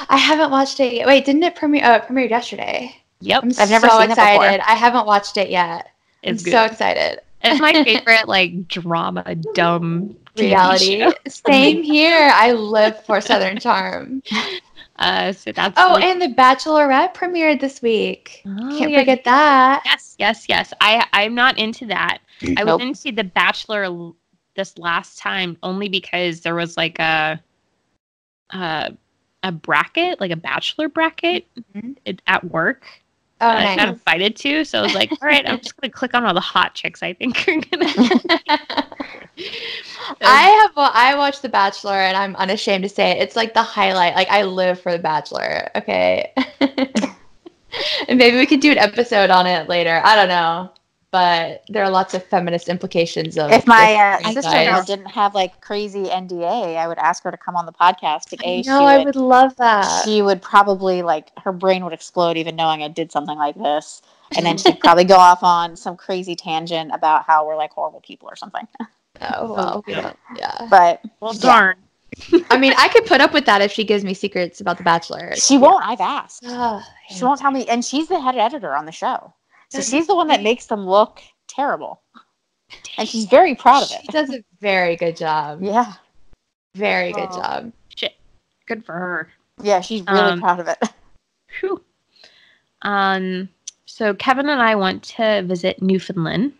I 0.08 0.16
haven't 0.16 0.50
watched 0.50 0.80
it 0.80 0.92
yet. 0.92 1.06
Wait, 1.06 1.24
didn't 1.24 1.42
it 1.42 1.54
premiere? 1.56 1.82
Oh, 1.84 1.92
it 1.94 2.02
premiered 2.04 2.30
yesterday. 2.30 2.94
Yep, 3.20 3.42
I'm 3.44 3.50
I've 3.58 3.70
never 3.70 3.88
so 3.88 4.00
seen 4.00 4.10
it 4.10 4.16
before. 4.16 4.24
excited. 4.24 4.60
I 4.70 4.74
haven't 4.74 5.06
watched 5.06 5.36
it 5.36 5.50
yet. 5.50 5.88
it's 6.22 6.42
I'm 6.42 6.44
good. 6.44 6.50
so 6.52 6.64
excited. 6.64 7.20
it's 7.42 7.60
my 7.60 7.72
favorite 7.84 8.28
like 8.28 8.68
drama, 8.68 9.34
dumb 9.54 10.16
TV 10.36 10.42
Reality. 10.50 11.00
show. 11.00 11.12
Same 11.28 11.82
here. 11.82 12.30
I 12.34 12.52
live 12.52 13.02
for 13.04 13.20
Southern 13.20 13.58
Charm. 13.58 14.22
Uh, 14.98 15.30
so 15.30 15.52
that's 15.52 15.74
Oh, 15.76 15.96
really- 15.98 16.10
and 16.10 16.22
The 16.22 16.28
Bachelorette 16.28 17.12
premiered 17.14 17.60
this 17.60 17.82
week. 17.82 18.40
Oh, 18.46 18.78
Can't 18.78 18.90
yeah, 18.90 19.00
forget 19.00 19.24
that. 19.24 19.82
Yes, 19.84 20.16
yes, 20.18 20.46
yes. 20.48 20.72
I 20.80 21.06
I'm 21.12 21.34
not 21.34 21.58
into 21.58 21.84
that. 21.88 22.20
I 22.56 22.64
Nope. 22.64 22.80
was 22.80 22.88
into 23.04 23.12
The 23.14 23.24
Bachelor 23.24 24.12
this 24.54 24.78
last 24.78 25.18
time 25.18 25.58
only 25.62 25.90
because 25.90 26.40
there 26.40 26.54
was 26.54 26.78
like 26.78 26.98
a 26.98 27.38
uh, 28.54 28.88
a 29.46 29.52
bracket, 29.52 30.20
like 30.20 30.30
a 30.30 30.36
bachelor 30.36 30.88
bracket 30.88 31.46
Mhm. 31.74 31.96
it, 32.04 32.20
at 32.26 32.44
work. 32.44 32.84
Oh, 33.40 33.48
that 33.48 33.66
I 33.66 33.76
got 33.76 33.88
invited 33.88 34.34
to, 34.36 34.64
so 34.64 34.78
I 34.78 34.82
was 34.82 34.94
like, 34.94 35.10
all 35.22 35.28
right, 35.28 35.46
I'm 35.48 35.58
just 35.60 35.76
gonna 35.76 35.92
click 35.92 36.14
on 36.14 36.24
all 36.24 36.32
the 36.34 36.40
hot 36.40 36.74
chicks. 36.74 37.02
I 37.02 37.12
think 37.12 37.46
are 37.48 37.60
gonna. 37.60 37.86
I 40.22 40.42
have 40.62 40.76
wa- 40.76 40.90
I 40.94 41.14
watched 41.16 41.42
The 41.42 41.48
Bachelor 41.48 41.92
and 41.94 42.16
I'm 42.16 42.34
unashamed 42.36 42.84
to 42.84 42.88
say 42.88 43.10
it. 43.10 43.18
It's 43.22 43.36
like 43.36 43.52
the 43.54 43.62
highlight. 43.62 44.14
Like 44.14 44.28
I 44.30 44.42
live 44.42 44.80
for 44.80 44.92
The 44.92 44.98
Bachelor. 44.98 45.68
Okay. 45.76 46.32
and 48.08 48.18
maybe 48.18 48.36
we 48.38 48.46
could 48.46 48.60
do 48.60 48.70
an 48.72 48.78
episode 48.78 49.30
on 49.30 49.46
it 49.46 49.68
later. 49.68 50.00
I 50.02 50.16
don't 50.16 50.28
know. 50.28 50.70
But 51.16 51.64
there 51.70 51.82
are 51.82 51.88
lots 51.88 52.12
of 52.12 52.22
feminist 52.26 52.68
implications 52.68 53.38
of 53.38 53.50
If 53.50 53.66
my 53.66 53.94
uh, 53.94 54.32
sister-in-law 54.32 54.82
didn't 54.82 55.06
have 55.06 55.34
like 55.34 55.62
crazy 55.62 56.04
NDA, 56.04 56.76
I 56.76 56.86
would 56.86 56.98
ask 56.98 57.22
her 57.24 57.30
to 57.30 57.38
come 57.38 57.56
on 57.56 57.64
the 57.64 57.72
podcast. 57.72 58.32
And 58.34 58.42
A, 58.44 58.62
she 58.62 58.68
No, 58.68 58.84
I 58.84 58.98
would, 58.98 59.06
would 59.06 59.16
love 59.16 59.56
that. 59.56 60.04
she 60.04 60.20
would 60.20 60.42
probably 60.42 61.00
like 61.00 61.30
her 61.38 61.52
brain 61.52 61.84
would 61.84 61.94
explode 61.94 62.36
even 62.36 62.54
knowing 62.54 62.82
I 62.82 62.88
did 62.88 63.10
something 63.10 63.38
like 63.38 63.54
this, 63.54 64.02
and 64.36 64.44
then 64.44 64.58
she'd 64.58 64.78
probably 64.78 65.04
go 65.04 65.16
off 65.16 65.42
on 65.42 65.74
some 65.74 65.96
crazy 65.96 66.36
tangent 66.36 66.90
about 66.92 67.24
how 67.24 67.46
we're 67.46 67.56
like 67.56 67.70
horrible 67.70 68.02
people 68.02 68.28
or 68.28 68.36
something. 68.36 68.68
Oh 69.22 69.54
well, 69.54 69.84
we 69.86 69.94
don't- 69.94 70.14
yeah. 70.36 70.66
But 70.68 71.00
well, 71.20 71.32
Yeah. 71.32 71.40
darn. 71.40 71.76
I 72.50 72.58
mean, 72.58 72.74
I 72.76 72.88
could 72.88 73.06
put 73.06 73.22
up 73.22 73.32
with 73.32 73.46
that 73.46 73.62
if 73.62 73.72
she 73.72 73.84
gives 73.84 74.04
me 74.04 74.12
secrets 74.12 74.60
about 74.60 74.76
The 74.76 74.84
Bachelor. 74.84 75.34
she 75.36 75.56
won't. 75.56 75.82
I've 75.82 76.02
asked. 76.02 76.44
Ugh, 76.46 76.82
She 77.08 77.24
won't 77.24 77.40
tell 77.40 77.50
me, 77.50 77.66
and 77.68 77.82
she's 77.82 78.08
the 78.08 78.20
head 78.20 78.36
editor 78.36 78.76
on 78.76 78.84
the 78.84 78.92
show, 78.92 79.32
so 79.68 79.78
Doesn't 79.78 79.98
she's 79.98 80.06
the 80.06 80.14
one 80.14 80.28
that 80.28 80.42
makes 80.42 80.66
them 80.66 80.86
look 80.86 81.20
terrible, 81.48 82.02
and 82.98 83.08
she's 83.08 83.26
very 83.26 83.54
proud 83.54 83.82
of 83.84 83.90
it. 83.92 84.00
She 84.02 84.08
does 84.08 84.30
a 84.30 84.42
very 84.60 84.96
good 84.96 85.16
job. 85.16 85.62
Yeah, 85.62 85.94
Very 86.74 87.12
good 87.12 87.28
Oh. 87.30 87.36
job. 87.36 87.72
Shit. 87.96 88.14
Good 88.66 88.84
for 88.84 88.92
her. 88.92 89.30
yeah, 89.62 89.80
she's 89.80 90.02
really 90.06 90.32
Um, 90.32 90.40
proud 90.40 90.60
of 90.60 90.68
it. 90.68 90.78
Whew. 91.60 91.82
Um, 92.82 93.48
so 93.86 94.14
Kevin 94.14 94.48
and 94.48 94.60
I 94.60 94.74
went 94.74 95.02
to 95.04 95.42
visit 95.42 95.80
Newfoundland 95.82 96.52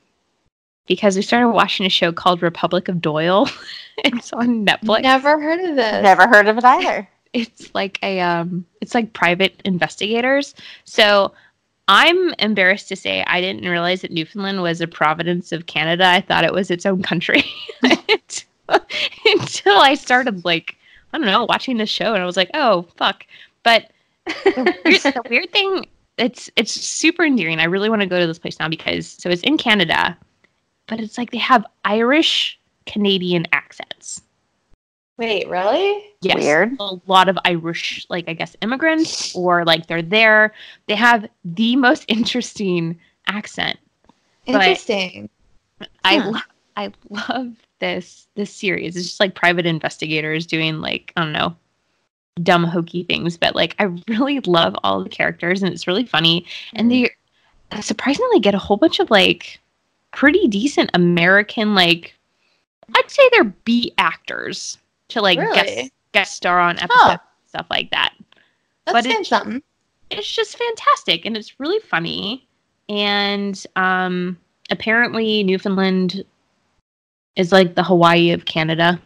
because 0.87 1.17
we 1.17 1.23
started 1.23 1.51
watching 1.51 1.85
a 1.87 1.91
show 1.91 2.13
called 2.13 2.43
Republic 2.43 2.89
of 2.89 3.01
Doyle. 3.03 3.49
it's 3.99 4.33
on 4.33 4.65
Netflix. 4.65 5.03
Never 5.03 5.39
heard 5.41 5.61
of 5.61 5.77
this. 5.77 6.03
Never 6.03 6.27
heard 6.29 6.49
of 6.49 6.59
it 6.59 6.65
either. 6.65 7.09
It's 7.33 7.75
like 7.75 7.99
a 8.03 8.19
um, 8.21 8.65
it's 8.81 8.95
like 8.95 9.13
private 9.13 9.61
investigators. 9.67 10.55
So 10.85 11.35
I'm 11.89 12.35
embarrassed 12.39 12.89
to 12.89 12.97
say 12.97 13.23
I 13.27 13.41
didn't 13.41 13.69
realize 13.69 14.03
that 14.03 14.11
Newfoundland 14.11 14.63
was 14.63 14.81
a 14.81 14.89
province 14.89 15.53
of 15.53 15.67
Canada. 15.67 16.05
I 16.07 16.21
thought 16.21 16.45
it 16.45 16.53
was 16.53 16.71
its 16.71 16.85
own 16.85 17.03
country 17.03 17.45
until 17.83 19.79
I 19.79 19.95
started 19.95 20.45
like 20.45 20.77
I 21.13 21.19
don't 21.19 21.27
know 21.27 21.45
watching 21.45 21.77
the 21.77 21.87
show 21.87 22.15
and 22.15 22.23
I 22.23 22.27
was 22.27 22.37
like, 22.37 22.51
oh 22.55 22.87
fuck. 22.97 23.25
But 23.63 23.91
the 24.25 24.75
weird, 24.85 25.01
the 25.03 25.23
weird 25.31 25.51
thing 25.53 25.87
it's 26.19 26.51
it's 26.57 26.73
super 26.73 27.25
endearing. 27.25 27.61
I 27.61 27.65
really 27.65 27.89
want 27.89 28.03
to 28.03 28.07
go 28.07 28.19
to 28.19 28.27
this 28.27 28.39
place 28.39 28.59
now 28.59 28.69
because 28.69 29.07
so 29.07 29.31
it's 29.31 29.43
in 29.43 29.57
Canada, 29.57 30.17
but 30.87 30.99
it's 30.99 31.19
like 31.19 31.31
they 31.31 31.39
have 31.39 31.65
Irish 31.85 32.59
Canadian 32.87 33.47
accents. 33.53 34.23
Wait, 35.19 35.49
really? 35.49 36.05
Yes, 36.21 36.37
Weird. 36.37 36.77
a 36.79 36.97
lot 37.07 37.29
of 37.29 37.39
Irish, 37.45 38.05
like 38.11 38.29
I 38.29 38.35
guess, 38.35 38.55
immigrants, 38.61 39.35
or 39.35 39.65
like 39.65 39.87
they're 39.87 40.03
there. 40.03 40.53
They 40.89 40.95
have 40.95 41.27
the 41.45 41.77
most 41.77 42.05
interesting 42.09 42.99
accent. 43.27 43.79
But- 44.47 44.55
Interesting. 44.57 45.31
I 46.05 46.19
Hmm. 46.19 46.31
lo- 46.33 46.41
I 46.77 46.93
love 47.11 47.53
this 47.81 48.29
this 48.35 48.53
series. 48.53 48.97
It's 48.97 49.07
just 49.07 49.21
like 49.21 49.35
private 49.35 49.67
investigators 49.67 50.47
doing 50.47 50.81
like 50.81 51.13
I 51.17 51.23
don't 51.23 51.33
know, 51.33 51.57
dumb 52.43 52.65
hokey 52.65 53.03
things, 53.05 53.37
but 53.39 53.55
like 53.55 53.75
I 53.79 53.85
really 54.09 54.41
love 54.41 54.77
all 54.85 55.03
the 55.03 55.09
characters 55.11 55.63
and 55.63 55.73
it's 55.73 55.87
really 55.87 56.05
funny. 56.07 56.47
And 56.75 56.91
they 56.91 57.11
surprisingly 57.81 58.41
get 58.41 58.55
a 58.55 58.59
whole 58.59 58.77
bunch 58.77 59.01
of 59.01 59.11
like 59.11 59.59
pretty 60.13 60.47
decent 60.49 60.91
American 60.95 61.75
like 61.75 62.15
I'd 62.95 63.11
say 63.11 63.23
they're 63.33 63.45
B 63.45 63.93
actors 63.99 64.79
to 65.09 65.21
like 65.21 65.39
guest 65.39 65.67
Really? 65.67 65.93
guest 66.13 66.35
star 66.35 66.59
on 66.61 66.79
episodes 66.79 67.21
stuff 67.47 67.67
like 67.71 67.91
that. 67.91 68.15
That's 68.85 68.93
but 68.95 69.05
saying 69.05 69.21
it- 69.21 69.27
something. 69.27 69.63
It's 70.11 70.31
just 70.31 70.57
fantastic 70.57 71.25
and 71.27 71.37
it's 71.37 71.59
really 71.59 71.81
funny. 71.81 72.49
And 72.89 73.61
um 73.77 74.39
apparently 74.71 75.43
Newfoundland 75.45 76.25
is 77.37 77.53
like 77.53 77.75
the 77.75 77.83
Hawaii 77.83 78.31
of 78.31 78.45
Canada. 78.45 79.01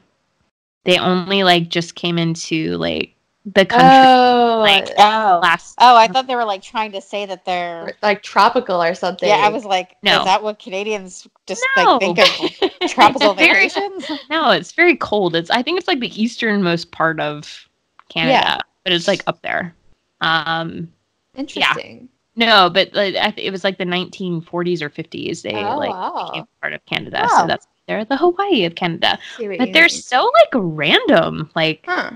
They 0.85 0.99
only 0.99 1.43
like 1.43 1.69
just 1.69 1.95
came 1.95 2.19
into 2.19 2.77
like 2.77 3.15
the 3.47 3.65
country 3.65 3.89
Oh, 3.89 4.59
like, 4.61 4.87
like, 4.89 4.95
Oh, 4.99 5.41
last 5.43 5.75
oh, 5.79 5.97
I 5.97 6.07
thought 6.09 6.27
they 6.27 6.37
were 6.37 6.45
like 6.45 6.63
trying 6.63 6.93
to 6.93 7.01
say 7.01 7.25
that 7.27 7.45
they're. 7.47 7.95
like 8.03 8.23
tropical 8.23 8.83
or 8.83 8.95
something. 8.95 9.29
Yeah, 9.29 9.37
I 9.37 9.49
was 9.49 9.65
like, 9.65 9.97
No. 10.03 10.19
is 10.21 10.25
that 10.27 10.43
what 10.43 10.59
Canadians 10.59 11.27
just 11.47 11.63
No. 11.77 11.99
like 11.99 12.01
think 12.01 12.19
of 12.19 12.89
tropical 12.91 13.31
It's 13.33 13.41
very- 13.41 13.69
vacations? 13.69 14.11
No, 14.31 14.51
it's 14.51 14.73
very 14.73 14.97
cold. 14.97 15.35
It's 15.35 15.51
I 15.51 15.63
think 15.63 15.79
it's 15.79 15.89
like 15.89 16.01
the 16.01 16.23
easternmost 16.23 16.91
part 16.93 17.19
of 17.21 17.67
Canada, 18.11 18.33
Yeah. 18.33 18.59
but 18.85 18.93
it's 18.93 19.09
like 19.09 19.23
up 19.27 19.41
there. 19.43 19.75
Um 20.21 20.93
interesting. 21.35 22.09
no, 22.37 22.69
but 22.69 22.93
like, 22.95 23.15
it 23.39 23.51
was 23.51 23.65
like 23.65 23.79
the 23.79 23.85
1940s 23.85 24.83
or 24.83 24.91
50s. 24.91 25.43
They 25.43 25.55
Oh, 25.65 25.79
like 25.79 25.91
wow. 25.91 26.29
became 26.31 26.45
part 26.61 26.75
of 26.75 26.85
Canada, 26.85 27.21
Wow. 27.31 27.41
so 27.41 27.47
that's 27.47 27.67
they're 27.89 28.05
the 28.05 28.17
Hawaii 28.19 28.65
of 28.67 28.75
Canada. 28.75 29.19
But 29.39 29.73
they're 29.73 29.85
mean. 29.85 29.89
so 29.89 30.25
like 30.25 30.51
random. 30.55 31.51
Like 31.57 31.85
Huh. 31.89 32.11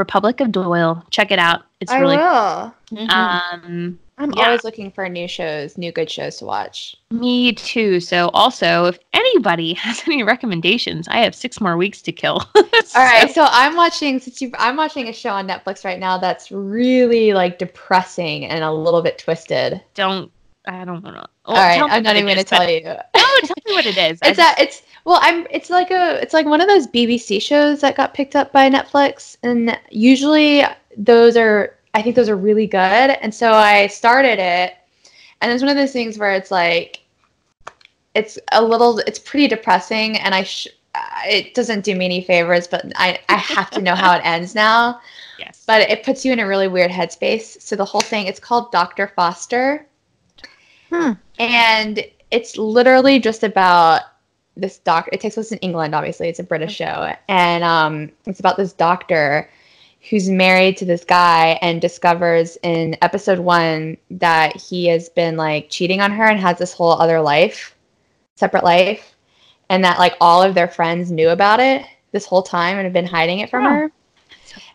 Republic 0.00 0.40
of 0.40 0.50
Doyle, 0.50 1.04
check 1.10 1.30
it 1.30 1.38
out. 1.38 1.62
It's 1.80 1.92
I 1.92 1.98
really 2.00 2.16
will. 2.16 2.74
Mhm. 2.92 3.10
um 3.10 3.98
I'm 4.18 4.32
yeah. 4.32 4.46
always 4.46 4.64
looking 4.64 4.90
for 4.90 5.08
new 5.08 5.26
shows, 5.26 5.78
new 5.78 5.92
good 5.92 6.10
shows 6.10 6.36
to 6.38 6.44
watch. 6.44 6.94
me 7.10 7.52
too. 7.52 8.00
So 8.00 8.28
also, 8.34 8.84
if 8.86 8.98
anybody 9.14 9.72
has 9.84 10.02
any 10.06 10.22
recommendations, 10.22 11.08
I 11.08 11.18
have 11.20 11.34
six 11.34 11.58
more 11.60 11.76
weeks 11.78 12.02
to 12.02 12.12
kill. 12.12 12.42
All 12.56 12.64
right, 12.96 13.30
so 13.30 13.46
I'm 13.48 13.76
watching 13.76 14.18
since 14.20 14.42
you 14.42 14.50
I'm 14.58 14.76
watching 14.76 15.08
a 15.08 15.12
show 15.12 15.30
on 15.30 15.46
Netflix 15.48 15.84
right 15.84 15.98
now 15.98 16.18
that's 16.18 16.50
really 16.50 17.32
like 17.32 17.58
depressing 17.58 18.44
and 18.46 18.62
a 18.64 18.72
little 18.72 19.00
bit 19.02 19.18
twisted. 19.18 19.80
don't 19.94 20.30
I 20.66 20.84
don't 20.84 21.02
know. 21.02 21.24
All 21.46 21.54
right, 21.54 21.76
tell 21.76 21.88
me 21.88 21.94
I'm 21.94 22.02
not 22.02 22.10
what 22.10 22.16
even 22.22 22.28
gonna 22.34 22.44
tell 22.44 22.68
you. 22.68 22.82
No, 23.16 23.46
tell 23.46 23.62
me 23.66 23.72
what 23.72 23.86
it 23.86 23.96
is. 23.96 24.18
I 24.22 24.28
It's 24.30 24.38
a 24.38 24.62
it's 24.62 24.82
well 25.10 25.18
I'm 25.22 25.44
it's 25.50 25.70
like 25.70 25.90
a 25.90 26.22
it's 26.22 26.32
like 26.32 26.46
one 26.46 26.60
of 26.60 26.68
those 26.68 26.86
BBC 26.86 27.42
shows 27.42 27.80
that 27.80 27.96
got 27.96 28.14
picked 28.14 28.36
up 28.36 28.52
by 28.52 28.70
Netflix 28.70 29.36
and 29.42 29.76
usually 29.90 30.62
those 30.96 31.36
are 31.36 31.76
I 31.94 32.00
think 32.00 32.14
those 32.14 32.28
are 32.28 32.36
really 32.36 32.68
good 32.68 32.78
and 32.78 33.34
so 33.34 33.52
I 33.52 33.88
started 33.88 34.38
it 34.38 34.74
and 35.40 35.50
it's 35.50 35.62
one 35.62 35.68
of 35.68 35.76
those 35.76 35.92
things 35.92 36.16
where 36.16 36.32
it's 36.32 36.52
like 36.52 37.00
it's 38.14 38.38
a 38.52 38.62
little 38.62 39.00
it's 39.00 39.18
pretty 39.18 39.48
depressing 39.48 40.16
and 40.18 40.32
I 40.32 40.44
sh- 40.44 40.68
it 41.26 41.54
doesn't 41.54 41.84
do 41.84 41.94
me 41.94 42.04
any 42.04 42.20
favors, 42.20 42.66
but 42.66 42.84
I, 42.96 43.20
I 43.28 43.36
have 43.36 43.70
to 43.70 43.80
know 43.80 43.94
how 43.94 44.16
it 44.16 44.20
ends 44.24 44.54
now. 44.56 45.00
Yes. 45.38 45.62
But 45.66 45.88
it 45.88 46.02
puts 46.02 46.24
you 46.24 46.32
in 46.32 46.40
a 46.40 46.46
really 46.46 46.66
weird 46.66 46.90
headspace. 46.90 47.62
So 47.62 47.76
the 47.76 47.84
whole 47.84 48.00
thing, 48.00 48.26
it's 48.26 48.40
called 48.40 48.72
Dr. 48.72 49.12
Foster. 49.14 49.86
Hmm. 50.90 51.12
And 51.38 52.04
it's 52.32 52.56
literally 52.56 53.20
just 53.20 53.44
about 53.44 54.02
this 54.60 54.78
doc. 54.78 55.08
It 55.12 55.20
takes 55.20 55.34
place 55.34 55.52
in 55.52 55.58
England, 55.58 55.94
obviously. 55.94 56.28
It's 56.28 56.38
a 56.38 56.44
British 56.44 56.74
show. 56.74 57.12
And 57.28 57.64
um, 57.64 58.10
it's 58.26 58.40
about 58.40 58.56
this 58.56 58.72
doctor 58.72 59.48
who's 60.08 60.28
married 60.30 60.76
to 60.78 60.84
this 60.84 61.04
guy 61.04 61.58
and 61.60 61.80
discovers 61.80 62.56
in 62.62 62.96
episode 63.02 63.38
one 63.38 63.96
that 64.10 64.56
he 64.56 64.86
has 64.86 65.08
been 65.10 65.36
like 65.36 65.68
cheating 65.68 66.00
on 66.00 66.10
her 66.12 66.24
and 66.24 66.40
has 66.40 66.58
this 66.58 66.72
whole 66.72 66.92
other 66.92 67.20
life, 67.20 67.76
separate 68.36 68.64
life. 68.64 69.14
And 69.68 69.84
that 69.84 69.98
like 69.98 70.16
all 70.20 70.42
of 70.42 70.54
their 70.54 70.68
friends 70.68 71.10
knew 71.12 71.28
about 71.30 71.60
it 71.60 71.84
this 72.12 72.26
whole 72.26 72.42
time 72.42 72.76
and 72.76 72.84
have 72.84 72.92
been 72.92 73.06
hiding 73.06 73.38
it 73.40 73.50
from 73.50 73.66
Oh. 73.66 73.70
her. 73.70 73.92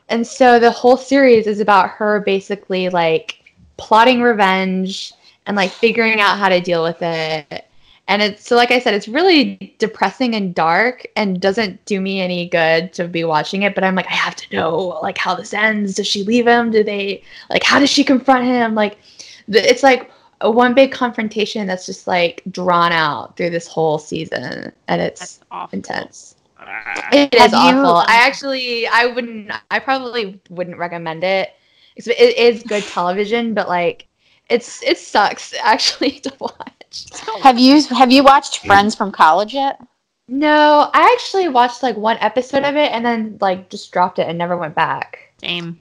And 0.07 0.25
so 0.25 0.59
the 0.59 0.71
whole 0.71 0.97
series 0.97 1.47
is 1.47 1.59
about 1.59 1.89
her 1.89 2.19
basically 2.21 2.89
like 2.89 3.43
plotting 3.77 4.21
revenge 4.21 5.11
and 5.47 5.57
like 5.57 5.71
figuring 5.71 6.21
out 6.21 6.38
how 6.38 6.47
to 6.49 6.61
deal 6.61 6.83
with 6.83 7.01
it. 7.01 7.67
And 8.08 8.22
it's 8.22 8.45
so 8.47 8.56
like 8.56 8.70
I 8.72 8.80
said, 8.80 8.93
it's 8.93 9.08
really 9.08 9.76
depressing 9.80 10.36
and 10.36 10.53
dark 10.53 11.08
and 11.16 11.41
doesn't 11.41 11.84
do 11.86 11.99
me 11.99 12.22
any 12.22 12.47
good 12.47 12.93
to 12.93 13.08
be 13.08 13.24
watching 13.24 13.64
it, 13.64 13.74
but 13.74 13.84
I'm 13.84 13.95
like, 13.95 14.06
I 14.08 14.14
have 14.14 14.36
to 14.36 14.56
know 14.56 14.99
like 15.01 15.18
how 15.18 15.34
this 15.36 15.53
ends. 15.53 15.95
Does 15.95 16.06
she 16.08 16.24
leave 16.24 16.45
him? 16.47 16.70
Do 16.72 16.84
they 16.84 17.24
like 17.49 17.64
how 17.64 17.80
does 17.80 17.89
she 17.89 18.03
confront 18.03 18.45
him? 18.45 18.76
Like 18.76 18.99
the, 19.47 19.68
it's 19.68 19.82
like 19.84 20.12
a 20.41 20.51
one 20.51 20.74
big 20.76 20.91
confrontation 20.91 21.66
that's 21.66 21.86
just 21.88 22.06
like 22.08 22.43
drawn 22.51 22.91
out 22.91 23.36
through 23.38 23.49
this 23.49 23.68
whole 23.68 23.97
season 23.97 24.72
and 24.88 25.01
it's 25.01 25.39
intense. 25.72 26.36
Ah. 26.60 27.10
It 27.12 27.34
is 27.34 27.39
Have 27.41 27.51
you- 27.51 27.58
awful. 27.82 27.95
I 28.08 28.18
actually, 28.28 28.86
I 28.88 29.06
wouldn't, 29.08 29.51
I 29.72 29.80
probably 29.80 30.39
wouldn't 30.49 30.78
recommend 30.78 31.24
it. 31.24 31.53
It's- 31.95 32.08
It 32.20 32.38
is 32.38 32.64
good 32.64 32.84
television, 32.84 33.53
but 33.53 33.68
like, 33.68 34.08
it's 34.49 34.84
it 34.84 34.97
sucks 34.99 35.53
actually 35.64 36.20
to 36.20 36.34
watch. 36.39 36.74
Have 37.41 37.59
you 37.59 37.83
have 37.83 38.11
you 38.11 38.23
watched 38.23 38.65
Friends 38.65 38.95
from 38.95 39.11
College 39.11 39.53
yet? 39.53 39.79
No, 40.27 40.89
I 40.93 41.11
actually 41.13 41.49
watched 41.49 41.83
like 41.83 41.95
one 41.95 42.17
episode 42.19 42.63
of 42.63 42.75
it 42.75 42.91
and 42.91 43.05
then 43.05 43.37
like 43.41 43.69
just 43.69 43.91
dropped 43.91 44.17
it 44.17 44.27
and 44.27 44.37
never 44.37 44.57
went 44.57 44.73
back. 44.73 45.33
Same. 45.39 45.79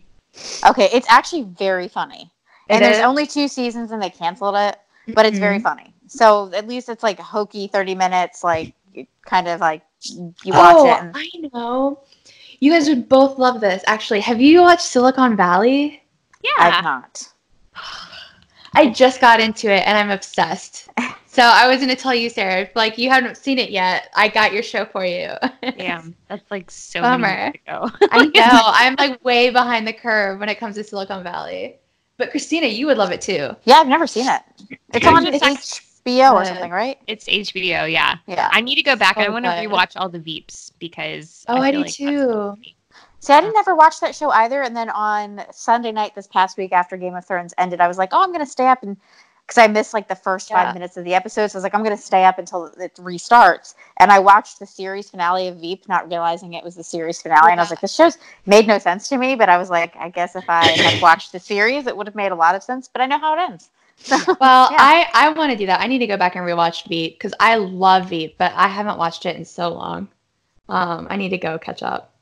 Okay, 0.69 0.89
it's 0.93 1.07
actually 1.09 1.43
very 1.43 1.89
funny. 1.89 2.31
And 2.69 2.83
It 2.83 2.87
there's 2.87 3.03
only 3.03 3.27
two 3.27 3.49
seasons 3.49 3.91
and 3.91 4.03
they 4.03 4.11
canceled 4.11 4.57
it, 4.57 4.77
but 5.15 5.25
it's 5.27 5.39
very 5.39 5.61
funny. 5.61 5.95
So 6.09 6.53
at 6.53 6.67
least 6.67 6.89
it's 6.89 7.03
like 7.03 7.19
hokey 7.19 7.69
30 7.69 7.95
minutes, 7.95 8.45
like 8.45 8.75
kind 9.25 9.49
of 9.49 9.61
like 9.61 9.83
you 10.11 10.27
oh, 10.47 10.51
watch 10.53 10.77
oh, 10.77 10.87
it. 10.87 11.01
And, 11.01 11.13
I 11.15 11.49
know. 11.53 12.01
You 12.61 12.73
guys 12.73 12.89
would 12.89 13.09
both 13.09 13.39
love 13.39 13.61
this. 13.61 13.83
Actually, 13.87 14.21
have 14.21 14.41
you 14.41 14.63
watched 14.63 14.83
Silicon 14.83 15.37
Valley? 15.37 16.03
Yeah. 16.43 16.51
I've 16.59 16.85
not. 16.85 17.29
I 18.75 18.91
just 18.91 19.21
got 19.21 19.41
into 19.41 19.71
it 19.73 19.87
and 19.87 19.97
I'm 19.97 20.11
obsessed. 20.11 20.89
So 21.27 21.43
I 21.43 21.67
was 21.69 21.81
gonna 21.81 21.97
tell 21.97 22.15
you, 22.15 22.31
Sarah, 22.31 22.69
like 22.77 22.97
you 22.97 23.11
haven't 23.11 23.37
seen 23.37 23.59
it 23.59 23.71
yet, 23.71 24.09
I 24.15 24.29
got 24.29 24.53
your 24.53 24.63
show 24.63 24.85
for 24.85 25.05
you. 25.05 25.33
Damn. 25.77 26.15
That's 26.29 26.49
like 26.51 26.71
so 26.71 27.01
Bummer. 27.01 27.27
many 27.27 27.43
years 27.43 27.55
ago. 27.67 27.91
I 28.13 28.25
know. 28.35 28.61
I'm 28.65 28.95
like 28.97 29.25
way 29.25 29.51
behind 29.51 29.87
the 29.87 29.93
curve 29.93 30.39
when 30.41 30.49
it 30.49 30.59
comes 30.59 30.77
to 30.77 30.85
Silicon 30.85 31.23
Valley. 31.25 31.77
But 32.19 32.31
Christina, 32.31 32.67
you 32.69 32.87
would 32.87 32.99
love 32.99 33.11
it 33.11 33.21
too. 33.21 33.51
Yeah, 33.65 33.77
I've 33.77 33.89
never 33.89 34.07
seen 34.07 34.29
it. 34.29 34.43
It's 34.93 35.05
on 35.07 35.27
It's 35.27 35.81
HBO 36.07 36.35
or 36.35 36.45
something, 36.45 36.71
right? 36.71 36.99
It's 37.09 37.25
HBO, 37.27 37.91
yeah. 37.91 38.19
Yeah. 38.29 38.49
I 38.53 38.61
need 38.61 38.77
to 38.77 38.85
go 38.85 38.95
back. 38.95 39.17
I 39.17 39.29
want 39.29 39.45
to 39.47 39.51
good. 39.51 39.69
rewatch 39.69 39.95
all 39.97 40.09
the 40.09 40.21
Veeps 40.21 40.71
because 40.79 41.45
Oh, 41.49 41.57
I 41.57 41.73
feel 41.73 41.73
do 41.73 41.79
like 41.79 41.87
that's 41.87 41.97
too. 41.97 42.57
See, 43.25 43.33
I 43.33 43.41
didn't 43.41 43.57
ever 43.57 43.75
watch 43.75 44.01
that 44.01 44.15
show 44.15 44.29
either. 44.31 44.61
And 44.61 44.77
then 44.77 44.91
on 44.91 45.43
Sunday 45.51 45.93
night 45.93 46.15
this 46.15 46.27
past 46.27 46.59
week 46.59 46.73
after 46.73 46.99
Game 46.99 47.15
of 47.15 47.25
Thrones 47.25 47.55
ended, 47.57 47.81
I 47.81 47.89
was 47.89 47.97
like, 47.97 48.11
oh, 48.13 48.23
I'm 48.23 48.29
going 48.33 48.45
to 48.45 48.51
stay 48.51 48.67
up 48.67 48.83
and 48.83 48.99
because 49.47 49.59
I 49.59 49.67
missed 49.67 49.95
like 49.95 50.09
the 50.09 50.15
first 50.15 50.51
Yeah. 50.51 50.65
five 50.65 50.75
minutes 50.75 50.99
of 50.99 51.05
the 51.05 51.15
episode. 51.15 51.49
So 51.49 51.57
I 51.57 51.59
was 51.59 51.63
like, 51.63 51.75
I'm 51.75 51.83
going 51.83 51.97
to 51.97 52.03
stay 52.03 52.25
up 52.25 52.39
until 52.39 52.67
it 52.67 52.95
restarts. 52.97 53.75
And 53.99 54.13
I 54.13 54.19
watched 54.19 54.59
the 54.59 54.67
series 54.67 55.09
finale 55.11 55.49
of 55.49 55.57
Veep, 55.57 55.89
not 55.89 56.09
realizing 56.11 56.53
it 56.53 56.63
was 56.65 56.75
the 56.75 56.85
series 56.85 57.23
finale. 57.23 57.51
And 57.53 57.61
I 57.61 57.63
was 57.63 57.71
like, 57.71 57.81
this 57.81 57.95
show's 57.95 58.19
made 58.45 58.67
no 58.67 58.79
sense 58.79 59.09
to 59.09 59.17
me. 59.17 59.35
But 59.37 59.49
I 59.49 59.57
was 59.57 59.71
like, 59.71 59.97
I 59.97 60.11
guess 60.11 60.37
if 60.37 60.45
I 60.49 60.67
had 60.69 61.01
watched 61.03 61.33
the 61.33 61.41
series, 61.41 61.87
it 61.87 61.97
would 61.97 62.07
have 62.07 62.15
made 62.15 62.31
a 62.33 62.35
lot 62.35 62.55
of 62.55 62.63
sense. 62.63 62.89
But 62.89 63.01
I 63.01 63.07
know 63.07 63.19
how 63.19 63.35
it 63.39 63.41
ends. 63.41 63.71
So, 63.97 64.17
Well, 64.39 64.69
Yeah. 64.71 64.77
I 64.81 65.09
I 65.15 65.29
want 65.31 65.53
to 65.53 65.57
do 65.57 65.67
that. 65.67 65.81
I 65.81 65.87
need 65.87 66.01
to 66.01 66.07
go 66.07 66.17
back 66.19 66.37
and 66.37 66.45
rewatch 66.45 66.87
Veep 66.89 67.15
because 67.15 67.33
I 67.41 67.55
love 67.57 68.11
Veep, 68.11 68.37
but 68.37 68.53
I 68.55 68.69
haven't 68.69 68.99
watched 68.99 69.25
it 69.25 69.37
in 69.37 69.45
so 69.47 69.73
long. 69.73 70.09
Um, 70.69 71.07
I 71.09 71.17
need 71.17 71.29
to 71.31 71.39
go 71.39 71.59
catch 71.59 71.83
up. 71.83 72.14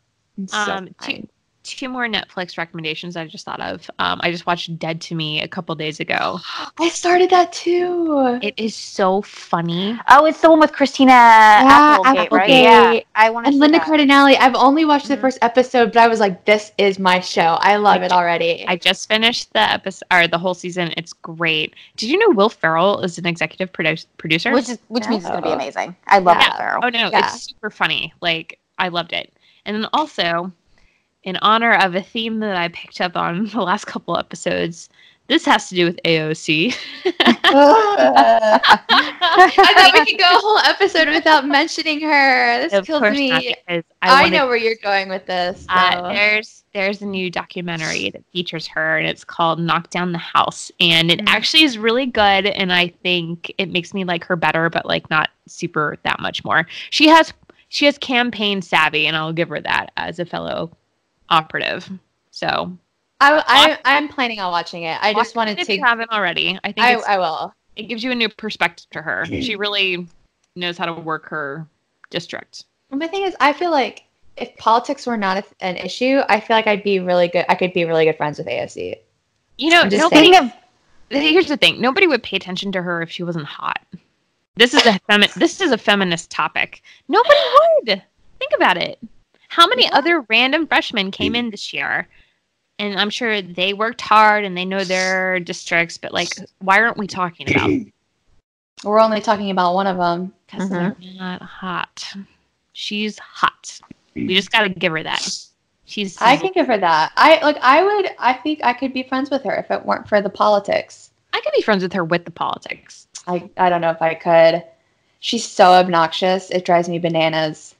It's 0.44 0.54
Um, 0.54 0.66
fine. 0.66 0.94
two, 1.00 1.28
two 1.64 1.88
more 1.88 2.06
Netflix 2.08 2.58
recommendations 2.58 3.16
I 3.16 3.24
just 3.28 3.44
thought 3.44 3.60
of. 3.60 3.88
Um, 4.00 4.20
I 4.24 4.32
just 4.32 4.46
watched 4.46 4.76
Dead 4.80 5.00
to 5.02 5.14
Me 5.14 5.40
a 5.42 5.46
couple 5.46 5.74
days 5.76 6.00
ago. 6.00 6.40
I 6.80 6.88
started 6.88 7.30
that 7.30 7.52
too. 7.52 8.40
It 8.42 8.54
is 8.56 8.74
so 8.74 9.22
funny. 9.22 9.96
oh, 10.08 10.24
it's 10.24 10.40
the 10.40 10.50
one 10.50 10.58
with 10.58 10.72
Christina 10.72 11.12
Applegate, 11.12 12.32
right? 12.32 12.48
Yeah, 12.50 13.00
I 13.14 13.30
want 13.30 13.46
to 13.46 13.50
and 13.50 13.60
Linda 13.60 13.78
that. 13.78 13.86
Cardinale. 13.86 14.36
I've 14.40 14.54
only 14.56 14.84
watched 14.84 15.08
the 15.08 15.16
Mhm. 15.16 15.20
first 15.20 15.38
episode, 15.42 15.92
but 15.92 16.00
I 16.02 16.08
was 16.08 16.20
like, 16.20 16.44
"This 16.44 16.72
is 16.78 16.98
my 16.98 17.20
show. 17.20 17.58
I 17.60 17.76
love 17.76 18.02
I 18.02 18.06
it 18.06 18.08
ju- 18.10 18.14
already." 18.16 18.64
I 18.66 18.76
just 18.76 19.08
finished 19.08 19.52
the 19.52 19.60
episode 19.60 20.06
or 20.12 20.26
the 20.26 20.38
whole 20.38 20.54
season. 20.54 20.92
It's 20.96 21.12
great. 21.12 21.74
Did 21.96 22.10
you 22.10 22.18
know 22.18 22.30
Will 22.30 22.48
Ferrell 22.48 23.00
is 23.02 23.18
an 23.18 23.26
executive 23.26 23.72
produ- 23.72 24.06
producer? 24.18 24.52
Which 24.52 24.68
is 24.68 24.78
which 24.88 25.08
means 25.08 25.22
it's 25.22 25.30
going 25.30 25.42
to 25.42 25.48
be 25.48 25.54
amazing. 25.54 25.94
I 26.08 26.18
love 26.18 26.38
Yeah. 26.40 26.48
Will 26.50 26.56
Ferrell. 26.56 26.80
Oh 26.82 26.88
no, 26.88 27.10
Yeah. 27.10 27.18
it's 27.20 27.44
super 27.48 27.70
funny. 27.70 28.12
Like 28.20 28.58
I 28.78 28.88
loved 28.88 29.12
it. 29.12 29.32
And 29.64 29.76
then 29.76 29.88
also, 29.92 30.50
in 31.24 31.36
honor 31.38 31.74
of 31.74 31.94
a 31.94 32.02
theme 32.02 32.40
that 32.40 32.56
I 32.56 32.68
picked 32.68 33.00
up 33.00 33.16
on 33.16 33.46
the 33.52 33.60
last 33.62 33.84
couple 33.86 34.16
episodes, 34.18 34.88
this 35.28 35.44
has 35.44 35.68
to 35.68 35.74
do 35.76 35.84
with 35.86 36.00
AOC. 36.04 36.74
I 37.54 39.50
thought 39.74 39.92
we 39.94 40.04
could 40.12 40.18
go 40.18 40.24
a 40.24 40.38
whole 40.40 40.58
episode 40.58 41.08
without 41.08 41.46
mentioning 41.46 42.00
her. 42.00 42.60
This 42.62 42.72
of 42.72 42.86
kills 42.86 43.02
me. 43.02 43.30
not, 43.30 43.42
I, 43.68 43.82
I, 44.02 44.22
wanted- 44.22 44.36
know 44.36 44.46
where 44.46 44.56
you're 44.56 44.74
going 44.82 45.08
with 45.08 45.26
this. 45.26 45.64
Uh, 45.68 46.08
there's 46.12 46.64
there's 46.74 47.02
a 47.02 47.06
new 47.06 47.30
documentary 47.30 48.10
that 48.10 48.22
features 48.32 48.66
her, 48.68 48.98
and 48.98 49.06
it's 49.06 49.24
called 49.24 49.60
"Knock 49.60 49.90
Down 49.90 50.12
the 50.12 50.18
House," 50.18 50.70
and 50.80 51.10
it 51.10 51.20
Mhm. 51.20 51.28
actually 51.28 51.62
is 51.64 51.78
really 51.78 52.06
good. 52.06 52.46
And 52.46 52.72
I 52.72 52.88
think 53.02 53.52
it 53.58 53.70
makes 53.70 53.94
me 53.94 54.04
like 54.04 54.24
her 54.24 54.36
better, 54.36 54.70
but 54.70 54.86
like 54.86 55.08
not 55.10 55.30
super 55.46 55.98
that 56.02 56.20
much 56.20 56.44
more. 56.44 56.66
She 56.90 57.08
has 57.08 57.32
she 57.72 57.86
has 57.86 57.96
campaign 57.96 58.60
savvy, 58.60 59.06
and 59.06 59.16
I'll 59.16 59.32
give 59.32 59.48
her 59.48 59.58
that 59.58 59.92
as 59.96 60.18
a 60.18 60.26
fellow 60.26 60.76
operative. 61.30 61.88
So 62.30 62.76
I, 63.18 63.42
I, 63.46 63.78
I'm 63.96 64.08
planning 64.08 64.40
on 64.40 64.52
watching 64.52 64.82
it. 64.82 64.98
I 65.00 65.12
watch 65.12 65.24
just 65.24 65.36
wanted 65.36 65.52
it 65.52 65.62
if 65.62 65.66
to. 65.68 65.76
you 65.76 65.82
haven't 65.82 66.10
already. 66.10 66.58
I 66.64 66.72
think 66.72 66.86
I, 66.86 67.14
I 67.14 67.16
will. 67.16 67.54
it 67.74 67.84
gives 67.84 68.04
you 68.04 68.10
a 68.10 68.14
new 68.14 68.28
perspective 68.28 68.90
to 68.90 69.00
her. 69.00 69.24
Mm. 69.26 69.42
She 69.42 69.56
really 69.56 70.06
knows 70.54 70.76
how 70.76 70.84
to 70.84 70.92
work 70.92 71.30
her 71.30 71.66
district. 72.10 72.66
My 72.90 73.08
thing 73.08 73.22
is, 73.22 73.34
I 73.40 73.54
feel 73.54 73.70
like 73.70 74.04
if 74.36 74.54
politics 74.58 75.06
were 75.06 75.16
not 75.16 75.38
a, 75.38 75.64
an 75.64 75.78
issue, 75.78 76.20
I 76.28 76.40
feel 76.40 76.54
like 76.54 76.66
I'd 76.66 76.84
be 76.84 77.00
really 77.00 77.28
good. 77.28 77.46
I 77.48 77.54
could 77.54 77.72
be 77.72 77.86
really 77.86 78.04
good 78.04 78.18
friends 78.18 78.36
with 78.36 78.48
AOC. 78.48 78.96
You 79.56 79.70
know, 79.70 79.80
I'm 79.80 79.88
just 79.88 80.02
nobody 80.02 80.34
Speaking 80.34 80.50
of 80.50 80.52
here's 81.22 81.48
the 81.48 81.56
thing 81.56 81.80
nobody 81.80 82.06
would 82.06 82.22
pay 82.22 82.36
attention 82.36 82.70
to 82.72 82.82
her 82.82 83.00
if 83.00 83.10
she 83.10 83.22
wasn't 83.22 83.46
hot 83.46 83.80
this 84.56 84.74
is 84.74 84.84
a 84.86 84.98
femi- 85.08 85.32
this 85.34 85.60
is 85.60 85.72
a 85.72 85.78
feminist 85.78 86.30
topic 86.30 86.82
nobody 87.08 87.40
would 87.86 88.02
think 88.38 88.52
about 88.56 88.76
it 88.76 88.98
how 89.48 89.66
many 89.66 89.90
other 89.92 90.20
random 90.28 90.66
freshmen 90.66 91.10
came 91.10 91.34
in 91.34 91.50
this 91.50 91.72
year 91.72 92.08
and 92.78 92.98
i'm 92.98 93.10
sure 93.10 93.40
they 93.42 93.72
worked 93.72 94.00
hard 94.00 94.44
and 94.44 94.56
they 94.56 94.64
know 94.64 94.84
their 94.84 95.40
districts 95.40 95.96
but 95.98 96.12
like 96.12 96.28
why 96.60 96.80
aren't 96.80 96.98
we 96.98 97.06
talking 97.06 97.50
about 97.50 97.70
We're 98.84 98.98
only 98.98 99.20
talking 99.20 99.50
about 99.52 99.74
one 99.74 99.86
of 99.86 99.96
them. 99.96 100.32
because 100.46 100.68
Mhm. 100.68 100.70
they're 101.00 101.12
not 101.14 101.40
hot 101.42 102.04
she's 102.72 103.18
hot 103.18 103.78
we 104.14 104.34
just 104.34 104.50
gotta 104.50 104.68
give 104.68 104.92
her 104.92 105.02
that 105.04 105.22
she's 105.84 106.20
I 106.20 106.36
can 106.36 106.52
give 106.52 106.66
her 106.66 106.78
that. 106.78 107.12
I 107.16 107.40
like. 107.42 107.56
I 107.60 107.82
would. 107.82 108.10
I 108.18 108.32
think 108.34 108.60
I 108.64 108.72
could 108.72 108.92
be 108.94 109.02
friends 109.02 109.30
with 109.30 109.42
her 109.44 109.54
if 109.56 109.70
it 109.70 109.84
weren't 109.86 110.08
for 110.08 110.20
the 110.20 110.28
politics. 110.30 111.10
i 111.32 111.40
could 111.40 111.52
be 111.54 111.62
friends 111.62 111.82
with 111.82 111.92
her 111.92 112.04
with 112.04 112.24
the 112.24 112.30
politics 112.30 113.06
I. 113.26 113.48
I 113.56 113.68
don't 113.70 113.80
know 113.80 113.90
if 113.90 114.02
I 114.02 114.14
could. 114.14 114.64
She's 115.20 115.46
so 115.48 115.72
obnoxious. 115.72 116.50
It 116.50 116.64
drives 116.64 116.88
me 116.88 116.98
bananas. 116.98 117.74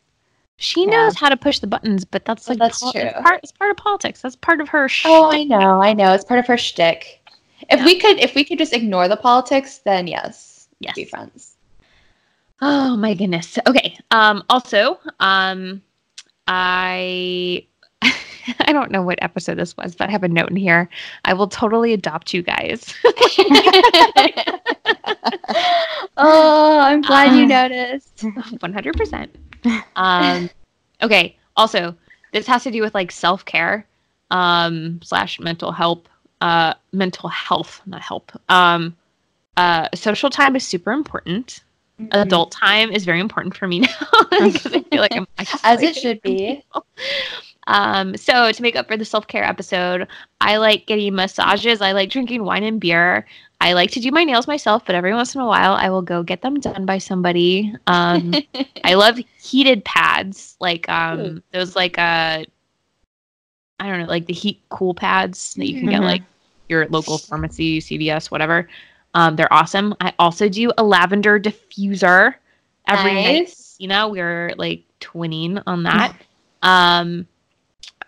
she 0.58 0.84
Yeah. 0.84 0.90
knows 0.92 1.16
how 1.16 1.28
to 1.28 1.36
push 1.36 1.58
the 1.58 1.66
buttons 1.66 2.04
but 2.04 2.24
that's 2.24 2.46
Well, 2.46 2.52
like 2.54 2.58
that's 2.60 2.80
pol- 2.80 2.92
true. 2.92 3.02
It's, 3.02 3.20
part, 3.20 3.40
it's 3.42 3.52
part 3.52 3.70
of 3.72 3.76
politics 3.78 4.20
that's 4.22 4.36
part 4.36 4.60
of 4.60 4.68
her 4.68 4.88
Oh, 5.04 5.28
I 5.30 5.42
know. 5.44 5.82
I 5.82 5.92
know. 5.92 6.12
It's 6.12 6.24
part 6.24 6.38
of 6.38 6.46
her 6.46 6.56
shtick. 6.56 7.20
If 7.70 7.80
Yeah. 7.80 7.84
we 7.84 7.98
could, 7.98 8.18
if 8.20 8.34
we 8.36 8.44
could 8.44 8.58
just 8.58 8.72
ignore 8.72 9.08
the 9.08 9.16
politics, 9.16 9.78
then 9.78 10.06
yes, 10.06 10.68
Yes. 10.78 10.94
be 10.94 11.04
friends. 11.04 11.56
Oh 12.60 12.96
my 12.96 13.14
goodness. 13.14 13.58
Okay. 13.66 13.96
Um 14.12 14.44
also, 14.48 15.00
um 15.18 15.82
I 16.46 17.66
I 18.60 18.72
don't 18.72 18.90
know 18.90 19.02
what 19.02 19.18
episode 19.22 19.56
this 19.56 19.76
was, 19.76 19.94
but 19.94 20.08
I 20.08 20.12
have 20.12 20.22
a 20.24 20.28
note 20.28 20.50
in 20.50 20.56
here. 20.56 20.88
I 21.24 21.32
will 21.34 21.48
totally 21.48 21.92
adopt 21.92 22.32
you 22.34 22.42
guys. 22.42 22.94
oh, 26.16 26.78
I'm 26.80 27.00
glad 27.02 27.36
you 27.36 27.44
Uh, 27.44 27.68
noticed. 27.68 28.16
100%. 28.16 29.28
Um, 29.96 30.50
okay. 31.02 31.36
Also, 31.56 31.94
this 32.32 32.46
has 32.46 32.62
to 32.64 32.70
do 32.70 32.80
with 32.80 32.94
like 32.94 33.12
self 33.12 33.44
care 33.44 33.86
um, 34.30 35.00
slash 35.02 35.38
mental 35.40 35.72
help. 35.72 36.08
Uh, 36.40 36.74
mental 36.92 37.28
health, 37.28 37.80
not 37.86 38.00
help. 38.00 38.32
Um, 38.48 38.96
uh, 39.56 39.86
social 39.94 40.28
time 40.30 40.56
is 40.56 40.66
super 40.66 40.90
important. 40.90 41.62
Mm-hmm. 42.00 42.18
Adult 42.20 42.50
time 42.50 42.90
is 42.90 43.04
very 43.04 43.20
important 43.20 43.54
for 43.54 43.68
me 43.68 43.80
now 43.80 43.88
I 44.32 44.50
feel 44.50 44.82
like 45.00 45.14
I'm 45.14 45.26
As 45.62 45.82
it 45.82 45.94
should 45.94 46.20
be. 46.22 46.56
people. 46.56 46.86
Um, 47.68 48.16
so 48.16 48.50
to 48.52 48.62
make 48.62 48.74
up 48.76 48.88
for 48.88 48.96
the 48.96 49.04
self 49.04 49.26
care 49.26 49.44
episode, 49.44 50.08
I 50.40 50.56
like 50.56 50.86
getting 50.86 51.14
massages. 51.14 51.80
I 51.80 51.92
like 51.92 52.10
drinking 52.10 52.44
wine 52.44 52.64
and 52.64 52.80
beer. 52.80 53.26
I 53.60 53.74
like 53.74 53.92
to 53.92 54.00
do 54.00 54.10
my 54.10 54.24
nails 54.24 54.48
myself, 54.48 54.84
but 54.84 54.96
every 54.96 55.14
once 55.14 55.36
in 55.36 55.40
a 55.40 55.46
while, 55.46 55.74
I 55.74 55.88
will 55.88 56.02
go 56.02 56.24
get 56.24 56.42
them 56.42 56.58
done 56.58 56.84
by 56.84 56.98
somebody. 56.98 57.72
Um, 57.86 58.34
I 58.84 58.94
love 58.94 59.20
heated 59.40 59.84
pads, 59.84 60.56
like 60.60 60.88
um, 60.88 61.42
those 61.52 61.76
like 61.76 61.96
uh, 61.98 62.42
I 63.78 63.88
don't 63.88 64.00
know, 64.00 64.06
like 64.06 64.26
the 64.26 64.32
heat 64.32 64.60
cool 64.68 64.94
pads 64.94 65.54
that 65.54 65.66
you 65.68 65.78
can 65.80 65.90
get 65.90 66.00
Mhm. 66.00 66.04
like 66.04 66.22
your 66.68 66.86
local 66.88 67.18
pharmacy, 67.18 67.80
CVS, 67.80 68.30
whatever. 68.30 68.68
Um, 69.14 69.36
they're 69.36 69.52
awesome. 69.52 69.94
I 70.00 70.12
also 70.18 70.48
do 70.48 70.70
a 70.78 70.82
lavender 70.82 71.38
diffuser 71.38 72.34
every 72.88 73.14
night. 73.14 73.54
You 73.78 73.88
know, 73.88 74.08
we're 74.08 74.52
like 74.56 74.82
twinning 75.00 75.62
on 75.66 75.82
that. 75.84 76.14
um, 76.62 77.26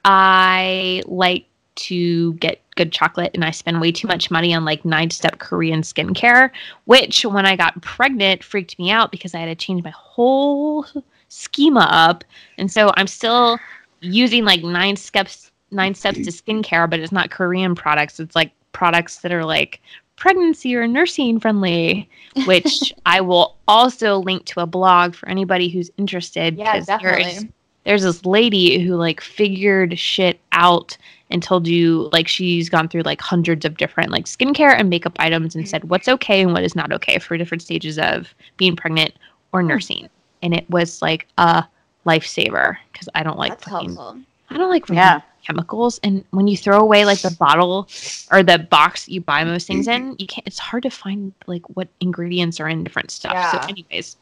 I 0.05 1.03
like 1.07 1.47
to 1.77 2.35
get 2.35 2.61
good 2.77 2.93
chocolate, 2.93 3.33
and 3.35 3.45
I 3.45 3.51
spend 3.51 3.81
way 3.81 3.93
too 3.93 4.09
much 4.09 4.31
money 4.31 4.55
on 4.55 4.65
like 4.65 4.85
nine 4.85 5.11
step 5.11 5.39
Korean 5.39 5.83
skincare, 5.83 6.51
which 6.85 7.25
when 7.25 7.47
I 7.47 7.57
got 7.57 7.81
pregnant 7.83 8.45
freaked 8.45 8.79
me 8.79 8.91
out 8.91 9.11
because 9.11 9.35
I 9.35 9.41
had 9.41 9.47
to 9.47 9.55
change 9.55 9.83
my 9.83 9.91
whole 9.91 10.87
schema 11.29 11.89
up. 11.91 12.25
And 12.59 12.71
so 12.71 12.93
I'm 12.97 13.07
still 13.07 13.59
using 14.01 14.45
like 14.45 14.63
nine 14.63 14.97
steps 14.97 15.51
nine 15.71 15.95
steps 15.95 16.19
to 16.19 16.31
skincare, 16.31 16.89
but 16.89 17.01
it's 17.01 17.13
not 17.13 17.31
Korean 17.31 17.75
products. 17.75 18.21
It's 18.21 18.37
like 18.37 18.53
products 18.73 19.19
that 19.19 19.33
are 19.33 19.45
like 19.45 19.81
pregnancy 20.17 20.77
or 20.77 20.87
nursing 20.87 21.41
friendly, 21.41 22.09
which 22.47 22.95
I 23.07 23.21
will 23.21 23.57
also 23.67 24.19
link 24.19 24.47
to 24.47 24.61
a 24.61 24.67
blog 24.67 25.15
for 25.15 25.29
anybody 25.29 25.69
who's 25.69 25.91
interested. 25.97 26.57
Yeah, 26.57 26.81
definitely. 26.81 27.51
There's 27.85 28.03
this 28.03 28.25
lady 28.25 28.79
who 28.79 28.97
like 28.97 29.21
figured 29.21 29.99
shit 29.99 30.41
out 30.53 30.97
and 31.31 31.43
told 31.43 31.67
you 31.67 32.09
like 32.13 32.29
she's 32.29 32.69
gone 32.69 32.89
through 32.89 33.03
like 33.03 33.21
hundreds 33.21 33.65
of 33.65 33.77
different 33.77 34.11
like 34.11 34.27
skincare 34.27 34.75
and 34.79 34.91
makeup 34.91 35.15
items 35.19 35.55
and 35.55 35.69
said 35.69 35.85
what's 35.85 36.09
okay 36.09 36.43
and 36.43 36.53
what 36.53 36.65
is 36.65 36.77
not 36.77 36.93
okay 36.93 37.19
for 37.19 37.37
different 37.37 37.63
stages 37.63 37.99
of 37.99 38.35
being 38.57 38.77
pregnant 38.77 39.15
or 39.53 39.61
hmm. 39.61 39.69
nursing. 39.69 40.09
And 40.43 40.55
it 40.55 40.69
was 40.71 41.01
like 41.01 41.27
a 41.39 41.65
lifesaver 42.07 42.77
because 42.93 43.09
I 43.15 43.23
don't 43.23 43.39
like 43.39 43.53
That's 43.53 43.65
fucking- 43.65 43.95
helpful. 43.95 44.21
I 44.51 44.59
don't 44.59 44.71
like 44.71 44.89
Yeah. 44.89 45.23
chemicals 45.45 45.99
and 46.03 46.25
when 46.31 46.47
you 46.47 46.57
throw 46.57 46.79
away 46.79 47.05
like 47.05 47.21
the 47.21 47.35
bottle 47.39 47.89
or 48.31 48.43
the 48.43 48.59
box 48.59 49.09
you 49.09 49.21
buy 49.21 49.43
most 49.45 49.67
things 49.67 49.89
in, 49.89 50.15
you 50.19 50.27
can't 50.27 50.47
it's 50.47 50.59
hard 50.59 50.83
to 50.85 50.91
find 50.91 51.33
like 51.47 51.63
what 51.77 51.89
ingredients 52.01 52.61
are 52.61 52.69
in 52.69 52.85
different 52.85 53.11
stuff. 53.11 53.33
Yeah. 53.33 53.51
So 53.51 53.69
anyways, 53.69 54.17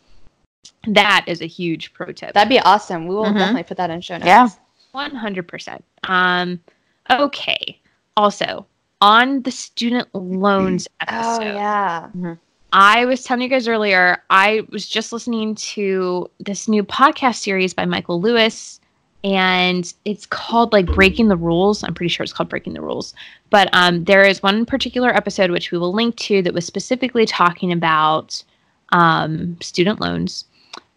that 0.89 1.25
is 1.27 1.41
a 1.41 1.47
huge 1.47 1.93
pro 1.95 2.13
tip. 2.13 2.35
That'd 2.35 2.49
be 2.49 2.61
awesome. 2.61 3.07
We 3.07 3.15
will 3.15 3.25
Mhm. 3.27 3.39
definitely 3.39 3.63
put 3.65 3.77
that 3.79 3.91
in 3.91 4.01
show 4.01 4.15
notes. 4.15 4.27
Yeah. 4.27 4.49
One 4.93 5.15
hundred 5.15 5.49
percent. 5.49 5.85
Um, 6.05 6.61
okay. 7.11 7.81
Also, 8.17 8.67
on 9.01 9.43
the 9.43 9.51
student 9.51 10.09
loans 10.15 10.89
episode. 11.01 11.23
Oh 11.23 11.41
episode, 11.43 11.55
yeah. 11.55 12.35
I 12.75 13.05
was 13.05 13.23
telling 13.25 13.43
you 13.43 13.49
guys 13.49 13.69
earlier. 13.69 14.23
I 14.31 14.63
was 14.71 14.87
just 14.89 15.13
listening 15.13 15.55
to 15.57 16.31
this 16.41 16.69
new 16.69 16.83
podcast 16.85 17.37
series 17.37 17.75
by 17.75 17.85
Michael 17.85 18.21
Lewis, 18.21 18.81
and 19.25 19.93
it's 20.05 20.25
called 20.27 20.73
like 20.73 20.87
Breaking 20.87 21.29
the 21.29 21.37
Rules. 21.37 21.85
I'm 21.85 21.93
pretty 21.95 22.09
sure 22.09 22.25
it's 22.25 22.33
called 22.33 22.49
Breaking 22.49 22.73
the 22.73 22.81
Rules. 22.81 23.15
But 23.51 23.69
um, 23.73 24.05
there 24.05 24.25
is 24.25 24.43
one 24.43 24.65
particular 24.67 25.11
episode 25.15 25.51
which 25.51 25.71
we 25.71 25.79
will 25.79 25.93
link 25.93 26.17
to 26.17 26.41
that 26.43 26.55
was 26.55 26.65
specifically 26.67 27.27
talking 27.27 27.73
about 27.73 28.43
um, 28.91 29.57
student 29.61 30.01
loans. 30.01 30.45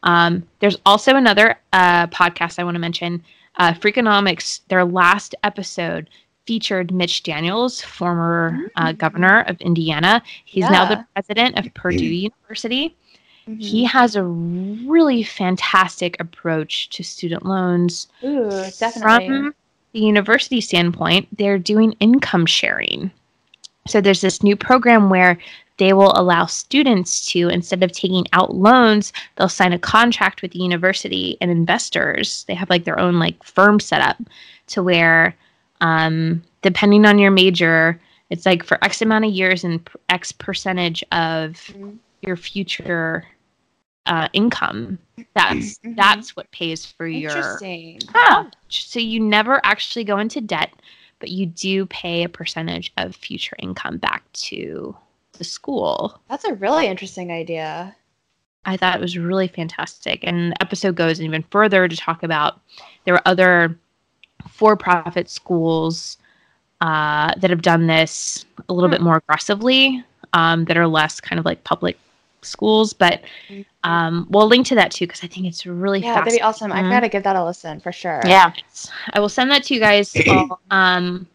Um, 0.06 0.48
there's 0.60 0.78
also 0.86 1.16
another 1.16 1.56
uh, 1.74 2.08
podcast 2.08 2.60
I 2.60 2.64
want 2.64 2.76
to 2.76 2.80
mention, 2.80 3.24
uh, 3.58 3.74
Freakonomics. 3.74 4.62
Their 4.70 4.86
last 4.86 5.36
episode 5.44 6.10
featured 6.46 6.94
Mitch 6.94 7.24
Daniels, 7.24 7.82
former 7.82 8.70
uh, 8.76 8.92
governor 8.92 9.42
of 9.48 9.60
Indiana. 9.62 10.22
He's 10.46 10.70
now 10.70 10.88
the 10.88 11.06
president 11.14 11.58
of 11.58 11.74
Purdue 11.74 12.06
University. 12.06 12.96
Mhm. 13.48 13.62
He 13.62 13.84
has 13.84 14.16
a 14.16 14.24
really 14.24 15.24
fantastic 15.24 16.16
approach 16.20 16.90
to 16.90 17.04
student 17.04 17.46
loans. 17.46 18.08
Ooh, 18.24 18.50
definitely. 18.80 19.28
From 19.28 19.56
the 19.94 20.00
university 20.00 20.62
standpoint, 20.62 21.28
they're 21.38 21.60
doing 21.60 21.94
income 22.00 22.46
sharing. 22.46 23.12
So 23.88 24.02
there's 24.02 24.22
this 24.22 24.42
new 24.42 24.56
program 24.56 25.10
where 25.10 25.38
they 25.78 25.94
will 25.94 26.14
allow 26.16 26.46
students 26.46 27.26
to, 27.32 27.50
instead 27.50 27.84
of 27.84 27.92
taking 27.92 28.26
out 28.34 28.56
loans, 28.56 29.12
they'll 29.36 29.50
sign 29.50 29.74
a 29.74 29.80
contract 29.80 30.42
with 30.42 30.52
the 30.52 30.60
university 30.60 31.38
and 31.42 31.52
investors. 31.52 32.46
They 32.48 32.56
have 32.56 32.70
like 32.70 32.86
their 32.86 33.00
own 33.00 33.20
like 33.20 33.44
firm 33.44 33.80
set 33.80 34.02
up 34.02 34.18
to 34.68 34.82
where, 34.82 35.36
um, 35.82 36.42
depending 36.62 37.06
on 37.06 37.20
your 37.20 37.32
major, 37.32 38.00
it's 38.30 38.46
like 38.46 38.64
for 38.64 38.82
X 38.84 39.02
amount 39.02 39.26
of 39.26 39.32
years 39.32 39.64
and 39.64 39.88
X 40.10 40.32
percentage 40.32 41.04
of 41.12 41.52
Mhm. 41.76 41.98
your 42.22 42.38
future 42.38 43.26
uh, 44.08 44.28
income. 44.34 45.00
That's 45.34 45.80
Mhm. 45.80 45.96
that's 45.96 46.36
what 46.36 46.50
pays 46.52 46.86
for 46.86 47.08
your 47.08 47.32
Interesting. 47.32 48.00
Huh. 48.14 48.46
so 48.70 49.00
you 49.00 49.20
never 49.20 49.60
actually 49.66 50.04
go 50.04 50.20
into 50.20 50.42
debt, 50.42 50.72
but 51.20 51.30
you 51.30 51.48
do 51.48 51.88
pay 51.88 52.24
a 52.24 52.30
percentage 52.30 52.94
of 52.98 53.16
future 53.16 53.56
income 53.60 53.98
back 53.98 54.32
to 54.34 54.96
the 55.38 55.44
school. 55.44 56.20
That's 56.30 56.46
a 56.46 56.54
really 56.56 56.88
interesting 56.88 57.32
idea. 57.32 57.96
I 58.66 58.78
thought 58.78 58.96
it 58.96 59.02
was 59.02 59.18
really 59.18 59.48
fantastic. 59.48 60.22
And 60.24 60.52
the 60.52 60.62
episode 60.62 60.96
goes 60.96 61.22
even 61.22 61.44
further 61.52 61.88
to 61.88 61.96
talk 61.96 62.24
about 62.24 62.60
there 63.04 63.14
were 63.14 63.22
other 63.26 63.78
for 64.50 64.76
profit 64.76 65.30
schools 65.30 66.18
uh, 66.82 67.34
that 67.38 67.50
have 67.50 67.62
done 67.62 67.88
this 67.88 68.46
a 68.68 68.74
little 68.74 68.90
bit 68.90 69.02
more 69.02 69.18
aggressively, 69.18 70.04
um, 70.34 70.66
that 70.66 70.78
are 70.78 70.88
less 70.88 71.20
kind 71.20 71.40
of 71.40 71.46
like 71.46 71.64
public 71.64 71.98
schools. 72.42 72.94
But 72.94 73.22
um, 73.84 74.28
we'll 74.30 74.48
link 74.48 74.66
to 74.68 74.76
that 74.76 74.92
too, 74.92 75.06
because 75.06 75.24
I 75.24 75.28
think 75.28 75.46
it's 75.46 75.66
really 75.66 76.00
Yeah, 76.02 76.16
that'd 76.16 76.34
be 76.34 76.42
awesome. 76.42 76.72
Mhm. 76.72 76.76
I've 76.76 76.92
got 76.92 77.00
to 77.02 77.10
give 77.10 77.24
that 77.24 77.36
a 77.36 77.44
listen 77.46 77.80
for 77.80 77.92
sure. 77.92 78.22
Yeah. 78.26 78.52
I 79.14 79.20
will 79.20 79.30
send 79.30 79.52
that 79.52 79.64
to 79.66 79.74
you 79.74 79.80
guys. 79.80 80.16
all. 80.28 80.60
Um, 80.72 81.28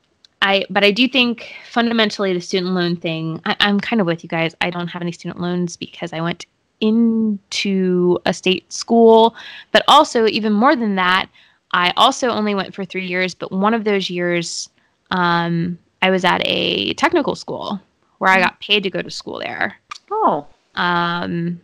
I 0.43 0.65
but 0.71 0.85
I 0.85 0.91
do 0.91 1.07
think 1.07 1.55
fundamentally 1.71 2.33
the 2.33 2.41
student 2.41 2.73
loan 2.73 2.97
thing. 2.97 3.41
I, 3.45 3.57
I'm 3.61 3.79
kind 3.81 4.01
of 4.01 4.07
with 4.07 4.23
you 4.23 4.29
guys. 4.29 4.55
I 4.61 4.71
don't 4.71 4.89
have 4.89 5.03
any 5.03 5.13
student 5.13 5.41
loans 5.41 5.77
because 5.77 6.13
I 6.13 6.21
went 6.21 6.47
into 6.81 8.19
a 8.25 8.33
state 8.33 8.73
school, 8.73 9.35
but 9.73 9.83
also 9.87 10.27
even 10.27 10.53
more 10.53 10.75
than 10.75 10.95
that, 10.95 11.29
I 11.73 11.93
also 11.97 12.29
only 12.29 12.55
went 12.55 12.75
for 12.75 12.85
three 12.85 13.07
years. 13.07 13.35
But 13.35 13.53
one 13.53 13.75
of 13.75 13.85
those 13.85 14.09
years, 14.09 14.71
um, 15.11 15.79
I 16.03 16.11
was 16.11 16.25
at 16.25 16.41
a 16.47 16.95
technical 16.95 17.35
school 17.35 17.81
where 18.19 18.31
I 18.31 18.41
got 18.41 18.61
paid 18.61 18.83
to 18.85 18.91
go 18.91 19.03
to 19.03 19.11
school 19.11 19.39
there 19.41 19.77
Oh. 20.11 20.47
um, 20.75 21.61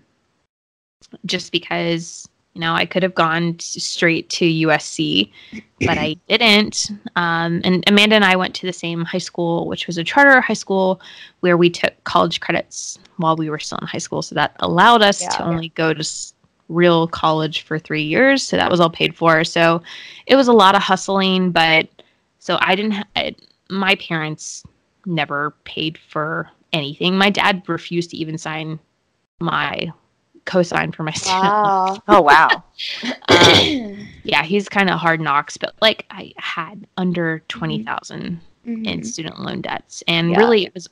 just 1.24 1.52
because 1.52 2.28
you 2.56 2.60
know 2.60 2.72
I 2.72 2.86
could 2.86 3.02
have 3.02 3.14
gone 3.14 3.58
straight 3.60 4.30
to 4.30 4.46
USC, 4.46 5.30
but 5.80 5.98
I 5.98 6.16
didn't. 6.28 6.90
Um, 7.14 7.60
and 7.64 7.84
Amanda 7.86 8.16
and 8.16 8.24
I 8.24 8.34
went 8.34 8.54
to 8.54 8.66
the 8.66 8.72
same 8.72 9.04
high 9.04 9.18
school, 9.18 9.66
which 9.68 9.86
was 9.86 9.98
a 9.98 10.04
charter 10.04 10.40
high 10.40 10.54
school, 10.54 11.02
where 11.40 11.58
we 11.58 11.68
took 11.68 11.92
college 12.04 12.40
credits 12.40 12.98
while 13.18 13.36
we 13.36 13.50
were 13.50 13.58
still 13.58 13.76
in 13.82 13.86
high 13.86 13.98
school. 13.98 14.22
So 14.22 14.34
that 14.36 14.56
allowed 14.60 15.02
us 15.02 15.18
to 15.18 15.24
Yeah. 15.38 15.44
only 15.44 15.68
go 15.70 15.92
to 15.92 16.00
s- 16.00 16.32
real 16.70 17.06
college 17.08 17.60
for 17.60 17.78
three 17.78 18.02
years. 18.02 18.42
So 18.42 18.56
that 18.56 18.70
was 18.70 18.80
all 18.80 18.88
paid 18.88 19.14
for. 19.14 19.44
So 19.44 19.82
it 20.26 20.34
was 20.36 20.48
a 20.48 20.52
lot 20.54 20.74
of 20.74 20.80
hustling, 20.82 21.50
but 21.50 21.86
so 22.38 22.56
I 22.62 22.74
didn't. 22.74 22.92
Ha- 22.92 23.04
I, 23.16 23.34
my 23.68 23.96
parents 23.96 24.64
never 25.04 25.50
paid 25.64 25.98
for 25.98 26.48
anything. 26.72 27.18
My 27.18 27.28
dad 27.28 27.62
refused 27.68 28.12
to 28.12 28.16
even 28.16 28.38
sign 28.38 28.78
my 29.40 29.92
co-sign 30.46 30.92
for 30.92 31.02
my 31.02 31.12
student 31.12 31.42
loan. 31.42 31.62
Wow. 31.62 32.02
Oh 32.08 32.20
wow. 32.22 32.62
Um, 33.28 34.08
yeah, 34.22 34.42
he's 34.42 34.68
kind 34.68 34.88
of 34.90 34.98
hard 34.98 35.20
knocks, 35.20 35.56
but 35.56 35.74
like 35.82 36.06
I 36.10 36.32
had 36.36 36.86
under 36.96 37.40
twenty 37.48 37.82
thousand 37.82 38.40
in 38.64 38.82
Mhm. 38.84 39.06
student 39.06 39.38
loan 39.40 39.60
debts, 39.60 40.02
and 40.08 40.30
Yeah. 40.30 40.38
really 40.38 40.64
it 40.66 40.74
was. 40.74 40.88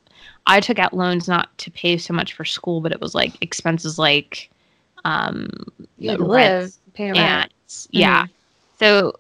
I 0.47 0.61
took 0.61 0.79
out 0.79 0.93
loans 0.95 1.27
not 1.29 1.57
to 1.59 1.71
pay 1.71 1.97
so 1.99 2.13
much 2.15 2.33
for 2.35 2.45
school, 2.45 2.81
but 2.81 2.93
it 2.93 3.01
was 3.01 3.15
like 3.15 3.33
expenses 3.43 3.99
like 3.99 4.51
um, 5.05 5.51
You 5.99 6.11
had 6.11 6.19
the 6.21 6.25
to 6.25 6.31
rent 6.31 6.63
live, 6.65 6.73
pay 6.95 7.13
rent. 7.13 7.19
and 7.19 7.87
yeah. 7.91 8.27
So 8.79 9.15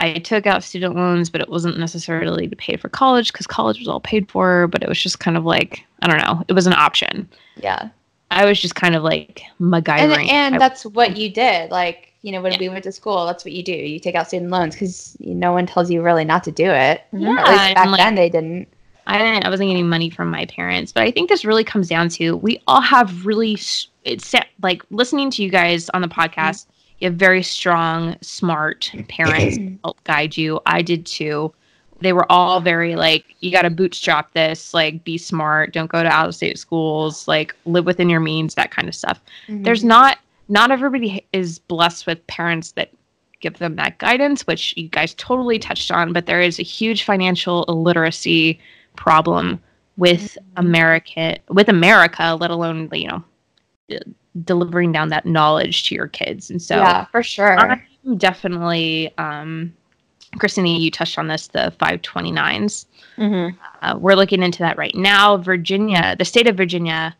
I 0.00 0.14
took 0.14 0.46
out 0.46 0.62
student 0.64 0.96
loans, 0.96 1.28
but 1.30 1.40
it 1.40 1.48
wasn't 1.48 1.78
necessarily 1.78 2.46
to 2.48 2.56
pay 2.56 2.76
for 2.76 2.88
college 2.88 3.32
because 3.32 3.46
college 3.46 3.78
was 3.78 3.88
all 3.88 4.00
paid 4.00 4.30
for. 4.30 4.66
But 4.68 4.82
it 4.82 4.88
was 4.88 5.00
just 5.02 5.18
kind 5.20 5.36
of 5.36 5.44
like 5.44 5.84
I 6.02 6.06
don't 6.08 6.18
know. 6.18 6.42
It 6.48 6.52
was 6.54 6.66
an 6.66 6.72
option. 6.74 7.28
Yeah. 7.56 7.88
I 8.30 8.44
was 8.44 8.60
just 8.60 8.74
kind 8.74 8.94
of 8.94 9.02
like 9.02 9.42
MacGyvering. 9.60 9.98
And, 10.00 10.30
and 10.30 10.54
I- 10.54 10.58
that's 10.58 10.84
what 10.84 11.16
you 11.16 11.30
did. 11.30 11.70
Like, 11.70 12.12
you 12.22 12.32
know, 12.32 12.40
when 12.40 12.58
we 12.58 12.68
went 12.68 12.84
to 12.84 12.92
school, 12.92 13.26
that's 13.26 13.44
what 13.44 13.52
you 13.52 13.62
do. 13.62 13.72
You 13.72 13.98
take 13.98 14.14
out 14.14 14.28
student 14.28 14.50
loans 14.50 14.74
because 14.74 15.16
no 15.20 15.52
one 15.52 15.66
tells 15.66 15.90
you 15.90 16.02
really 16.02 16.24
not 16.24 16.44
to 16.44 16.52
do 16.52 16.70
it. 16.70 17.02
Mm-hmm. 17.12 17.22
Yeah, 17.22 17.40
At 17.40 17.48
least 17.48 17.60
and, 17.60 17.74
back 17.74 17.86
like, 17.88 17.98
then 17.98 18.14
they 18.14 18.28
didn't. 18.28 18.68
I 19.06 19.18
didn't. 19.18 19.44
I 19.44 19.48
wasn't 19.48 19.70
getting 19.70 19.88
money 19.88 20.10
from 20.10 20.30
my 20.30 20.46
parents, 20.46 20.92
but 20.92 21.02
I 21.02 21.10
think 21.10 21.28
this 21.28 21.44
really 21.44 21.64
comes 21.64 21.88
down 21.88 22.08
to 22.10 22.36
we 22.36 22.62
all 22.66 22.80
have 22.80 23.26
really. 23.26 23.58
It's 24.04 24.34
like 24.62 24.82
listening 24.90 25.30
to 25.32 25.42
you 25.42 25.50
guys 25.50 25.88
on 25.90 26.02
the 26.02 26.08
podcast. 26.08 26.66
Mm-hmm. 26.66 26.72
You 27.00 27.08
have 27.08 27.14
very 27.18 27.42
strong, 27.42 28.16
smart 28.20 28.92
parents 29.08 29.58
help 29.82 30.02
guide 30.04 30.36
you. 30.36 30.60
I 30.66 30.82
did 30.82 31.06
too. 31.06 31.52
They 32.00 32.12
were 32.12 32.30
all 32.30 32.60
very 32.60 32.96
like, 32.96 33.24
you 33.40 33.50
got 33.50 33.62
to 33.62 33.70
bootstrap 33.70 34.32
this. 34.32 34.72
Like, 34.74 35.04
be 35.04 35.18
smart. 35.18 35.72
Don't 35.72 35.90
go 35.90 36.02
to 36.02 36.08
out 36.08 36.28
of 36.28 36.34
state 36.34 36.58
schools. 36.58 37.28
Like, 37.28 37.54
live 37.66 37.86
within 37.86 38.08
your 38.08 38.20
means. 38.20 38.54
That 38.54 38.70
kind 38.70 38.88
of 38.88 38.94
stuff. 38.94 39.20
There's 39.48 39.84
not. 39.84 40.18
Not 40.48 40.72
everybody 40.72 41.24
is 41.32 41.60
blessed 41.60 42.08
with 42.08 42.26
parents 42.26 42.72
that 42.72 42.90
give 43.38 43.58
them 43.58 43.76
that 43.76 43.98
guidance, 43.98 44.46
which 44.46 44.74
you 44.76 44.88
guys 44.88 45.14
totally 45.14 45.58
touched 45.58 45.92
on. 45.92 46.12
But 46.12 46.26
there 46.26 46.40
is 46.40 46.58
a 46.58 46.64
huge 46.64 47.04
financial 47.04 47.64
illiteracy 47.68 48.58
problem 48.96 49.60
with 49.96 50.36
America 50.56 51.38
with 51.48 51.68
America, 51.68 52.36
let 52.40 52.50
alone 52.50 52.88
you 52.92 53.08
know 53.08 53.24
d- 53.88 54.00
delivering 54.44 54.92
down 54.92 55.08
that 55.10 55.26
knowledge 55.26 55.88
to 55.88 55.94
your 55.94 56.08
kids. 56.08 56.50
And 56.50 56.60
so 56.60 56.76
yeah, 56.76 57.04
for 57.06 57.22
sure. 57.22 57.58
I'm 57.58 58.16
definitely 58.16 59.12
um, 59.18 59.72
Christina, 60.38 60.68
you 60.68 60.90
touched 60.90 61.18
on 61.18 61.26
this 61.26 61.48
the 61.48 61.72
529s. 61.80 62.86
Mm-hmm. 63.18 63.56
Uh, 63.82 63.98
we're 63.98 64.14
looking 64.14 64.42
into 64.42 64.60
that 64.60 64.78
right 64.78 64.94
now. 64.94 65.36
Virginia, 65.36 66.14
the 66.18 66.24
state 66.24 66.46
of 66.48 66.56
Virginia, 66.56 67.16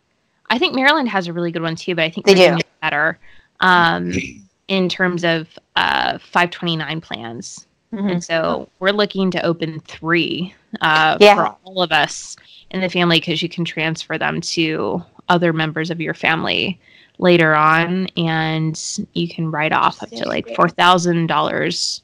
I 0.51 0.59
think 0.59 0.75
Maryland 0.75 1.09
has 1.09 1.27
a 1.27 1.33
really 1.33 1.51
good 1.51 1.63
one 1.63 1.77
too, 1.77 1.95
but 1.95 2.05
I 2.05 2.11
think 2.11 2.27
They 2.27 2.35
do. 2.35 2.59
Better 2.83 3.19
um, 3.61 4.13
in 4.69 4.89
terms 4.89 5.25
of 5.25 5.59
uh, 5.77 6.19
529 6.19 7.01
plans. 7.01 7.67
Mm-hmm. 7.93 8.09
And 8.09 8.25
so 8.25 8.69
we're 8.79 8.91
looking 8.93 9.31
to 9.33 9.45
open 9.45 9.81
three 9.81 10.55
uh, 10.81 11.19
Yeah. 11.21 11.35
for 11.35 11.57
all 11.65 11.83
of 11.83 11.93
us 11.93 12.37
in 12.71 12.81
the 12.81 12.89
family 12.89 13.19
because 13.19 13.43
you 13.43 13.49
can 13.49 13.65
transfer 13.65 14.17
them 14.17 14.41
to 14.41 15.03
other 15.29 15.53
members 15.53 15.91
of 15.91 16.01
your 16.01 16.15
family 16.15 16.81
later 17.19 17.55
on 17.55 18.07
and 18.17 18.99
you 19.13 19.29
can 19.29 19.51
write 19.51 19.73
off 19.73 20.03
up 20.03 20.11
to 20.11 20.27
like 20.27 20.47
$4,000. 20.47 22.01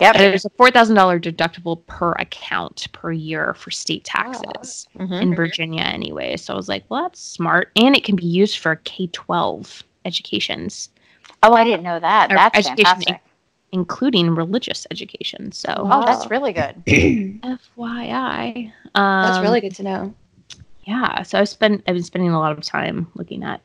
Yep. 0.00 0.16
There's 0.16 0.44
a 0.44 0.50
$4,000 0.50 1.20
deductible 1.20 1.84
per 1.86 2.12
account 2.12 2.88
per 2.92 3.12
year 3.12 3.54
for 3.54 3.70
state 3.70 4.04
taxes 4.04 4.88
Mhm. 4.98 5.20
in 5.20 5.34
Virginia 5.34 5.82
anyway. 5.82 6.36
So 6.36 6.54
I 6.54 6.56
was 6.56 6.68
like, 6.68 6.84
well, 6.88 7.02
that's 7.02 7.20
smart. 7.20 7.70
And 7.76 7.94
it 7.96 8.02
can 8.04 8.16
be 8.16 8.24
used 8.26 8.58
for 8.58 8.76
K 8.84 9.08
12 9.12 9.82
educations, 10.04 10.88
Oh, 11.42 11.54
I 11.54 11.64
didn't 11.64 11.82
know 11.84 11.98
that. 12.00 12.30
Or 12.32 12.34
That's 12.36 12.58
education, 12.58 12.84
fantastic. 12.84 13.20
including 13.72 14.34
religious 14.34 14.86
education. 14.90 15.52
So 15.52 15.72
Oh, 15.76 16.04
that's 16.04 16.28
really 16.30 16.52
good. 16.52 16.82
FYI. 16.86 18.72
Um, 18.94 19.22
That's 19.22 19.40
really 19.40 19.60
good 19.60 19.74
to 19.76 19.82
know. 19.82 20.14
Yeah. 20.84 21.22
So 21.22 21.38
I've 21.38 21.48
spent 21.48 21.82
I've 21.86 21.94
been 21.94 22.02
spending 22.02 22.30
a 22.32 22.38
lot 22.38 22.52
of 22.52 22.62
time 22.64 23.06
looking 23.14 23.42
at 23.44 23.60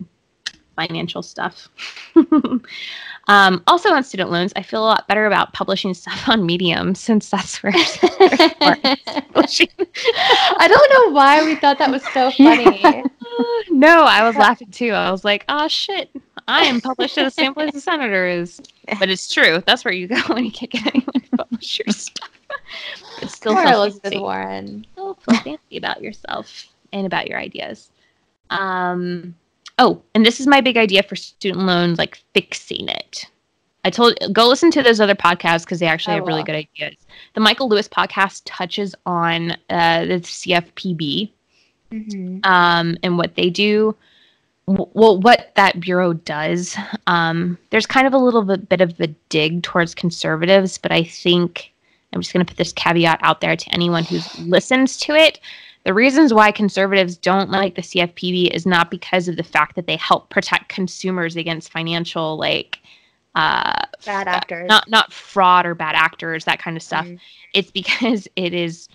financial 0.76 1.22
stuff. 1.22 1.70
um, 3.28 3.64
also 3.68 3.90
on 3.90 4.04
student 4.04 4.32
loans, 4.32 4.54
I 4.56 4.62
feel 4.62 4.82
a 4.82 4.86
lot 4.86 5.08
better 5.08 5.26
about 5.26 5.54
publishing 5.54 5.94
stuff 5.94 6.30
on 6.30 6.46
Medium 6.46 6.96
since 6.96 7.30
that's 7.30 7.62
where 7.64 7.72
publishing. 9.32 9.70
I 10.58 10.68
don't 10.68 10.94
know 10.94 11.14
why 11.14 11.44
we 11.44 11.56
thought 11.56 11.80
that 11.80 11.90
was 11.90 12.04
so 12.14 12.32
funny. 12.32 13.04
no, 13.70 14.04
I 14.04 14.28
was 14.28 14.36
laughing 14.36 14.72
too. 14.72 14.92
I 14.92 15.12
was 15.12 15.24
like, 15.24 15.46
oh 15.50 15.68
shit, 15.68 16.10
I 16.48 16.64
am 16.66 16.82
published 16.82 17.18
at 17.18 17.24
the 17.24 17.32
same 17.32 17.54
place 17.54 17.74
the 17.74 17.82
senator 17.82 18.28
is. 18.28 18.62
But 19.00 19.10
it's 19.10 19.32
true. 19.32 19.64
That's 19.66 19.84
where 19.84 19.94
you 19.94 20.08
go 20.08 20.20
when 20.34 20.46
you 20.46 20.52
can't 20.52 20.72
get 20.72 20.88
anyone 20.88 21.22
to 21.22 21.38
publish 21.38 21.80
your 21.80 21.94
stuff. 21.94 22.30
It's 23.22 23.34
still 23.34 23.54
Poor 23.54 23.64
feel 23.64 23.82
Elizabeth 23.82 24.04
fancy. 24.12 24.20
Warren. 24.20 24.86
Still 24.94 25.14
feel 25.16 25.40
fancy 25.42 25.78
about 25.78 26.02
yourself 26.02 26.68
and 26.94 27.06
about 27.06 27.28
your 27.28 27.40
ideas. 27.40 27.90
Um, 28.50 29.36
oh, 29.78 30.02
and 30.14 30.26
this 30.26 30.40
is 30.40 30.48
my 30.48 30.62
big 30.62 30.78
idea 30.78 31.04
for 31.04 31.16
student 31.16 31.66
loans, 31.66 31.98
like 31.98 32.20
fixing 32.34 32.88
it. 32.90 33.26
I 33.84 33.92
told 33.92 34.18
go 34.34 34.48
listen 34.48 34.72
to 34.72 34.82
those 34.82 35.00
other 35.00 35.14
podcasts 35.16 35.64
because 35.64 35.80
they 35.80 35.86
actually 35.86 36.14
I 36.14 36.16
have 36.16 36.26
really 36.26 36.44
good 36.44 36.56
ideas. 36.56 36.96
The 37.36 37.42
Michael 37.42 37.70
Lewis 37.70 37.88
podcast 37.88 38.42
touches 38.46 38.96
on 39.06 39.52
uh, 39.70 40.06
the 40.06 40.20
CFPB 40.22 41.32
Mm-hmm. 41.92 42.40
um, 42.44 42.98
and 43.04 43.18
what 43.18 43.36
they 43.36 43.50
do. 43.52 43.96
W- 44.68 44.90
Well, 44.94 45.22
what 45.22 45.52
that 45.56 45.80
bureau 45.80 46.14
does, 46.14 46.76
um, 47.06 47.60
there's 47.70 47.86
kind 47.86 48.08
of 48.08 48.14
a 48.14 48.18
little 48.18 48.42
bit, 48.42 48.68
bit 48.68 48.82
of 48.82 49.00
a 49.00 49.08
dig 49.30 49.62
towards 49.62 49.94
conservatives, 49.94 50.80
but 50.80 50.92
I 50.92 51.04
think 51.04 51.72
I'm 52.12 52.22
just 52.22 52.34
going 52.34 52.44
to 52.44 52.50
put 52.50 52.58
this 52.58 52.74
caveat 52.74 53.20
out 53.22 53.40
there 53.40 53.56
to 53.56 53.74
anyone 53.74 54.04
who 54.04 54.20
listens 54.40 54.98
to 54.98 55.14
it. 55.14 55.40
The 55.86 55.94
reasons 55.94 56.34
why 56.34 56.52
conservatives 56.52 57.16
don't 57.16 57.50
like 57.52 57.76
the 57.76 57.82
CFPB 57.84 58.50
is 58.50 58.66
not 58.66 58.90
because 58.90 59.28
of 59.28 59.36
the 59.38 59.44
fact 59.44 59.76
that 59.76 59.86
they 59.86 59.96
help 59.98 60.30
protect 60.30 60.70
consumers 60.70 61.36
against 61.36 61.72
financial, 61.72 62.38
like, 62.38 62.80
uh, 63.36 63.86
Bad 64.06 64.28
actors. 64.28 64.68
not 64.68 64.90
not 64.90 65.14
fraud 65.14 65.66
or 65.66 65.76
bad 65.76 65.94
actors, 65.96 66.46
that 66.46 66.58
kind 66.60 66.76
of 66.78 66.82
stuff 66.84 67.06
Mhm. 67.06 67.20
it's 67.54 67.70
because 67.72 68.28
it 68.36 68.54
is 68.54 68.88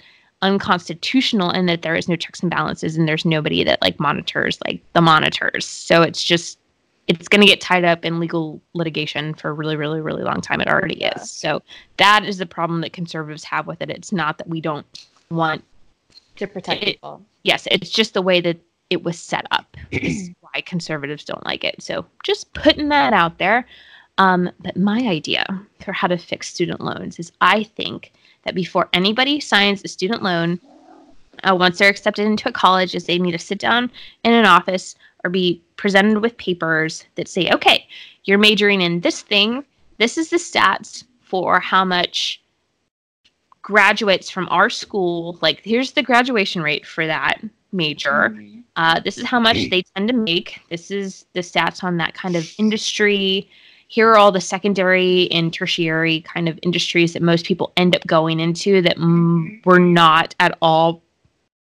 unconstitutional 0.42 1.50
in 1.50 1.66
that 1.66 1.82
there 1.82 1.94
is 1.94 2.08
no 2.08 2.16
checks 2.16 2.40
and 2.40 2.50
balances 2.50 2.96
and 2.96 3.06
there's 3.06 3.24
nobody 3.26 3.62
that 3.62 3.80
like 3.82 4.00
monitors 4.00 4.58
like 4.66 4.80
the 4.94 5.00
monitors 5.02 5.66
so 5.66 6.00
it's 6.02 6.24
just 6.24 6.58
it's 7.08 7.28
going 7.28 7.42
to 7.42 7.46
get 7.46 7.60
tied 7.60 7.84
up 7.84 8.04
in 8.06 8.18
legal 8.18 8.60
litigation 8.72 9.34
for 9.34 9.50
a 9.50 9.52
really 9.52 9.76
really 9.76 10.00
really 10.00 10.22
long 10.22 10.40
time 10.40 10.60
it 10.60 10.66
already 10.68 10.98
Yeah. 10.98 11.12
is 11.20 11.30
so 11.30 11.60
that 11.98 12.24
is 12.24 12.38
the 12.38 12.46
problem 12.46 12.80
that 12.80 12.94
conservatives 12.94 13.44
have 13.44 13.66
with 13.66 13.82
it 13.82 13.90
it's 13.90 14.12
not 14.12 14.38
that 14.38 14.48
we 14.48 14.62
don't 14.62 14.86
want 15.30 15.62
to 16.40 16.46
protect 16.46 16.82
it- 16.82 16.86
people. 16.96 17.22
yes 17.44 17.66
it's 17.70 17.90
just 17.90 18.14
the 18.14 18.22
way 18.22 18.40
that 18.40 18.58
it 18.90 19.04
was 19.04 19.18
set 19.18 19.46
up 19.52 19.76
is 19.92 20.30
why 20.40 20.60
conservatives 20.62 21.24
don't 21.24 21.46
like 21.46 21.62
it. 21.62 21.80
So 21.80 22.04
just 22.24 22.52
putting 22.54 22.88
that 22.88 23.12
out 23.12 23.38
there. 23.38 23.64
Um, 24.18 24.50
but 24.58 24.76
my 24.76 24.98
idea 25.06 25.46
for 25.84 25.92
how 25.92 26.08
to 26.08 26.18
fix 26.18 26.48
student 26.48 26.80
loans 26.80 27.18
is 27.18 27.32
i 27.40 27.62
think 27.62 28.12
that 28.42 28.54
before 28.54 28.88
anybody 28.92 29.40
signs 29.40 29.82
a 29.84 29.88
student 29.88 30.22
loan 30.22 30.60
uh, 31.44 31.54
once 31.54 31.78
they're 31.78 31.88
accepted 31.88 32.26
into 32.26 32.48
a 32.48 32.52
college 32.52 32.94
is 32.94 33.04
they 33.06 33.18
need 33.18 33.32
to 33.32 33.38
sit 33.38 33.58
down 33.58 33.90
in 34.24 34.32
an 34.34 34.44
office 34.44 34.94
or 35.24 35.30
be 35.30 35.62
presented 35.76 36.18
with 36.20 36.36
papers 36.36 37.04
that 37.14 37.28
say 37.28 37.50
okay 37.50 37.86
you're 38.24 38.38
majoring 38.38 38.80
in 38.80 39.00
this 39.00 39.22
thing. 39.22 39.64
This 39.98 40.18
is 40.18 40.30
the 40.30 40.36
stats 40.36 41.04
for 41.22 41.60
how 41.60 41.84
much 41.84 42.39
graduates 43.70 44.28
from 44.28 44.48
our 44.50 44.68
school 44.68 45.38
like 45.42 45.60
here's 45.62 45.92
the 45.92 46.02
graduation 46.02 46.60
rate 46.60 46.84
for 46.84 47.06
that 47.06 47.40
major. 47.72 48.36
Uh, 48.74 48.98
this 48.98 49.16
is 49.16 49.24
how 49.24 49.38
much 49.38 49.70
they 49.70 49.82
tend 49.94 50.08
to 50.08 50.14
make. 50.14 50.60
This 50.70 50.90
is 50.90 51.24
the 51.34 51.40
stats 51.40 51.84
on 51.84 51.98
that 51.98 52.14
kind 52.14 52.34
of 52.34 52.50
industry. 52.58 53.48
Here 53.86 54.08
are 54.08 54.16
all 54.16 54.32
the 54.32 54.40
secondary 54.40 55.30
and 55.30 55.54
tertiary 55.54 56.22
kind 56.22 56.48
of 56.48 56.58
industries 56.62 57.12
that 57.12 57.22
most 57.22 57.44
people 57.44 57.72
end 57.76 57.94
up 57.94 58.04
going 58.06 58.40
into 58.40 58.82
that 58.82 58.96
mm, 58.96 59.64
were 59.64 59.78
not 59.78 60.34
at 60.40 60.56
all 60.60 61.00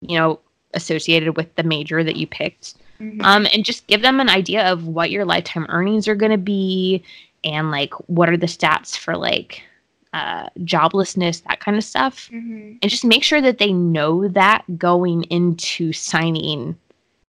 you 0.01 0.17
know 0.17 0.39
associated 0.75 1.37
with 1.37 1.53
the 1.57 1.65
major 1.65 2.05
that 2.05 2.17
you 2.17 2.27
picked. 2.27 2.75
Mhm. 3.01 3.23
um, 3.25 3.47
and 3.53 3.63
just 3.63 3.87
give 3.89 4.01
them 4.01 4.21
an 4.21 4.31
idea 4.31 4.73
of 4.73 4.87
what 4.87 5.11
your 5.11 5.27
lifetime 5.27 5.67
earnings 5.69 6.09
are 6.09 6.15
going 6.15 6.33
to 6.33 6.39
be 6.39 7.03
and 7.45 7.71
like 7.71 7.93
what 8.09 8.31
are 8.31 8.39
the 8.39 8.47
stats 8.47 8.97
for 8.97 9.17
like 9.17 9.63
uh, 10.17 10.49
joblessness 10.75 11.43
that 11.47 11.61
kind 11.61 11.77
of 11.77 11.85
stuff 11.85 12.15
Mhm. 12.33 12.79
and 12.81 12.91
just 12.91 13.05
make 13.05 13.23
sure 13.23 13.41
that 13.43 13.59
they 13.59 13.73
know 13.73 14.29
that 14.29 14.63
going 14.79 15.25
into 15.25 15.93
signing 15.93 16.61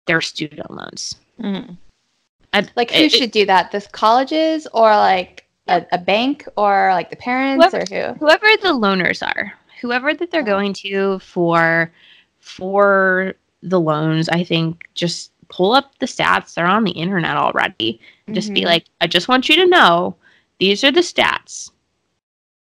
their 0.07 0.21
student 0.21 0.69
loans 0.69 1.15
Mhm. 1.39 1.77
I- 2.53 2.67
Like 2.75 2.91
who 2.91 3.03
it- 3.05 3.11
should 3.11 3.31
do 3.31 3.45
that? 3.45 3.71
The 3.71 3.81
colleges 3.91 4.67
or 4.73 4.89
like 5.11 5.45
a, 5.67 5.85
a 5.93 5.97
bank 5.97 6.45
or 6.57 6.89
like 6.97 7.09
the 7.09 7.15
parents 7.15 7.63
Whoever- 7.63 7.83
or 7.83 8.13
who? 8.13 8.19
whoever 8.19 8.47
the 8.61 8.73
loaners 8.83 9.21
are 9.25 9.53
whoever 9.81 10.13
that 10.13 10.29
they're 10.31 10.41
Yeah. 10.41 10.55
going 10.55 10.73
to 10.85 11.19
for 11.19 11.91
for 12.39 13.33
the 13.61 13.79
loans 13.79 14.27
i 14.29 14.43
think 14.43 14.89
just 14.93 15.31
pull 15.49 15.71
up 15.73 15.87
the 15.99 16.05
stats 16.05 16.53
they're 16.53 16.65
on 16.77 16.83
the 16.83 16.91
internet 16.91 17.37
already 17.37 17.99
just 18.33 18.53
be 18.53 18.61
Mhm. 18.61 18.65
like 18.73 18.85
i 19.01 19.07
just 19.07 19.27
want 19.29 19.47
you 19.49 19.55
to 19.55 19.65
know 19.75 20.15
these 20.59 20.83
are 20.83 20.91
the 20.91 21.01
stats 21.13 21.71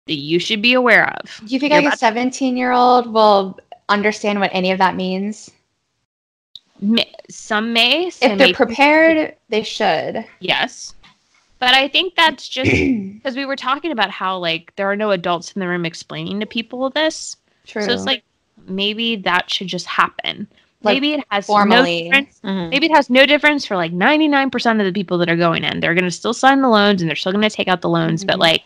that 0.07 0.15
you 0.15 0.39
should 0.39 0.61
be 0.61 0.73
aware 0.73 1.13
of 1.19 1.41
Do 1.45 1.53
you 1.53 1.59
think 1.59 1.73
You're 1.73 1.83
like 1.83 1.93
a 1.93 1.97
17 1.97 2.57
year 2.57 2.71
old 2.71 3.11
will 3.13 3.59
understand 3.89 4.39
what 4.39 4.49
any 4.53 4.71
of 4.71 4.77
that 4.79 4.95
means? 4.95 5.51
May- 6.79 7.11
some 7.29 7.73
may 7.73 8.09
some 8.09 8.31
If 8.31 8.37
they're 8.37 8.47
may- 8.47 8.53
prepared, 8.53 9.35
they 9.49 9.63
should. 9.63 10.25
yes 10.39 10.93
but 11.59 11.73
i 11.73 11.87
think 11.87 12.13
that's 12.15 12.47
just 12.47 12.69
because 13.15 13.35
we 13.35 13.45
were 13.45 13.55
talking 13.55 13.91
about 13.91 14.11
how 14.11 14.37
like 14.37 14.71
there 14.75 14.89
are 14.91 14.95
no 14.95 15.09
adults 15.11 15.51
in 15.53 15.59
the 15.59 15.67
room 15.67 15.85
explaining 15.85 16.39
to 16.39 16.45
people 16.45 16.89
this 16.91 17.35
True. 17.65 17.81
So 17.83 17.91
it's 17.91 18.05
like 18.05 18.23
maybe 18.67 19.17
that 19.17 19.49
should 19.51 19.67
just 19.67 19.85
happen. 19.87 20.47
Like, 20.83 20.95
maybe 20.95 21.13
it 21.15 21.23
has 21.31 21.47
formally. 21.47 22.03
no 22.03 22.11
difference. 22.17 22.39
Mhm. 22.45 22.69
Maybe 22.69 22.85
it 22.85 22.95
has 22.95 23.09
no 23.09 23.25
difference 23.25 23.65
for 23.65 23.75
like 23.75 23.91
99% 23.91 24.79
of 24.79 24.85
the 24.85 24.93
people 24.93 25.17
that 25.17 25.29
are 25.29 25.35
going 25.35 25.65
in. 25.65 25.81
They're 25.81 25.93
going 25.93 26.05
to 26.05 26.11
still 26.11 26.33
sign 26.33 26.61
the 26.61 26.69
loans 26.69 27.01
and 27.01 27.09
they're 27.09 27.15
still 27.17 27.33
going 27.33 27.41
to 27.41 27.49
take 27.49 27.67
out 27.67 27.81
the 27.81 27.89
loans. 27.89 28.23
But 28.23 28.37
Mhm. 28.37 28.39
like 28.39 28.63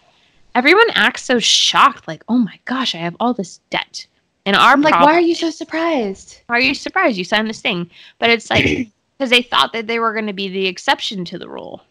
everyone 0.56 0.88
acts 0.94 1.24
so 1.24 1.40
shocked, 1.40 2.08
like, 2.08 2.24
oh 2.28 2.38
my 2.38 2.60
gosh, 2.66 2.96
I 2.96 3.00
have 3.00 3.16
all 3.20 3.34
this 3.34 3.60
debt. 3.70 4.06
And 4.46 4.56
our 4.56 4.74
I'm 4.74 4.82
like, 4.82 5.00
why 5.00 5.14
are 5.14 5.22
you 5.22 5.36
so 5.36 5.52
surprised? 5.52 6.42
Why 6.48 6.58
are 6.58 6.62
you 6.62 6.74
surprised 6.74 7.18
you 7.18 7.24
signed 7.24 7.50
this 7.50 7.62
thing? 7.62 7.90
But 8.18 8.32
it's 8.32 8.50
like, 8.50 8.66
because 9.18 9.30
they 9.30 9.44
thought 9.44 9.72
that 9.74 9.86
they 9.86 10.00
were 10.00 10.14
going 10.14 10.26
to 10.28 10.34
be 10.34 10.48
the 10.48 10.66
exception 10.66 11.24
to 11.26 11.38
the 11.38 11.48
rule. 11.48 11.84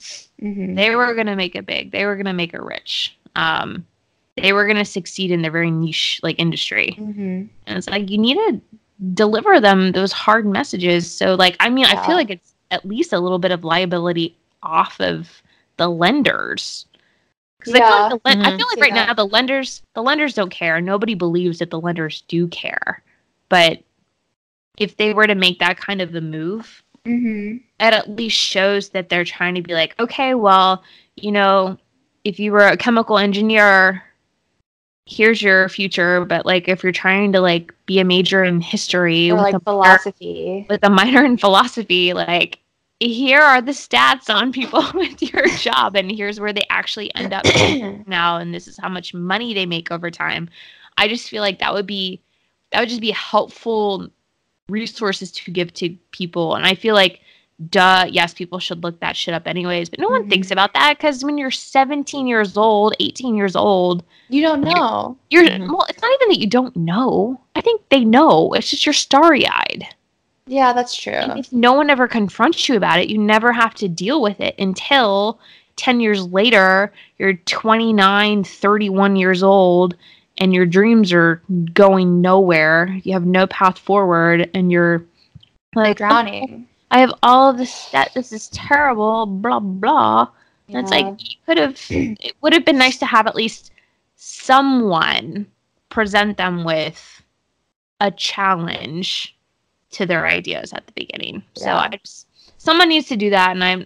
Mm-hmm. 0.43 0.75
They 0.75 0.97
were 0.97 1.15
going 1.15 1.29
to 1.29 1.37
make 1.37 1.55
it 1.55 1.65
big. 1.65 1.93
They 1.93 2.05
were 2.05 2.17
going 2.17 2.27
to 2.27 2.33
make 2.33 2.53
it 2.53 2.63
rich. 2.63 3.17
Um, 3.37 3.87
they 4.37 4.53
were 4.53 4.65
going 4.65 4.79
to 4.79 4.85
succeed 4.85 5.31
in 5.31 5.43
their 5.43 5.51
very 5.53 5.71
niche 5.71 6.19
like 6.25 6.39
industry. 6.41 6.97
Mm-hmm. 6.99 7.45
And 7.67 7.79
it's 7.79 7.89
like 7.89 8.11
you 8.11 8.19
need 8.19 8.35
to 8.35 8.61
deliver 9.15 9.61
them 9.61 9.93
those 9.93 10.13
hard 10.13 10.47
messages. 10.47 11.11
So 11.11 11.35
like 11.35 11.57
I 11.61 11.69
mean, 11.69 11.85
I 11.85 12.05
feel 12.05 12.17
like 12.17 12.31
it's 12.31 12.55
at 12.71 12.85
least 12.85 13.13
a 13.13 13.21
little 13.21 13.39
bit 13.39 13.53
of 13.53 13.65
liability 13.65 14.37
off 14.63 15.01
of 15.01 15.43
the 15.77 15.89
lenders. 15.89 16.87
Because 17.61 17.75
I 17.75 17.79
feel 17.81 17.89
like, 17.91 18.11
the 18.11 18.21
len- 18.25 18.43
I 18.45 18.57
feel 18.57 18.67
like 18.67 18.81
right 18.81 18.95
that. 18.95 19.07
now 19.09 19.15
the 19.15 19.27
lenders 19.27 19.83
the 19.95 20.03
lenders 20.03 20.35
don't 20.35 20.51
care. 20.51 20.81
Nobody 20.81 21.15
believes 21.15 21.59
that 21.61 21.71
the 21.71 21.81
lenders 21.81 22.23
do 22.29 22.49
care. 22.49 23.03
But 23.49 23.81
if 24.79 24.97
they 24.97 25.13
were 25.15 25.27
to 25.27 25.35
make 25.35 25.59
that 25.61 25.77
kind 25.77 26.01
of 26.01 26.15
a 26.15 26.21
move, 26.21 26.83
Mm-hmm. 27.07 27.57
it 27.57 27.95
at 27.95 28.11
least 28.11 28.37
shows 28.39 28.91
that 28.91 29.09
they're 29.09 29.25
trying 29.25 29.55
to 29.55 29.63
be 29.63 29.73
like, 29.73 29.99
okay, 29.99 30.35
well, 30.35 30.85
you 31.17 31.33
know, 31.33 31.79
if 32.25 32.39
you 32.39 32.53
were 32.53 32.67
a 32.69 32.77
chemical 32.77 33.17
engineer, 33.17 34.03
here's 35.07 35.41
your 35.41 35.69
future. 35.71 36.27
But 36.27 36.45
like, 36.45 36.69
if 36.69 36.83
you're 36.83 36.93
trying 36.93 37.33
to 37.33 37.41
like 37.41 37.73
be 37.87 38.01
a 38.01 38.05
major 38.05 38.45
in 38.45 38.61
history 38.61 39.31
Or 39.31 39.37
with, 39.37 39.43
like 39.45 39.55
a, 39.55 39.61
philosophy. 39.61 40.67
with 40.69 40.81
a 40.85 40.91
minor 40.91 41.25
in 41.25 41.39
philosophy, 41.39 42.13
like 42.13 42.59
here 43.01 43.41
are 43.41 43.63
the 43.63 43.73
stats 43.73 44.33
on 44.33 44.53
people 44.53 44.85
with 44.95 45.23
your 45.33 45.47
job, 45.49 45.97
and 45.97 46.11
here's 46.11 46.39
where 46.39 46.53
they 46.53 46.67
actually 46.71 47.13
end 47.15 47.33
up 47.33 47.45
now, 48.07 48.37
and 48.37 48.55
this 48.55 48.69
is 48.69 48.77
how 48.79 48.89
much 48.89 49.15
money 49.15 49.55
they 49.55 49.67
make 49.67 49.91
over 49.91 50.11
time. 50.11 50.49
I 50.99 51.09
just 51.09 51.29
feel 51.29 51.43
like 51.43 51.59
that 51.61 51.73
would 51.73 51.87
be 51.87 52.21
that 52.73 52.81
would 52.81 52.89
just 52.89 53.01
be 53.01 53.11
helpful 53.11 54.09
resources 54.69 55.33
to 55.33 55.51
give 55.51 55.73
to 55.75 55.97
people, 56.13 56.55
and 56.55 56.67
I 56.67 56.75
feel 56.75 56.95
like 56.95 57.21
duh, 57.69 58.07
yes, 58.09 58.33
people 58.33 58.59
should 58.59 58.83
look 58.83 58.99
that 59.01 59.15
shit 59.17 59.35
up 59.35 59.47
anyways, 59.47 59.91
but 59.91 59.99
no 59.99 60.09
one 60.09 60.25
Mhm. 60.25 60.31
thinks 60.31 60.51
about 60.51 60.73
that 60.73 60.97
because 60.97 61.23
when 61.23 61.37
you're 61.37 61.51
17 61.51 62.27
years 62.27 62.57
old, 62.57 62.95
18 63.01 63.35
years 63.37 63.55
old, 63.55 64.03
You 64.31 64.41
don't 64.41 64.63
know. 64.63 65.19
you're 65.29 65.45
Mhm. 65.45 65.69
well, 65.69 65.85
it's 65.89 66.01
not 66.01 66.11
even 66.15 66.29
that 66.31 66.39
you 66.41 66.47
don't 66.47 66.75
know. 66.77 67.39
I 67.55 67.61
think 67.61 67.83
they 67.91 68.03
know. 68.05 68.53
It's 68.55 68.71
just 68.71 68.87
you're 68.87 68.93
starry 68.95 69.47
eyed. 69.47 69.87
Yeah, 70.51 70.73
that's 70.73 70.97
true. 70.97 71.13
And 71.13 71.39
if 71.39 71.53
no 71.53 71.73
one 71.73 71.91
ever 71.91 72.09
confronts 72.09 72.69
you 72.69 72.75
about 72.75 72.99
it, 72.99 73.09
you 73.09 73.19
never 73.19 73.53
have 73.53 73.73
to 73.75 73.89
deal 73.89 74.21
with 74.21 74.41
it 74.41 74.57
until 74.59 75.39
10 75.77 76.01
years 76.01 76.27
later, 76.27 76.93
you're 77.19 77.35
29, 77.35 78.43
31 78.43 79.15
years 79.15 79.45
old, 79.45 79.95
and 80.39 80.53
your 80.53 80.67
dreams 80.67 81.13
are 81.13 81.41
going 81.73 82.21
nowhere. 82.21 82.99
You 83.05 83.13
have 83.13 83.27
no 83.27 83.47
path 83.47 83.79
forward, 83.79 84.51
and 84.53 84.73
you're 84.73 85.05
like, 85.77 85.91
oh, 85.91 86.09
drowning. 86.09 86.67
"Oh, 86.91 86.97
I 86.97 86.99
have 86.99 87.15
all 87.23 87.49
of 87.49 87.57
this 87.57 87.89
debt. 87.93 88.11
This 88.17 88.33
is 88.33 88.49
terrible, 88.49 89.27
blah, 89.27 89.61
blah. 89.61 90.27
And 90.69 90.79
it's 90.79 90.91
like, 90.91 91.07
you 91.21 91.37
could 91.47 91.59
have, 91.59 91.79
it 91.91 92.35
would 92.41 92.55
have 92.55 92.65
been 92.65 92.79
nice 92.79 92.99
to 92.99 93.07
have 93.07 93.29
at 93.29 93.37
least 93.37 93.71
someone 94.17 95.47
present 95.91 96.39
them 96.39 96.65
with 96.65 97.23
a 98.01 98.11
challenge 98.11 99.37
to 99.93 100.07
their 100.07 100.27
ideas 100.27 100.73
at 100.73 100.87
the 100.87 100.93
beginning. 100.93 101.43
So 101.55 101.71
I 101.71 101.89
just, 101.89 102.29
someone 102.59 102.89
needs 102.89 103.09
to 103.09 103.17
do 103.17 103.31
that. 103.31 103.51
And 103.51 103.65
I'm, 103.65 103.85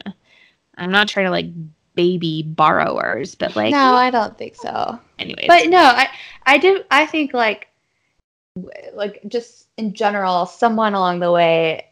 I'm 0.77 0.91
not 0.91 1.09
trying 1.09 1.27
to 1.27 1.31
like 1.31 1.47
baby 1.95 2.43
borrowers, 2.43 3.35
but 3.35 3.55
like, 3.57 3.73
no, 3.73 3.95
I 3.95 4.11
don't 4.11 4.37
think 4.37 4.57
so. 4.57 4.99
anyways. 5.19 5.47
But 5.47 5.69
no, 5.69 5.79
I 5.79 6.09
I 6.47 6.59
do 6.59 6.83
I 6.91 7.07
think 7.07 7.35
like 7.35 7.69
like 8.93 9.21
just 9.29 9.69
in 9.77 9.95
general, 9.95 10.47
someone 10.47 10.95
along 10.95 11.21
the 11.21 11.33
way 11.33 11.87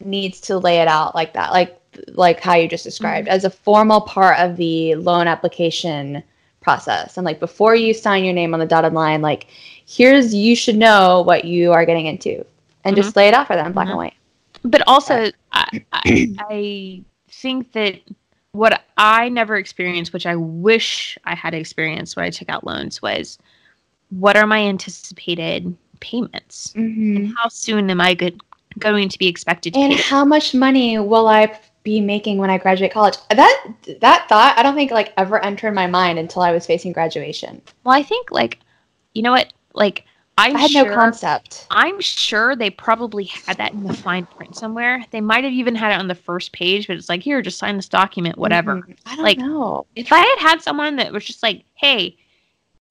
needs 0.00 0.40
to 0.42 0.58
lay 0.58 0.78
it 0.78 0.88
out 0.88 1.14
like 1.14 1.32
that, 1.34 1.52
like 1.52 1.78
like 2.08 2.40
how 2.40 2.54
you 2.54 2.68
just 2.68 2.84
described, 2.84 3.28
mm-hmm. 3.28 3.36
as 3.36 3.44
a 3.44 3.50
formal 3.50 4.00
part 4.00 4.38
of 4.38 4.56
the 4.56 4.94
loan 4.96 5.26
application 5.26 6.22
process. 6.60 7.16
And 7.16 7.24
like 7.24 7.40
before 7.40 7.74
you 7.74 7.92
sign 7.92 8.24
your 8.24 8.34
name 8.34 8.54
on 8.54 8.60
the 8.60 8.66
dotted 8.66 8.92
line, 8.92 9.22
like 9.22 9.46
here's 9.86 10.34
you 10.34 10.54
should 10.56 10.76
know 10.76 11.22
what 11.22 11.44
you 11.44 11.72
are 11.72 11.86
getting 11.86 12.06
into, 12.06 12.44
and 12.84 12.96
just 12.96 13.16
lay 13.16 13.28
it 13.28 13.34
out 13.34 13.46
for 13.46 13.56
them, 13.56 13.72
black 13.72 13.86
Mhm. 13.86 13.90
and 13.90 13.96
white. 13.98 14.14
but 14.64 14.82
also 14.86 15.30
I, 15.52 15.84
I, 15.92 16.34
I 16.50 17.02
think 17.30 17.72
that 17.72 18.00
what 18.52 18.82
I 18.98 19.28
never 19.30 19.56
experienced, 19.56 20.12
which 20.12 20.26
I 20.26 20.36
wish 20.36 21.16
I 21.24 21.34
had 21.34 21.54
experienced 21.54 22.16
when 22.16 22.24
I 22.26 22.30
took 22.30 22.48
out 22.50 22.64
loans, 22.66 23.00
was 23.00 23.38
what 24.10 24.36
are 24.36 24.46
my 24.46 24.58
anticipated 24.60 25.74
payments? 26.00 26.72
Mm-hmm. 26.76 27.16
And 27.16 27.34
how 27.38 27.48
soon 27.48 27.88
am 27.90 28.00
I 28.00 28.14
good, 28.14 28.40
going 28.78 29.08
to 29.08 29.18
be 29.18 29.26
expected 29.28 29.74
to 29.74 29.80
And 29.80 29.94
pay? 29.94 30.02
how 30.02 30.24
much 30.24 30.54
money 30.54 30.98
will 30.98 31.28
I 31.28 31.58
be 31.82 32.00
making 32.00 32.38
when 32.38 32.50
I 32.50 32.58
graduate 32.58 32.92
college? 32.92 33.16
That 33.30 33.66
that 34.00 34.28
thought 34.28 34.54
I 34.58 34.62
don't 34.62 34.74
think 34.74 34.90
like 34.90 35.12
ever 35.16 35.42
entered 35.42 35.72
my 35.74 35.86
mind 35.86 36.18
until 36.18 36.42
I 36.42 36.52
was 36.52 36.66
facing 36.66 36.92
graduation. 36.92 37.60
Well, 37.84 37.94
I 37.94 38.02
think 38.02 38.30
like, 38.30 38.58
you 39.14 39.22
know 39.22 39.32
what? 39.32 39.52
Like, 39.74 40.04
I'm 40.38 40.56
I 40.56 40.60
had 40.60 40.70
sure, 40.70 40.86
no 40.86 40.94
concept. 40.94 41.66
I'm 41.70 42.00
sure 42.00 42.56
they 42.56 42.70
probably 42.70 43.24
had 43.24 43.58
that 43.58 43.72
in 43.72 43.82
the 43.84 43.92
fine 43.94 44.26
print 44.26 44.56
somewhere. 44.56 45.04
They 45.10 45.20
might 45.20 45.44
have 45.44 45.52
even 45.52 45.74
had 45.74 45.92
it 45.92 45.98
on 46.00 46.08
the 46.08 46.14
first 46.14 46.52
page, 46.52 46.86
but 46.86 46.96
it's 46.96 47.08
like, 47.08 47.22
here, 47.22 47.42
just 47.42 47.58
sign 47.58 47.76
this 47.76 47.88
document, 47.88 48.38
whatever. 48.38 48.76
Mhm. 48.76 48.96
I 49.06 49.14
don't 49.16 49.24
Like, 49.24 49.38
know. 49.38 49.86
if 49.94 50.10
I 50.12 50.18
had 50.20 50.38
had 50.38 50.62
someone 50.62 50.96
that 50.96 51.12
was 51.12 51.24
just 51.24 51.42
like, 51.42 51.64
hey, 51.74 52.16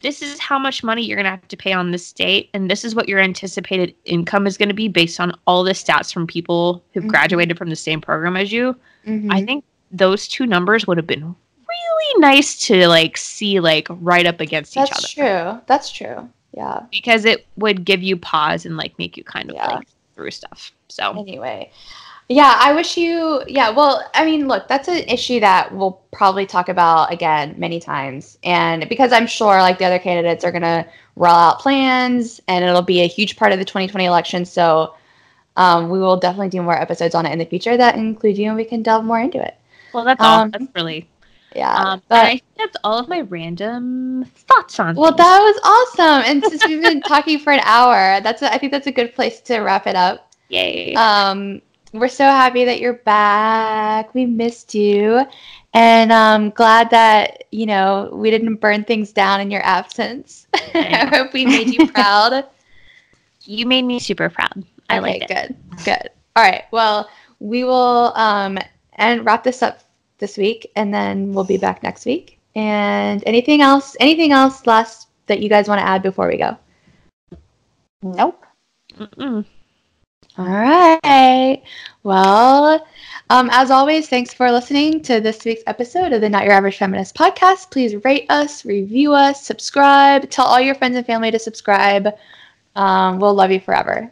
this 0.02 0.22
is 0.22 0.40
how 0.40 0.58
much 0.60 0.84
money 0.84 1.04
you're 1.04 1.16
going 1.18 1.26
to 1.26 1.32
have 1.32 1.48
to 1.48 1.58
pay 1.58 1.74
on 1.74 1.92
this 1.92 2.06
state, 2.06 2.50
and 2.54 2.70
this 2.70 2.86
is 2.86 2.96
what 2.96 3.10
your 3.10 3.20
anticipated 3.20 3.96
income 4.06 4.46
is 4.48 4.58
going 4.58 4.70
to 4.70 4.76
be 4.76 4.88
based 4.88 5.20
on 5.20 5.34
all 5.48 5.64
the 5.64 5.74
stats 5.74 6.14
from 6.14 6.26
people 6.28 6.84
who've 6.94 7.04
Mhm. 7.04 7.10
graduated 7.10 7.58
from 7.58 7.70
the 7.70 7.76
same 7.76 8.02
program 8.02 8.38
as 8.38 8.52
you, 8.52 8.76
I 9.06 9.10
Mhm. 9.10 9.46
think 9.46 9.64
those 9.92 10.28
two 10.28 10.46
numbers 10.46 10.88
would 10.88 10.98
have 10.98 11.08
been 11.08 11.24
really 11.68 12.20
nice 12.22 12.60
to 12.68 12.88
like 12.88 13.18
see 13.18 13.60
like 13.60 13.88
right 13.90 14.26
up 14.26 14.40
against 14.40 14.74
each 14.78 14.82
other 14.84 14.90
that's 14.92 15.12
true. 15.12 15.62
That's 15.68 15.92
true. 15.92 16.30
Yeah. 16.54 16.82
because 16.92 17.26
it 17.26 17.46
would 17.58 17.86
give 17.86 18.04
you 18.04 18.18
pause 18.18 18.66
and 18.66 18.76
like 18.78 18.98
make 19.00 19.16
you 19.18 19.24
kind 19.24 19.50
of 19.50 19.56
Yeah. 19.56 19.68
like 19.76 19.88
through 20.16 20.32
stuff. 20.32 20.72
So 20.90 21.12
Anyway. 21.18 21.72
Yeah, 22.30 22.56
I 22.62 22.74
wish 22.74 22.96
you 22.96 23.44
yeah, 23.48 23.72
well, 23.72 24.10
I 24.14 24.24
mean, 24.24 24.48
look, 24.48 24.68
that's 24.70 24.88
an 24.88 25.00
issue 25.10 25.40
that 25.42 25.74
we'll 25.74 26.00
probably 26.14 26.46
talk 26.46 26.70
about 26.70 27.12
again 27.12 27.56
many 27.58 27.80
times. 27.80 28.38
And 28.44 28.88
because 28.88 29.12
I'm 29.12 29.28
sure 29.28 29.60
like 29.62 29.80
the 29.80 29.86
other 29.86 30.00
candidates 30.00 30.46
are 30.46 30.52
going 30.52 30.62
to 30.62 30.86
roll 31.18 31.34
out 31.34 31.60
plans 31.60 32.40
and 32.48 32.64
it'll 32.64 32.82
be 32.82 33.02
a 33.02 33.08
huge 33.08 33.36
part 33.36 33.52
of 33.52 33.60
the 33.60 33.66
2020 33.66 34.06
election, 34.06 34.46
so 34.46 34.96
um, 35.58 35.90
we 35.90 36.00
will 36.00 36.16
definitely 36.16 36.48
do 36.50 36.62
more 36.62 36.80
episodes 36.80 37.16
on 37.16 37.26
it 37.26 37.34
in 37.34 37.40
the 37.40 37.46
future 37.46 37.76
that 37.76 37.96
include 37.96 38.38
you 38.38 38.48
and 38.48 38.56
we 38.56 38.64
can 38.64 38.82
delve 38.82 39.04
more 39.04 39.20
into 39.20 39.42
it. 39.42 39.56
well, 39.94 40.06
that's 40.06 40.22
all. 40.22 40.40
Um, 40.42 40.52
That's 40.52 40.66
really. 40.74 41.10
Yeah. 41.56 41.74
Um, 41.74 42.02
but 42.08 42.20
and 42.20 42.28
I 42.28 42.32
think 42.32 42.44
that's 42.58 42.78
all 42.84 43.00
of 43.00 43.08
my 43.10 43.22
random 43.22 44.26
thoughts 44.36 44.80
on. 44.80 44.96
Well, 44.96 45.12
things. 45.12 45.18
that 45.18 45.40
was 45.40 45.60
awesome. 45.64 46.24
And 46.32 46.44
since 46.46 46.66
we've 46.66 46.82
been 46.82 47.02
talking 47.02 47.40
for 47.40 47.52
an 47.52 47.62
hour, 47.64 48.22
that's 48.22 48.42
a, 48.42 48.54
I 48.54 48.58
think 48.58 48.72
that's 48.72 48.88
a 48.88 48.92
good 48.92 49.14
place 49.14 49.42
to 49.42 49.60
wrap 49.60 49.88
it 49.88 49.96
up. 49.96 50.32
yay. 50.50 50.94
Um, 50.96 51.62
we're 51.94 52.08
so 52.08 52.24
happy 52.24 52.64
that 52.64 52.80
you're 52.80 52.94
back. 52.94 54.14
We 54.14 54.26
missed 54.26 54.74
you, 54.74 55.26
and 55.74 56.12
um, 56.12 56.52
glad 56.52 56.90
that 56.92 57.44
you 57.52 57.66
know 57.66 58.10
we 58.14 58.32
didn't 58.32 58.56
burn 58.56 58.86
things 58.86 59.12
down 59.12 59.42
in 59.42 59.52
your 59.52 59.64
absence. 59.66 60.48
I 60.54 61.06
hope 61.12 61.34
we 61.34 61.46
made 61.46 61.68
you 61.74 61.88
proud. 61.88 62.46
You 63.44 63.66
made 63.66 63.82
me 63.82 63.98
super 63.98 64.30
proud. 64.30 64.64
I 64.88 65.00
okay, 65.00 65.20
liked 65.20 65.32
it. 65.32 65.56
good, 65.72 65.84
good. 65.84 66.10
All 66.36 66.44
right. 66.44 66.66
Well, 66.72 67.10
we 67.40 67.64
will 67.64 68.14
um 68.16 68.60
and 68.94 69.26
wrap 69.26 69.44
this 69.44 69.64
up 69.64 69.82
this 70.22 70.38
week, 70.38 70.72
and 70.78 70.94
then 70.94 71.34
we'll 71.34 71.44
be 71.44 71.58
back 71.58 71.84
next 71.84 72.06
week. 72.06 72.40
And 72.56 73.22
anything 73.26 73.62
else? 73.62 73.98
Anything 74.00 74.32
else 74.32 74.66
last 74.66 75.10
that 75.28 75.42
you 75.42 75.50
guys 75.50 75.68
want 75.68 75.80
to 75.80 75.88
add 75.88 76.02
before 76.02 76.30
we 76.30 76.38
go? 76.38 76.58
Nope. 78.02 78.46
Mm-mm. 78.98 79.46
All 80.38 80.46
right. 80.46 81.62
Well, 82.04 82.86
um, 83.30 83.50
as 83.52 83.70
always, 83.70 84.08
thanks 84.08 84.34
for 84.34 84.50
listening 84.50 85.02
to 85.04 85.20
this 85.20 85.44
week's 85.44 85.64
episode 85.68 86.14
of 86.14 86.22
the 86.22 86.30
Not 86.30 86.46
Your 86.46 86.54
Average 86.54 86.78
Feminist 86.78 87.16
podcast. 87.16 87.70
Please 87.70 87.96
rate 88.06 88.26
us, 88.30 88.64
review 88.64 89.14
us, 89.14 89.46
subscribe. 89.46 90.30
Tell 90.30 90.46
all 90.46 90.60
your 90.62 90.76
friends 90.76 90.96
and 90.96 91.06
family 91.06 91.32
to 91.32 91.40
subscribe. 91.40 92.08
Um, 92.76 93.20
we'll 93.20 93.34
love 93.34 93.52
you 93.52 93.60
forever. 93.60 94.10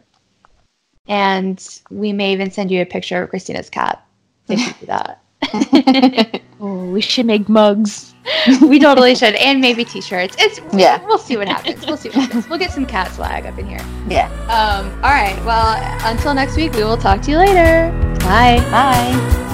And 1.08 1.80
we 1.90 2.12
may 2.12 2.32
even 2.32 2.50
send 2.50 2.70
you 2.70 2.82
a 2.82 2.86
picture 2.86 3.22
of 3.22 3.30
Christina's 3.30 3.70
cat 3.70 4.04
if 4.48 4.60
you 4.60 4.72
do 4.80 4.86
that. 4.86 5.22
Oh, 6.62 6.90
we 6.90 7.00
should 7.00 7.24
make 7.24 7.48
mugs. 7.48 8.12
we 8.60 8.78
totally 8.78 9.14
should, 9.14 9.34
and 9.36 9.62
maybe 9.62 9.82
t-shirts. 9.82 10.36
It's 10.38 10.60
Yeah. 10.74 11.02
We'll 11.06 11.16
see 11.16 11.38
what 11.38 11.48
happens. 11.48 11.86
We'll 11.86 11.96
see 11.96 12.10
what 12.10 12.18
happens. 12.18 12.48
We'll 12.50 12.58
get 12.58 12.70
some 12.70 12.84
cat 12.84 13.10
swag 13.12 13.46
up 13.46 13.58
in 13.58 13.66
here. 13.66 13.80
Yeah. 14.08 14.28
Um. 14.52 14.92
All 15.02 15.10
right. 15.10 15.42
Well, 15.46 15.78
until 16.04 16.34
next 16.34 16.56
week, 16.56 16.72
we 16.74 16.84
will 16.84 16.98
talk 16.98 17.22
to 17.22 17.30
you 17.30 17.38
later. 17.38 17.90
Bye. 18.20 18.58
Bye. 18.70 19.46